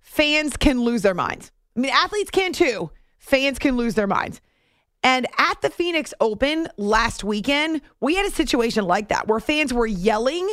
Fans 0.00 0.56
can 0.56 0.80
lose 0.82 1.02
their 1.02 1.14
minds. 1.14 1.52
I 1.76 1.80
mean, 1.80 1.90
athletes 1.92 2.30
can 2.30 2.52
too. 2.52 2.90
Fans 3.18 3.58
can 3.58 3.76
lose 3.76 3.94
their 3.94 4.06
minds. 4.06 4.40
And 5.02 5.26
at 5.38 5.60
the 5.60 5.70
Phoenix 5.70 6.14
Open 6.20 6.68
last 6.76 7.22
weekend, 7.22 7.82
we 8.00 8.14
had 8.14 8.26
a 8.26 8.30
situation 8.30 8.84
like 8.84 9.08
that 9.08 9.28
where 9.28 9.40
fans 9.40 9.74
were 9.74 9.86
yelling 9.86 10.48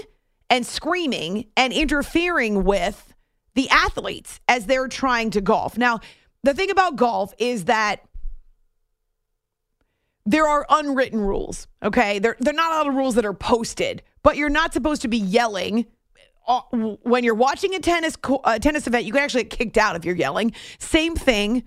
and 0.54 0.68
screaming 0.68 1.48
and 1.58 1.74
interfering 1.74 2.64
with 2.64 3.16
the 3.56 3.68
athletes 3.72 4.40
as 4.48 4.68
they're 4.68 4.88
trying 4.88 5.32
to 5.32 5.42
golf. 5.42 5.80
Now, 5.80 6.00
the 6.44 6.54
thing 6.54 6.70
about 6.70 6.96
golf 6.96 7.34
is 7.40 7.66
that 7.66 8.02
there 10.28 10.48
are 10.48 10.64
unwritten 10.70 11.20
rules, 11.20 11.68
okay? 11.82 12.20
They're, 12.20 12.38
they're 12.40 12.54
not 12.54 12.72
all 12.72 12.84
the 12.84 12.92
rules 12.92 13.16
that 13.16 13.26
are 13.26 13.34
posted, 13.34 14.04
but 14.22 14.38
you're 14.38 14.48
not 14.48 14.74
supposed 14.74 15.02
to 15.02 15.08
be 15.08 15.18
yelling. 15.18 15.88
Uh, 16.48 16.62
when 17.02 17.24
you're 17.24 17.34
watching 17.34 17.74
a 17.74 17.80
tennis 17.80 18.16
a 18.44 18.60
tennis 18.60 18.86
event, 18.86 19.06
you 19.06 19.12
can 19.12 19.24
actually 19.24 19.46
get 19.46 19.58
kicked 19.58 19.78
out 19.80 19.96
if 19.96 20.06
you're 20.06 20.16
yelling. 20.16 20.54
Same 20.78 21.16
thing 21.16 21.64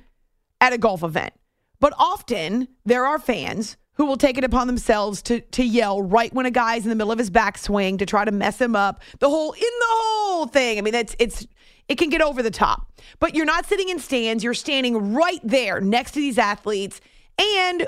at 0.60 0.72
a 0.72 0.78
golf 0.78 1.02
event. 1.02 1.34
But 1.80 1.92
often 1.98 2.68
there 2.84 3.04
are 3.04 3.18
fans 3.18 3.78
who 3.96 4.06
will 4.06 4.16
take 4.16 4.38
it 4.38 4.44
upon 4.44 4.66
themselves 4.66 5.22
to 5.22 5.40
to 5.40 5.64
yell 5.64 6.02
right 6.02 6.32
when 6.32 6.46
a 6.46 6.50
guy's 6.50 6.84
in 6.84 6.90
the 6.90 6.96
middle 6.96 7.12
of 7.12 7.18
his 7.18 7.30
backswing 7.30 7.98
to 7.98 8.06
try 8.06 8.24
to 8.24 8.32
mess 8.32 8.60
him 8.60 8.76
up. 8.76 9.02
The 9.18 9.28
whole 9.28 9.52
in 9.52 9.60
the 9.60 9.86
whole 9.88 10.46
thing. 10.46 10.78
I 10.78 10.80
mean, 10.82 10.92
that's 10.92 11.16
it's 11.18 11.46
it 11.88 11.98
can 11.98 12.08
get 12.08 12.20
over 12.20 12.42
the 12.42 12.50
top. 12.50 12.92
But 13.20 13.34
you're 13.34 13.46
not 13.46 13.66
sitting 13.66 13.88
in 13.88 13.98
stands, 13.98 14.42
you're 14.42 14.54
standing 14.54 15.14
right 15.14 15.40
there 15.44 15.80
next 15.80 16.12
to 16.12 16.20
these 16.20 16.38
athletes 16.38 17.00
and 17.38 17.86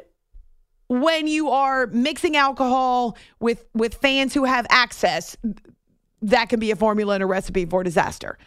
when 0.89 1.27
you 1.27 1.51
are 1.51 1.87
mixing 1.89 2.37
alcohol 2.37 3.17
with 3.41 3.65
with 3.75 3.95
fans 3.95 4.35
who 4.35 4.45
have 4.45 4.67
access, 4.71 5.37
that 6.23 6.49
can 6.49 6.59
be 6.59 6.71
a 6.71 6.77
formula 6.77 7.15
and 7.15 7.23
a 7.23 7.27
recipe 7.27 7.67
for 7.67 7.83
disaster. 7.83 8.39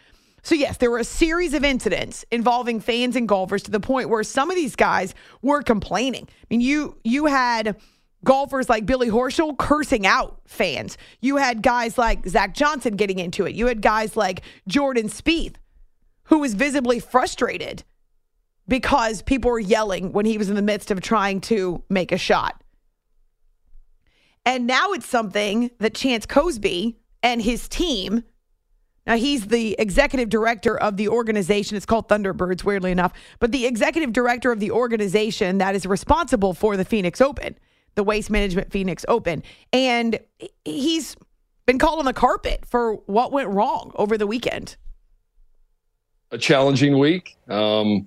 So, 0.42 0.56
yes, 0.56 0.76
there 0.78 0.90
were 0.90 0.98
a 0.98 1.04
series 1.04 1.54
of 1.54 1.64
incidents 1.64 2.24
involving 2.32 2.80
fans 2.80 3.14
and 3.14 3.28
golfers 3.28 3.62
to 3.64 3.70
the 3.70 3.78
point 3.78 4.08
where 4.08 4.24
some 4.24 4.50
of 4.50 4.56
these 4.56 4.74
guys 4.74 5.14
were 5.40 5.62
complaining. 5.62 6.26
I 6.28 6.46
mean, 6.50 6.60
you 6.60 6.96
you 7.04 7.26
had 7.26 7.76
golfers 8.24 8.68
like 8.68 8.84
Billy 8.84 9.08
Horschel 9.08 9.56
cursing 9.56 10.06
out 10.06 10.40
fans. 10.46 10.98
You 11.20 11.36
had 11.36 11.62
guys 11.62 11.96
like 11.96 12.26
Zach 12.26 12.54
Johnson 12.54 12.96
getting 12.96 13.18
into 13.18 13.46
it. 13.46 13.54
You 13.54 13.66
had 13.66 13.82
guys 13.82 14.16
like 14.16 14.42
Jordan 14.66 15.08
Spieth, 15.08 15.54
who 16.24 16.38
was 16.38 16.54
visibly 16.54 16.98
frustrated 16.98 17.84
because 18.66 19.22
people 19.22 19.50
were 19.50 19.60
yelling 19.60 20.12
when 20.12 20.26
he 20.26 20.38
was 20.38 20.48
in 20.48 20.56
the 20.56 20.62
midst 20.62 20.90
of 20.90 21.00
trying 21.00 21.40
to 21.42 21.82
make 21.88 22.10
a 22.12 22.18
shot. 22.18 22.62
And 24.44 24.66
now 24.66 24.92
it's 24.92 25.06
something 25.06 25.70
that 25.78 25.94
Chance 25.94 26.26
Cosby 26.26 26.96
and 27.22 27.40
his 27.40 27.68
team 27.68 28.24
now, 29.06 29.16
he's 29.16 29.48
the 29.48 29.74
executive 29.78 30.28
director 30.28 30.78
of 30.78 30.96
the 30.96 31.08
organization. 31.08 31.76
It's 31.76 31.86
called 31.86 32.08
Thunderbirds, 32.08 32.62
weirdly 32.62 32.92
enough, 32.92 33.12
but 33.40 33.50
the 33.50 33.66
executive 33.66 34.12
director 34.12 34.52
of 34.52 34.60
the 34.60 34.70
organization 34.70 35.58
that 35.58 35.74
is 35.74 35.86
responsible 35.86 36.54
for 36.54 36.76
the 36.76 36.84
Phoenix 36.84 37.20
Open, 37.20 37.56
the 37.96 38.04
Waste 38.04 38.30
Management 38.30 38.70
Phoenix 38.70 39.04
Open. 39.08 39.42
And 39.72 40.20
he's 40.64 41.16
been 41.66 41.78
called 41.78 41.98
on 41.98 42.04
the 42.04 42.12
carpet 42.12 42.64
for 42.64 42.94
what 43.06 43.32
went 43.32 43.48
wrong 43.48 43.90
over 43.96 44.16
the 44.16 44.26
weekend. 44.26 44.76
A 46.30 46.38
challenging 46.38 46.98
week. 46.98 47.36
Um, 47.48 48.06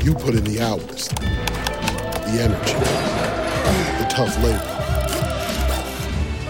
You 0.00 0.14
put 0.14 0.34
in 0.34 0.44
the 0.44 0.60
hours, 0.60 1.08
the 1.08 2.38
energy, 2.40 2.74
the 3.98 4.06
tough 4.10 4.36
labor. 4.42 4.72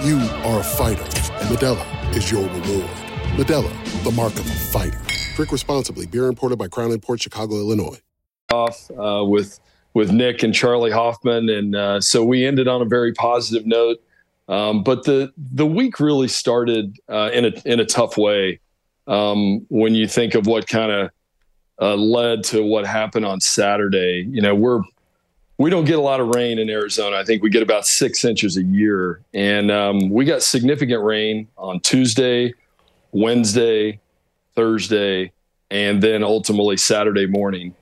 You 0.03 0.18
are 0.49 0.61
a 0.61 0.64
fighter, 0.64 1.03
and 1.03 1.49
Modelo 1.49 2.16
is 2.16 2.30
your 2.30 2.43
reward. 2.43 2.90
Modelo, 3.36 4.05
the 4.05 4.11
mark 4.12 4.32
of 4.34 4.47
a 4.47 4.55
fighter. 4.55 4.99
Drink 5.36 5.53
responsibly. 5.53 6.07
Beer 6.07 6.28
imported 6.28 6.59
by 6.59 6.68
Crown 6.68 6.99
Port 7.01 7.20
Chicago, 7.20 7.57
Illinois. 7.57 8.01
Off 8.53 8.90
uh, 8.99 9.24
with 9.24 9.61
with 9.95 10.11
Nick 10.11 10.43
and 10.43 10.55
Charley 10.55 10.90
Hoffman, 10.90 11.49
and 11.49 11.76
uh, 11.76 12.01
so 12.01 12.24
we 12.24 12.47
ended 12.47 12.68
on 12.68 12.80
a 12.80 12.86
very 12.86 13.12
positive 13.12 13.66
note. 13.66 14.03
Um, 14.49 14.82
but 14.82 15.05
the 15.05 15.32
the 15.36 15.66
week 15.66 16.01
really 16.01 16.28
started 16.28 16.99
uh, 17.09 17.30
in 17.32 17.45
a 17.45 17.53
in 17.64 17.80
a 17.80 17.84
tough 17.84 18.16
way 18.16 18.61
um, 19.07 19.66
when 19.68 19.95
you 19.95 20.09
think 20.09 20.34
of 20.34 20.47
what 20.47 20.66
kind 20.66 20.90
of 20.90 21.11
uh, 21.82 21.96
led 21.96 22.44
to 22.44 22.62
what 22.62 22.86
happened 22.86 23.26
on 23.26 23.40
Saturday. 23.40 24.24
You 24.30 24.40
know, 24.40 24.54
we're 24.54 24.82
we 25.58 25.68
don't 25.68 25.84
get 25.84 25.98
a 25.98 26.02
lot 26.02 26.20
of 26.20 26.28
rain 26.28 26.58
in 26.58 26.70
Arizona. 26.70 27.16
I 27.16 27.24
think 27.24 27.42
we 27.42 27.50
get 27.50 27.62
about 27.62 27.86
six 27.86 28.24
inches 28.24 28.56
a 28.56 28.62
year, 28.62 29.20
and 29.34 29.70
um, 29.70 30.08
we 30.08 30.24
got 30.24 30.42
significant 30.42 31.02
rain 31.02 31.48
on 31.58 31.80
Tuesday, 31.80 32.54
Wednesday, 33.10 34.00
Thursday, 34.54 35.32
and 35.70 36.02
then 36.02 36.22
ultimately 36.22 36.76
Saturday 36.76 37.26
morning. 37.26 37.74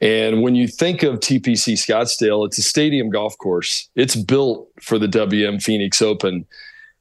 And 0.00 0.42
when 0.42 0.54
you 0.54 0.66
think 0.66 1.02
of 1.02 1.20
TPC 1.20 1.74
Scottsdale, 1.74 2.46
it's 2.46 2.58
a 2.58 2.62
stadium 2.62 3.10
golf 3.10 3.36
course. 3.38 3.88
It's 3.94 4.16
built 4.16 4.68
for 4.80 4.98
the 4.98 5.08
WM 5.08 5.60
Phoenix 5.60 6.02
Open. 6.02 6.46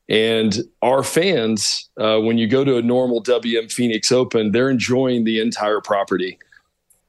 And 0.10 0.58
our 0.82 1.04
fans, 1.04 1.88
uh, 1.98 2.20
when 2.20 2.40
you 2.40 2.48
go 2.48 2.64
to 2.64 2.78
a 2.78 2.82
normal 2.82 3.20
WM 3.20 3.70
Phoenix 3.70 4.12
Open, 4.12 4.52
they're 4.52 4.70
enjoying 4.70 5.24
the 5.24 5.40
entire 5.40 5.82
property. 5.82 6.40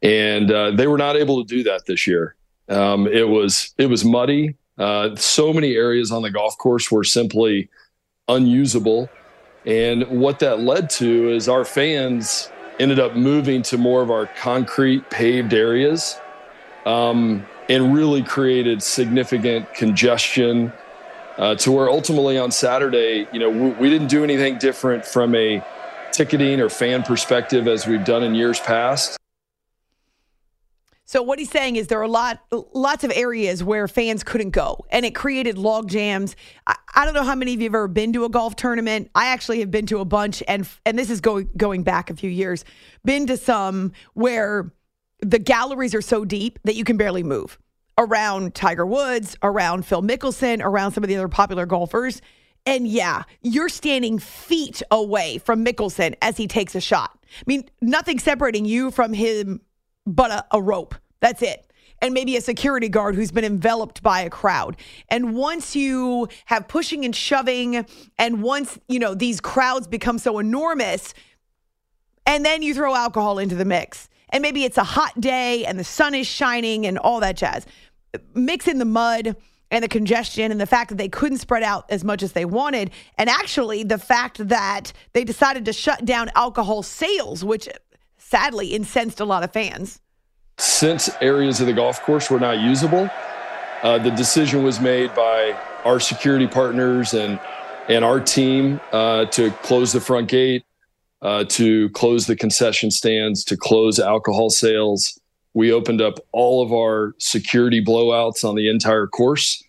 And 0.03 0.51
uh, 0.51 0.73
they 0.73 0.87
were 0.87 0.99
not 0.99 1.17
able 1.17 1.43
to 1.43 1.49
do 1.49 1.63
that 1.63 1.87
this 1.87 2.07
year. 2.07 2.37
Um, 2.69 3.07
it 3.07 3.29
was 3.29 3.75
it 3.79 3.87
was 3.87 4.05
muddy. 4.05 4.55
Uh, 4.79 5.17
so 5.17 5.53
many 5.53 5.75
areas 5.75 6.13
on 6.13 6.23
the 6.23 6.31
golf 6.31 6.57
course 6.59 6.91
were 6.91 7.05
simply 7.05 7.69
unusable. 8.29 9.09
And 9.67 10.07
what 10.09 10.39
that 10.39 10.61
led 10.61 10.89
to 10.91 11.31
is 11.31 11.49
our 11.49 11.65
fans 11.65 12.51
ended 12.79 12.99
up 12.99 13.15
moving 13.15 13.63
to 13.63 13.77
more 13.77 14.03
of 14.03 14.11
our 14.11 14.27
concrete 14.27 15.11
paved 15.11 15.53
areas 15.53 16.19
um, 16.87 17.47
and 17.69 17.95
really 17.95 18.23
created 18.23 18.83
significant 18.83 19.73
congestion 19.75 20.73
uh, 21.39 21.55
to 21.57 21.73
where 21.73 21.89
ultimately 21.89 22.39
on 22.39 22.51
Saturday, 22.51 23.27
you 23.33 23.39
know, 23.39 23.51
we, 23.51 23.71
we 23.71 23.91
didn't 23.91 24.09
do 24.09 24.25
anything 24.25 24.59
different 24.59 25.05
from 25.05 25.35
a 25.35 25.65
ticketing 26.13 26.61
or 26.61 26.69
fan 26.69 27.03
perspective 27.03 27.69
as 27.69 27.87
we've 27.87 28.05
done 28.05 28.23
in 28.23 28.35
years 28.35 28.61
past. 28.61 29.17
So 31.11 31.23
what 31.23 31.41
he's 31.41 31.51
saying 31.51 31.75
is 31.75 31.89
there 31.89 31.99
are 31.99 32.03
a 32.03 32.09
lot, 32.09 32.41
lots 32.73 33.03
of 33.03 33.11
areas 33.13 33.65
where 33.65 33.89
fans 33.89 34.23
couldn't 34.23 34.51
go, 34.51 34.87
and 34.91 35.05
it 35.05 35.13
created 35.13 35.59
log 35.59 35.89
jams. 35.89 36.37
I, 36.69 36.77
I, 36.95 37.05
don't 37.05 37.15
know 37.15 37.25
how 37.25 37.35
many 37.35 37.53
of 37.53 37.61
you 37.61 37.65
have 37.65 37.75
ever 37.75 37.89
been 37.89 38.13
to 38.13 38.25
a 38.25 38.29
golf 38.29 38.55
tournament. 38.55 39.11
I 39.17 39.27
actually 39.27 39.59
have 39.59 39.73
been 39.73 39.87
to 39.87 39.99
a 39.99 40.05
bunch, 40.05 40.41
and 40.47 40.69
and 40.87 40.97
this 40.97 41.11
is 41.11 41.21
going 41.21 41.51
going 41.57 41.83
back 41.83 42.11
a 42.11 42.15
few 42.15 42.31
years. 42.31 42.65
Been 43.05 43.27
to 43.27 43.37
some 43.37 43.91
where 44.15 44.73
the 45.19 45.41
galleries 45.41 45.97
are 45.97 46.01
so 46.01 46.25
deep 46.25 46.61
that 46.63 46.77
you 46.77 46.85
can 46.85 46.97
barely 46.97 47.25
move 47.25 47.59
around 47.99 48.55
Tiger 48.55 48.87
Woods, 48.87 49.37
around 49.43 49.85
Phil 49.85 50.03
Mickelson, 50.03 50.63
around 50.63 50.93
some 50.93 51.05
of 51.05 51.09
the 51.09 51.17
other 51.17 51.29
popular 51.29 51.67
golfers. 51.67 52.23
And 52.67 52.87
yeah, 52.87 53.25
you're 53.43 53.69
standing 53.69 54.19
feet 54.19 54.83
away 54.91 55.39
from 55.39 55.65
Mickelson 55.65 56.15
as 56.21 56.37
he 56.37 56.47
takes 56.47 56.75
a 56.75 56.81
shot. 56.81 57.19
I 57.25 57.43
mean, 57.47 57.69
nothing 57.81 58.19
separating 58.19 58.65
you 58.65 58.91
from 58.91 59.13
him 59.13 59.61
but 60.07 60.31
a, 60.31 60.45
a 60.53 60.63
rope. 60.63 60.95
That's 61.21 61.43
it 61.43 61.71
and 62.03 62.15
maybe 62.15 62.37
a 62.37 62.41
security 62.41 62.89
guard 62.89 63.15
who's 63.15 63.31
been 63.31 63.45
enveloped 63.45 64.03
by 64.03 64.23
a 64.23 64.31
crowd. 64.31 64.77
And 65.09 65.35
once 65.35 65.77
you 65.77 66.29
have 66.47 66.69
pushing 66.69 67.05
and 67.05 67.15
shoving, 67.15 67.87
and 68.19 68.43
once, 68.43 68.79
you 68.89 68.99
know, 68.99 69.15
these 69.15 69.41
crowds 69.41 69.87
become 69.87 70.19
so 70.19 70.39
enormous, 70.39 71.15
and 72.27 72.45
then 72.45 72.63
you 72.63 72.75
throw 72.75 72.95
alcohol 72.95 73.39
into 73.39 73.55
the 73.55 73.65
mix. 73.65 74.09
And 74.33 74.43
maybe 74.43 74.65
it's 74.65 74.79
a 74.79 74.85
hot 74.85 75.21
day 75.21 75.65
and 75.65 75.79
the 75.79 75.85
sun 75.85 76.15
is 76.15 76.27
shining 76.27 76.87
and 76.87 76.99
all 76.99 77.21
that 77.21 77.37
jazz. 77.37 77.67
Mix 78.35 78.67
in 78.67 78.79
the 78.79 78.85
mud 78.85 79.37
and 79.71 79.85
the 79.85 79.89
congestion 79.89 80.51
and 80.51 80.61
the 80.61 80.67
fact 80.67 80.89
that 80.91 80.99
they 80.99 81.09
couldn't 81.09 81.39
spread 81.39 81.63
out 81.63 81.85
as 81.91 82.03
much 82.03 82.23
as 82.23 82.33
they 82.33 82.45
wanted. 82.45 82.91
And 83.19 83.31
actually, 83.31 83.85
the 83.85 83.99
fact 83.99 84.49
that 84.49 84.93
they 85.13 85.25
decided 85.25 85.65
to 85.67 85.73
shut 85.73 86.05
down 86.05 86.31
alcohol 86.35 86.83
sales, 86.83 87.45
which 87.45 87.69
sadly 88.19 88.69
incensed 88.69 89.21
a 89.21 89.25
lot 89.25 89.45
of 89.45 89.53
fans 89.53 90.01
since 90.61 91.09
areas 91.23 91.61
of 91.61 91.67
the 91.67 91.73
golf 91.73 92.03
course 92.03 92.31
were 92.31 92.39
not 92.39 92.61
usable, 92.61 93.09
uh, 93.83 93.99
the 93.99 94.11
decision 94.11 94.63
was 94.63 94.79
made 94.79 95.15
by 95.15 95.59
our 95.85 95.99
security 95.99 96.47
partners 96.47 97.15
and 97.15 97.41
and 97.89 98.05
our 98.05 98.21
team 98.21 98.79
uh, 98.93 99.25
to 99.25 99.51
close 99.63 99.93
the 99.93 100.01
front 100.01 100.29
gate, 100.29 100.65
uh, 101.23 101.45
to 101.45 101.89
close 101.91 102.27
the 102.27 102.37
concession 102.37 102.91
stands, 102.91 103.45
to 103.45 103.57
close 103.57 103.99
alcohol 103.99 104.51
sales. 104.51 105.19
We 105.55 105.73
opened 105.73 106.01
up 106.01 106.19
all 106.33 106.63
of 106.63 106.73
our 106.73 107.15
security 107.19 107.85
blowouts 107.85 108.49
on 108.49 108.55
the 108.55 108.69
entire 108.69 109.07
course 109.07 109.63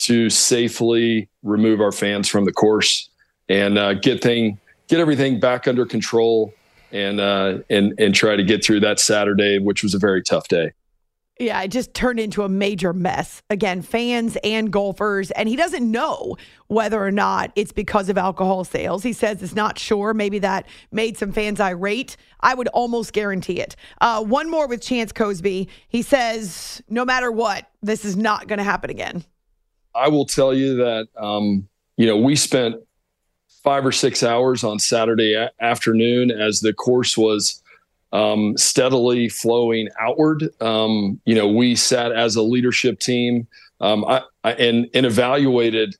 to 0.00 0.30
safely 0.30 1.28
remove 1.42 1.80
our 1.80 1.92
fans 1.92 2.28
from 2.28 2.44
the 2.44 2.52
course 2.52 3.08
and 3.48 3.78
uh, 3.78 3.94
get 3.94 4.22
thing 4.22 4.58
get 4.88 5.00
everything 5.00 5.38
back 5.38 5.68
under 5.68 5.86
control 5.86 6.52
and 6.92 7.20
uh, 7.20 7.58
and 7.70 7.94
and 7.98 8.14
try 8.14 8.36
to 8.36 8.42
get 8.42 8.64
through 8.64 8.80
that 8.80 8.98
Saturday, 9.00 9.58
which 9.58 9.82
was 9.82 9.94
a 9.94 9.98
very 9.98 10.22
tough 10.22 10.48
day. 10.48 10.72
Yeah, 11.40 11.62
it 11.62 11.68
just 11.68 11.94
turned 11.94 12.18
into 12.18 12.42
a 12.42 12.48
major 12.48 12.92
mess. 12.92 13.42
Again, 13.48 13.80
fans 13.80 14.36
and 14.42 14.72
golfers, 14.72 15.30
and 15.30 15.48
he 15.48 15.54
doesn't 15.54 15.88
know 15.88 16.36
whether 16.66 17.00
or 17.00 17.12
not 17.12 17.52
it's 17.54 17.70
because 17.70 18.08
of 18.08 18.18
alcohol 18.18 18.64
sales. 18.64 19.04
He 19.04 19.12
says 19.12 19.40
it's 19.40 19.54
not 19.54 19.78
sure. 19.78 20.12
Maybe 20.14 20.40
that 20.40 20.66
made 20.90 21.16
some 21.16 21.30
fans 21.30 21.60
irate. 21.60 22.16
I 22.40 22.54
would 22.54 22.66
almost 22.68 23.12
guarantee 23.12 23.60
it. 23.60 23.76
Uh, 24.00 24.24
one 24.24 24.50
more 24.50 24.66
with 24.66 24.82
Chance 24.82 25.12
Cosby. 25.12 25.68
He 25.86 26.02
says, 26.02 26.82
no 26.88 27.04
matter 27.04 27.30
what, 27.30 27.70
this 27.82 28.04
is 28.04 28.16
not 28.16 28.48
going 28.48 28.58
to 28.58 28.64
happen 28.64 28.90
again. 28.90 29.24
I 29.94 30.08
will 30.08 30.26
tell 30.26 30.52
you 30.52 30.76
that, 30.76 31.08
um, 31.16 31.68
you 31.96 32.06
know, 32.06 32.16
we 32.16 32.34
spent 32.34 32.76
five 33.62 33.86
or 33.86 33.92
six 33.92 34.22
hours 34.22 34.64
on 34.64 34.78
Saturday 34.78 35.34
a- 35.34 35.52
afternoon 35.60 36.30
as 36.30 36.60
the 36.60 36.72
course 36.72 37.16
was 37.16 37.62
um, 38.12 38.56
steadily 38.56 39.28
flowing 39.28 39.88
outward. 40.00 40.48
Um, 40.60 41.20
you 41.24 41.34
know, 41.34 41.48
we 41.48 41.74
sat 41.74 42.12
as 42.12 42.36
a 42.36 42.42
leadership 42.42 43.00
team 43.00 43.46
um, 43.80 44.04
I, 44.04 44.22
I, 44.44 44.52
and, 44.54 44.88
and 44.94 45.06
evaluated 45.06 45.96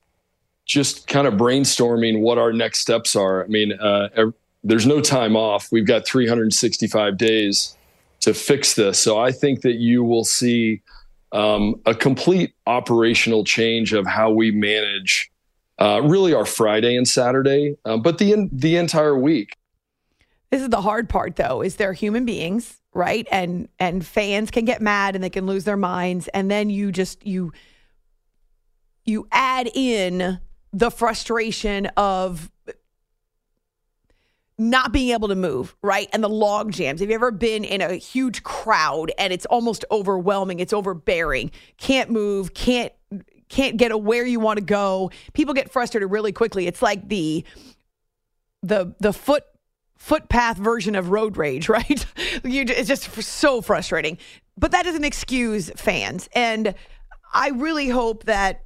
just 0.65 1.07
kind 1.07 1.27
of 1.27 1.33
brainstorming 1.35 2.21
what 2.21 2.37
our 2.37 2.53
next 2.53 2.79
steps 2.79 3.15
are. 3.15 3.43
I 3.43 3.47
mean, 3.47 3.73
uh, 3.73 4.09
er, 4.17 4.33
there's 4.63 4.85
no 4.85 5.01
time 5.01 5.35
off. 5.35 5.71
We've 5.71 5.85
got 5.85 6.05
365 6.05 7.17
days 7.17 7.75
to 8.21 8.33
fix 8.33 8.75
this. 8.75 8.99
So 8.99 9.17
I 9.17 9.31
think 9.31 9.61
that 9.61 9.75
you 9.75 10.03
will 10.03 10.25
see 10.25 10.81
um, 11.31 11.75
a 11.85 11.95
complete 11.95 12.53
operational 12.67 13.43
change 13.43 13.93
of 13.93 14.05
how 14.05 14.31
we 14.31 14.51
manage 14.51 15.31
uh, 15.79 16.01
really 16.03 16.33
our 16.33 16.45
Friday 16.45 16.97
and 16.97 17.07
Saturday, 17.07 17.77
uh, 17.85 17.95
but 17.95 18.17
the 18.17 18.49
the 18.51 18.75
entire 18.75 19.17
week. 19.17 19.55
This 20.51 20.61
is 20.61 20.69
the 20.69 20.81
hard 20.81 21.09
part, 21.09 21.35
though, 21.35 21.61
is 21.61 21.75
they're 21.75 21.93
human 21.93 22.25
beings, 22.25 22.81
right? 22.93 23.27
And 23.31 23.69
and 23.79 24.05
fans 24.05 24.51
can 24.51 24.65
get 24.65 24.81
mad 24.81 25.15
and 25.15 25.23
they 25.23 25.29
can 25.29 25.45
lose 25.45 25.63
their 25.63 25.77
minds, 25.77 26.27
and 26.29 26.49
then 26.49 26.69
you 26.69 26.91
just 26.91 27.25
you 27.25 27.51
you 29.05 29.27
add 29.31 29.69
in 29.73 30.39
the 30.71 30.91
frustration 30.91 31.87
of 31.97 32.51
not 34.57 34.91
being 34.91 35.11
able 35.11 35.29
to 35.29 35.35
move, 35.35 35.75
right? 35.81 36.09
And 36.11 36.23
the 36.23 36.29
log 36.29 36.71
jams. 36.71 36.99
Have 36.99 37.09
you 37.09 37.15
ever 37.15 37.31
been 37.31 37.63
in 37.63 37.81
a 37.81 37.95
huge 37.95 38.43
crowd 38.43 39.11
and 39.17 39.31
it's 39.31 39.45
almost 39.45 39.85
overwhelming? 39.89 40.59
It's 40.59 40.73
overbearing. 40.73 41.51
Can't 41.77 42.09
move, 42.09 42.53
can't 42.53 42.91
can't 43.47 43.77
get 43.77 43.89
to 43.89 43.97
where 43.97 44.25
you 44.25 44.39
want 44.39 44.57
to 44.57 44.63
go. 44.63 45.11
People 45.33 45.53
get 45.53 45.71
frustrated 45.71 46.11
really 46.11 46.31
quickly. 46.31 46.67
It's 46.67 46.81
like 46.81 47.07
the 47.07 47.45
the 48.61 48.93
the 48.99 49.13
foot 49.13 49.45
footpath 49.99 50.57
version 50.57 50.95
of 50.95 51.11
road 51.11 51.37
rage, 51.37 51.69
right? 51.69 52.05
you, 52.43 52.63
it's 52.67 52.87
just 52.87 53.11
so 53.21 53.61
frustrating. 53.61 54.17
But 54.57 54.71
that 54.71 54.83
doesn't 54.83 55.05
excuse 55.05 55.69
fans, 55.75 56.27
and 56.33 56.73
I 57.33 57.49
really 57.49 57.89
hope 57.89 58.25
that 58.25 58.65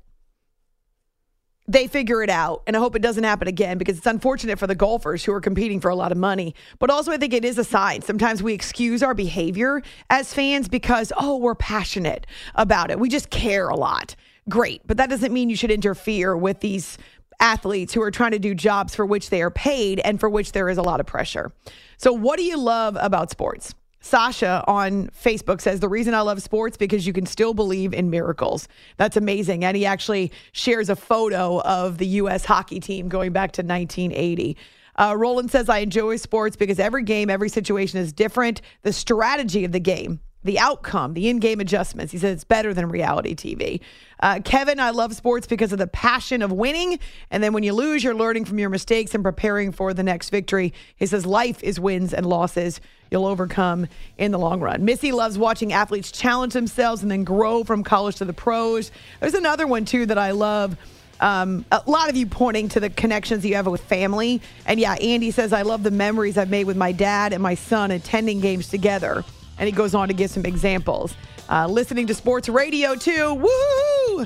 they 1.68 1.88
figure 1.88 2.22
it 2.24 2.30
out. 2.30 2.64
And 2.68 2.76
I 2.76 2.80
hope 2.80 2.96
it 2.96 3.02
doesn't 3.02 3.24
happen 3.24 3.48
again 3.48 3.78
because 3.78 3.98
it's 3.98 4.08
unfortunate 4.08 4.60
for 4.60 4.68
the 4.68 4.76
golfers 4.76 5.24
who 5.24 5.32
are 5.32 5.40
competing 5.40 5.80
for 5.80 5.90
a 5.90 5.96
lot 5.96 6.12
of 6.12 6.18
money. 6.18 6.56
But 6.80 6.90
also, 6.90 7.12
I 7.12 7.18
think 7.18 7.34
it 7.34 7.46
is 7.46 7.58
a 7.58 7.64
sign. 7.64 8.02
Sometimes 8.02 8.44
we 8.44 8.54
excuse 8.54 9.02
our 9.02 9.14
behavior 9.14 9.82
as 10.10 10.34
fans 10.34 10.68
because, 10.68 11.14
oh, 11.18 11.38
we're 11.38 11.56
passionate 11.56 12.28
about 12.56 12.92
it. 12.92 13.00
We 13.00 13.08
just 13.08 13.30
care 13.30 13.70
a 13.70 13.76
lot 13.76 14.16
great. 14.50 14.86
But 14.86 14.98
that 14.98 15.10
doesn't 15.10 15.32
mean 15.32 15.50
you 15.50 15.56
should 15.56 15.72
interfere 15.72 16.36
with 16.36 16.60
these 16.60 16.98
athletes 17.40 17.94
who 17.94 18.02
are 18.02 18.12
trying 18.12 18.32
to 18.32 18.40
do 18.40 18.56
jobs 18.56 18.96
for 18.96 19.06
which 19.06 19.30
they 19.30 19.42
are 19.42 19.52
paid 19.52 20.00
and 20.00 20.20
for 20.20 20.30
which 20.30 20.52
there 20.52 20.70
is 20.70 20.78
a 20.78 20.82
lot 20.82 21.00
of 21.00 21.06
pressure. 21.06 21.52
So, 21.98 22.14
what 22.14 22.38
do 22.38 22.44
you 22.44 22.58
love 22.58 22.98
about 23.00 23.30
sports? 23.30 23.74
Sasha 24.04 24.66
on 24.68 25.08
Facebook 25.10 25.62
says 25.62 25.80
the 25.80 25.88
reason 25.88 26.14
I 26.14 26.22
love 26.22 26.42
sports 26.42 26.76
because 26.76 27.08
you 27.08 27.14
can 27.14 27.26
still 27.26 27.54
believe 27.54 27.94
in 27.94 28.10
miracles. 28.10 28.68
That's 28.98 29.16
amazing. 29.16 29.64
And 29.64 29.78
he 29.78 29.86
actually 29.86 30.32
shares 30.52 30.90
a 30.90 30.96
photo 30.96 31.62
of 31.62 32.00
the 32.00 32.08
U.S. 32.08 32.44
hockey 32.44 32.82
team 32.82 33.08
going 33.08 33.32
back 33.32 33.54
to 33.54 33.62
1980. 33.62 34.58
Uh, 35.00 35.16
Roland 35.18 35.52
says 35.52 35.70
I 35.70 35.80
enjoy 35.80 36.18
sports 36.18 36.58
because 36.58 36.80
every 36.80 37.04
game, 37.04 37.30
every 37.30 37.50
situation 37.50 38.00
is 38.00 38.12
different. 38.12 38.62
The 38.82 38.92
strategy 38.92 39.64
of 39.64 39.72
the 39.72 39.80
game 39.80 40.20
the 40.44 40.60
outcome, 40.60 41.14
the 41.14 41.30
in 41.30 41.40
game 41.40 41.60
adjustments. 41.60 42.12
He 42.12 42.18
said 42.18 42.34
it's 42.34 42.44
better 42.44 42.74
than 42.74 42.90
reality 42.90 43.36
TV. 43.36 43.80
Uh, 44.20 44.40
Kevin, 44.44 44.80
I 44.80 44.92
love 44.92 45.14
sports 45.14 45.48
because 45.48 45.74
of 45.74 45.80
the 45.80 45.88
passion 45.88 46.42
of 46.42 46.52
winning. 46.52 47.00
And 47.30 47.44
then 47.44 47.54
when 47.54 47.64
you 47.64 47.74
lose, 47.74 48.04
you're 48.04 48.16
learning 48.16 48.46
from 48.46 48.58
your 48.60 48.70
mistakes 48.70 49.14
and 49.14 49.24
preparing 49.24 49.72
for 49.72 49.94
the 49.94 50.04
next 50.04 50.30
victory. 50.30 50.74
He 50.96 51.06
says 51.06 51.26
life 51.26 51.62
is 51.64 51.80
wins 51.80 52.14
and 52.14 52.26
losses. 52.26 52.80
You'll 53.12 53.26
overcome 53.26 53.88
in 54.18 54.32
the 54.32 54.40
long 54.40 54.62
run. 54.62 54.86
Missy 54.86 55.12
loves 55.12 55.38
watching 55.38 55.74
athletes 55.74 56.12
challenge 56.12 56.54
themselves 56.54 57.02
and 57.02 57.12
then 57.12 57.24
grow 57.24 57.64
from 57.64 57.84
college 57.84 58.16
to 58.18 58.26
the 58.26 58.34
pros. 58.34 58.92
There's 59.20 59.34
another 59.34 59.68
one, 59.68 59.86
too, 59.86 60.06
that 60.06 60.18
I 60.18 60.32
love. 60.32 60.78
Um, 61.20 61.64
a 61.72 61.84
lot 61.86 62.10
of 62.10 62.16
you 62.16 62.26
pointing 62.26 62.70
to 62.70 62.80
the 62.80 62.90
connections 62.90 63.46
you 63.46 63.56
have 63.56 63.68
with 63.68 63.84
family. 63.84 64.42
And 64.66 64.80
yeah, 64.80 64.94
Andy 64.94 65.32
says, 65.32 65.54
I 65.54 65.62
love 65.62 65.84
the 65.84 65.92
memories 65.92 66.38
I've 66.38 66.50
made 66.50 66.66
with 66.66 66.76
my 66.76 66.92
dad 66.92 67.34
and 67.34 67.44
my 67.44 67.56
son 67.56 67.92
attending 67.92 68.40
games 68.40 68.68
together 68.68 69.24
And 69.58 69.68
he 69.68 69.72
goes 69.72 69.94
on 69.96 70.08
to 70.08 70.14
give 70.14 70.30
some 70.30 70.46
examples. 70.46 71.16
Uh, 71.50 71.68
listening 71.68 72.08
to 72.08 72.14
sports 72.14 72.50
radio 72.50 72.96
too. 72.96 73.34
Woo! 73.36 74.26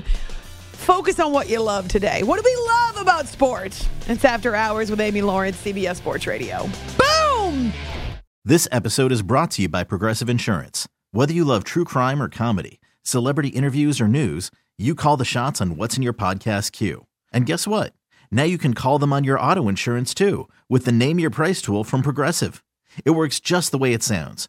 Focus 0.72 1.20
on 1.20 1.32
what 1.32 1.48
you 1.50 1.60
love 1.60 1.88
today. 1.88 2.22
What 2.22 2.42
do 2.42 2.42
we 2.44 2.66
love 2.66 3.02
about 3.02 3.26
sports? 3.26 3.86
It's 4.06 4.24
After 4.24 4.54
Hours 4.54 4.90
with 4.90 5.00
Amy 5.00 5.22
Lawrence, 5.22 5.62
CBS 5.62 5.96
Sports 5.96 6.26
Radio. 6.26 6.68
Boom! 6.96 7.72
This 8.44 8.66
episode 8.72 9.12
is 9.12 9.20
brought 9.20 9.50
to 9.52 9.62
you 9.62 9.68
by 9.68 9.84
Progressive 9.84 10.30
Insurance. 10.30 10.88
Whether 11.10 11.34
you 11.34 11.44
love 11.44 11.64
true 11.64 11.84
crime 11.84 12.22
or 12.22 12.28
comedy, 12.28 12.80
celebrity 13.02 13.48
interviews 13.48 14.00
or 14.00 14.08
news, 14.08 14.50
you 14.78 14.94
call 14.94 15.16
the 15.16 15.24
shots 15.24 15.60
on 15.60 15.76
what's 15.76 15.96
in 15.96 16.02
your 16.02 16.14
podcast 16.14 16.72
queue. 16.72 17.06
And 17.32 17.44
guess 17.44 17.66
what? 17.66 17.92
Now 18.30 18.44
you 18.44 18.56
can 18.56 18.72
call 18.72 18.98
them 18.98 19.12
on 19.12 19.24
your 19.24 19.38
auto 19.40 19.68
insurance 19.68 20.14
too 20.14 20.48
with 20.68 20.84
the 20.84 20.92
Name 20.92 21.18
Your 21.18 21.30
Price 21.30 21.60
tool 21.60 21.84
from 21.84 22.02
Progressive. 22.02 22.62
It 23.04 23.10
works 23.10 23.40
just 23.40 23.70
the 23.72 23.78
way 23.78 23.92
it 23.92 24.02
sounds. 24.02 24.48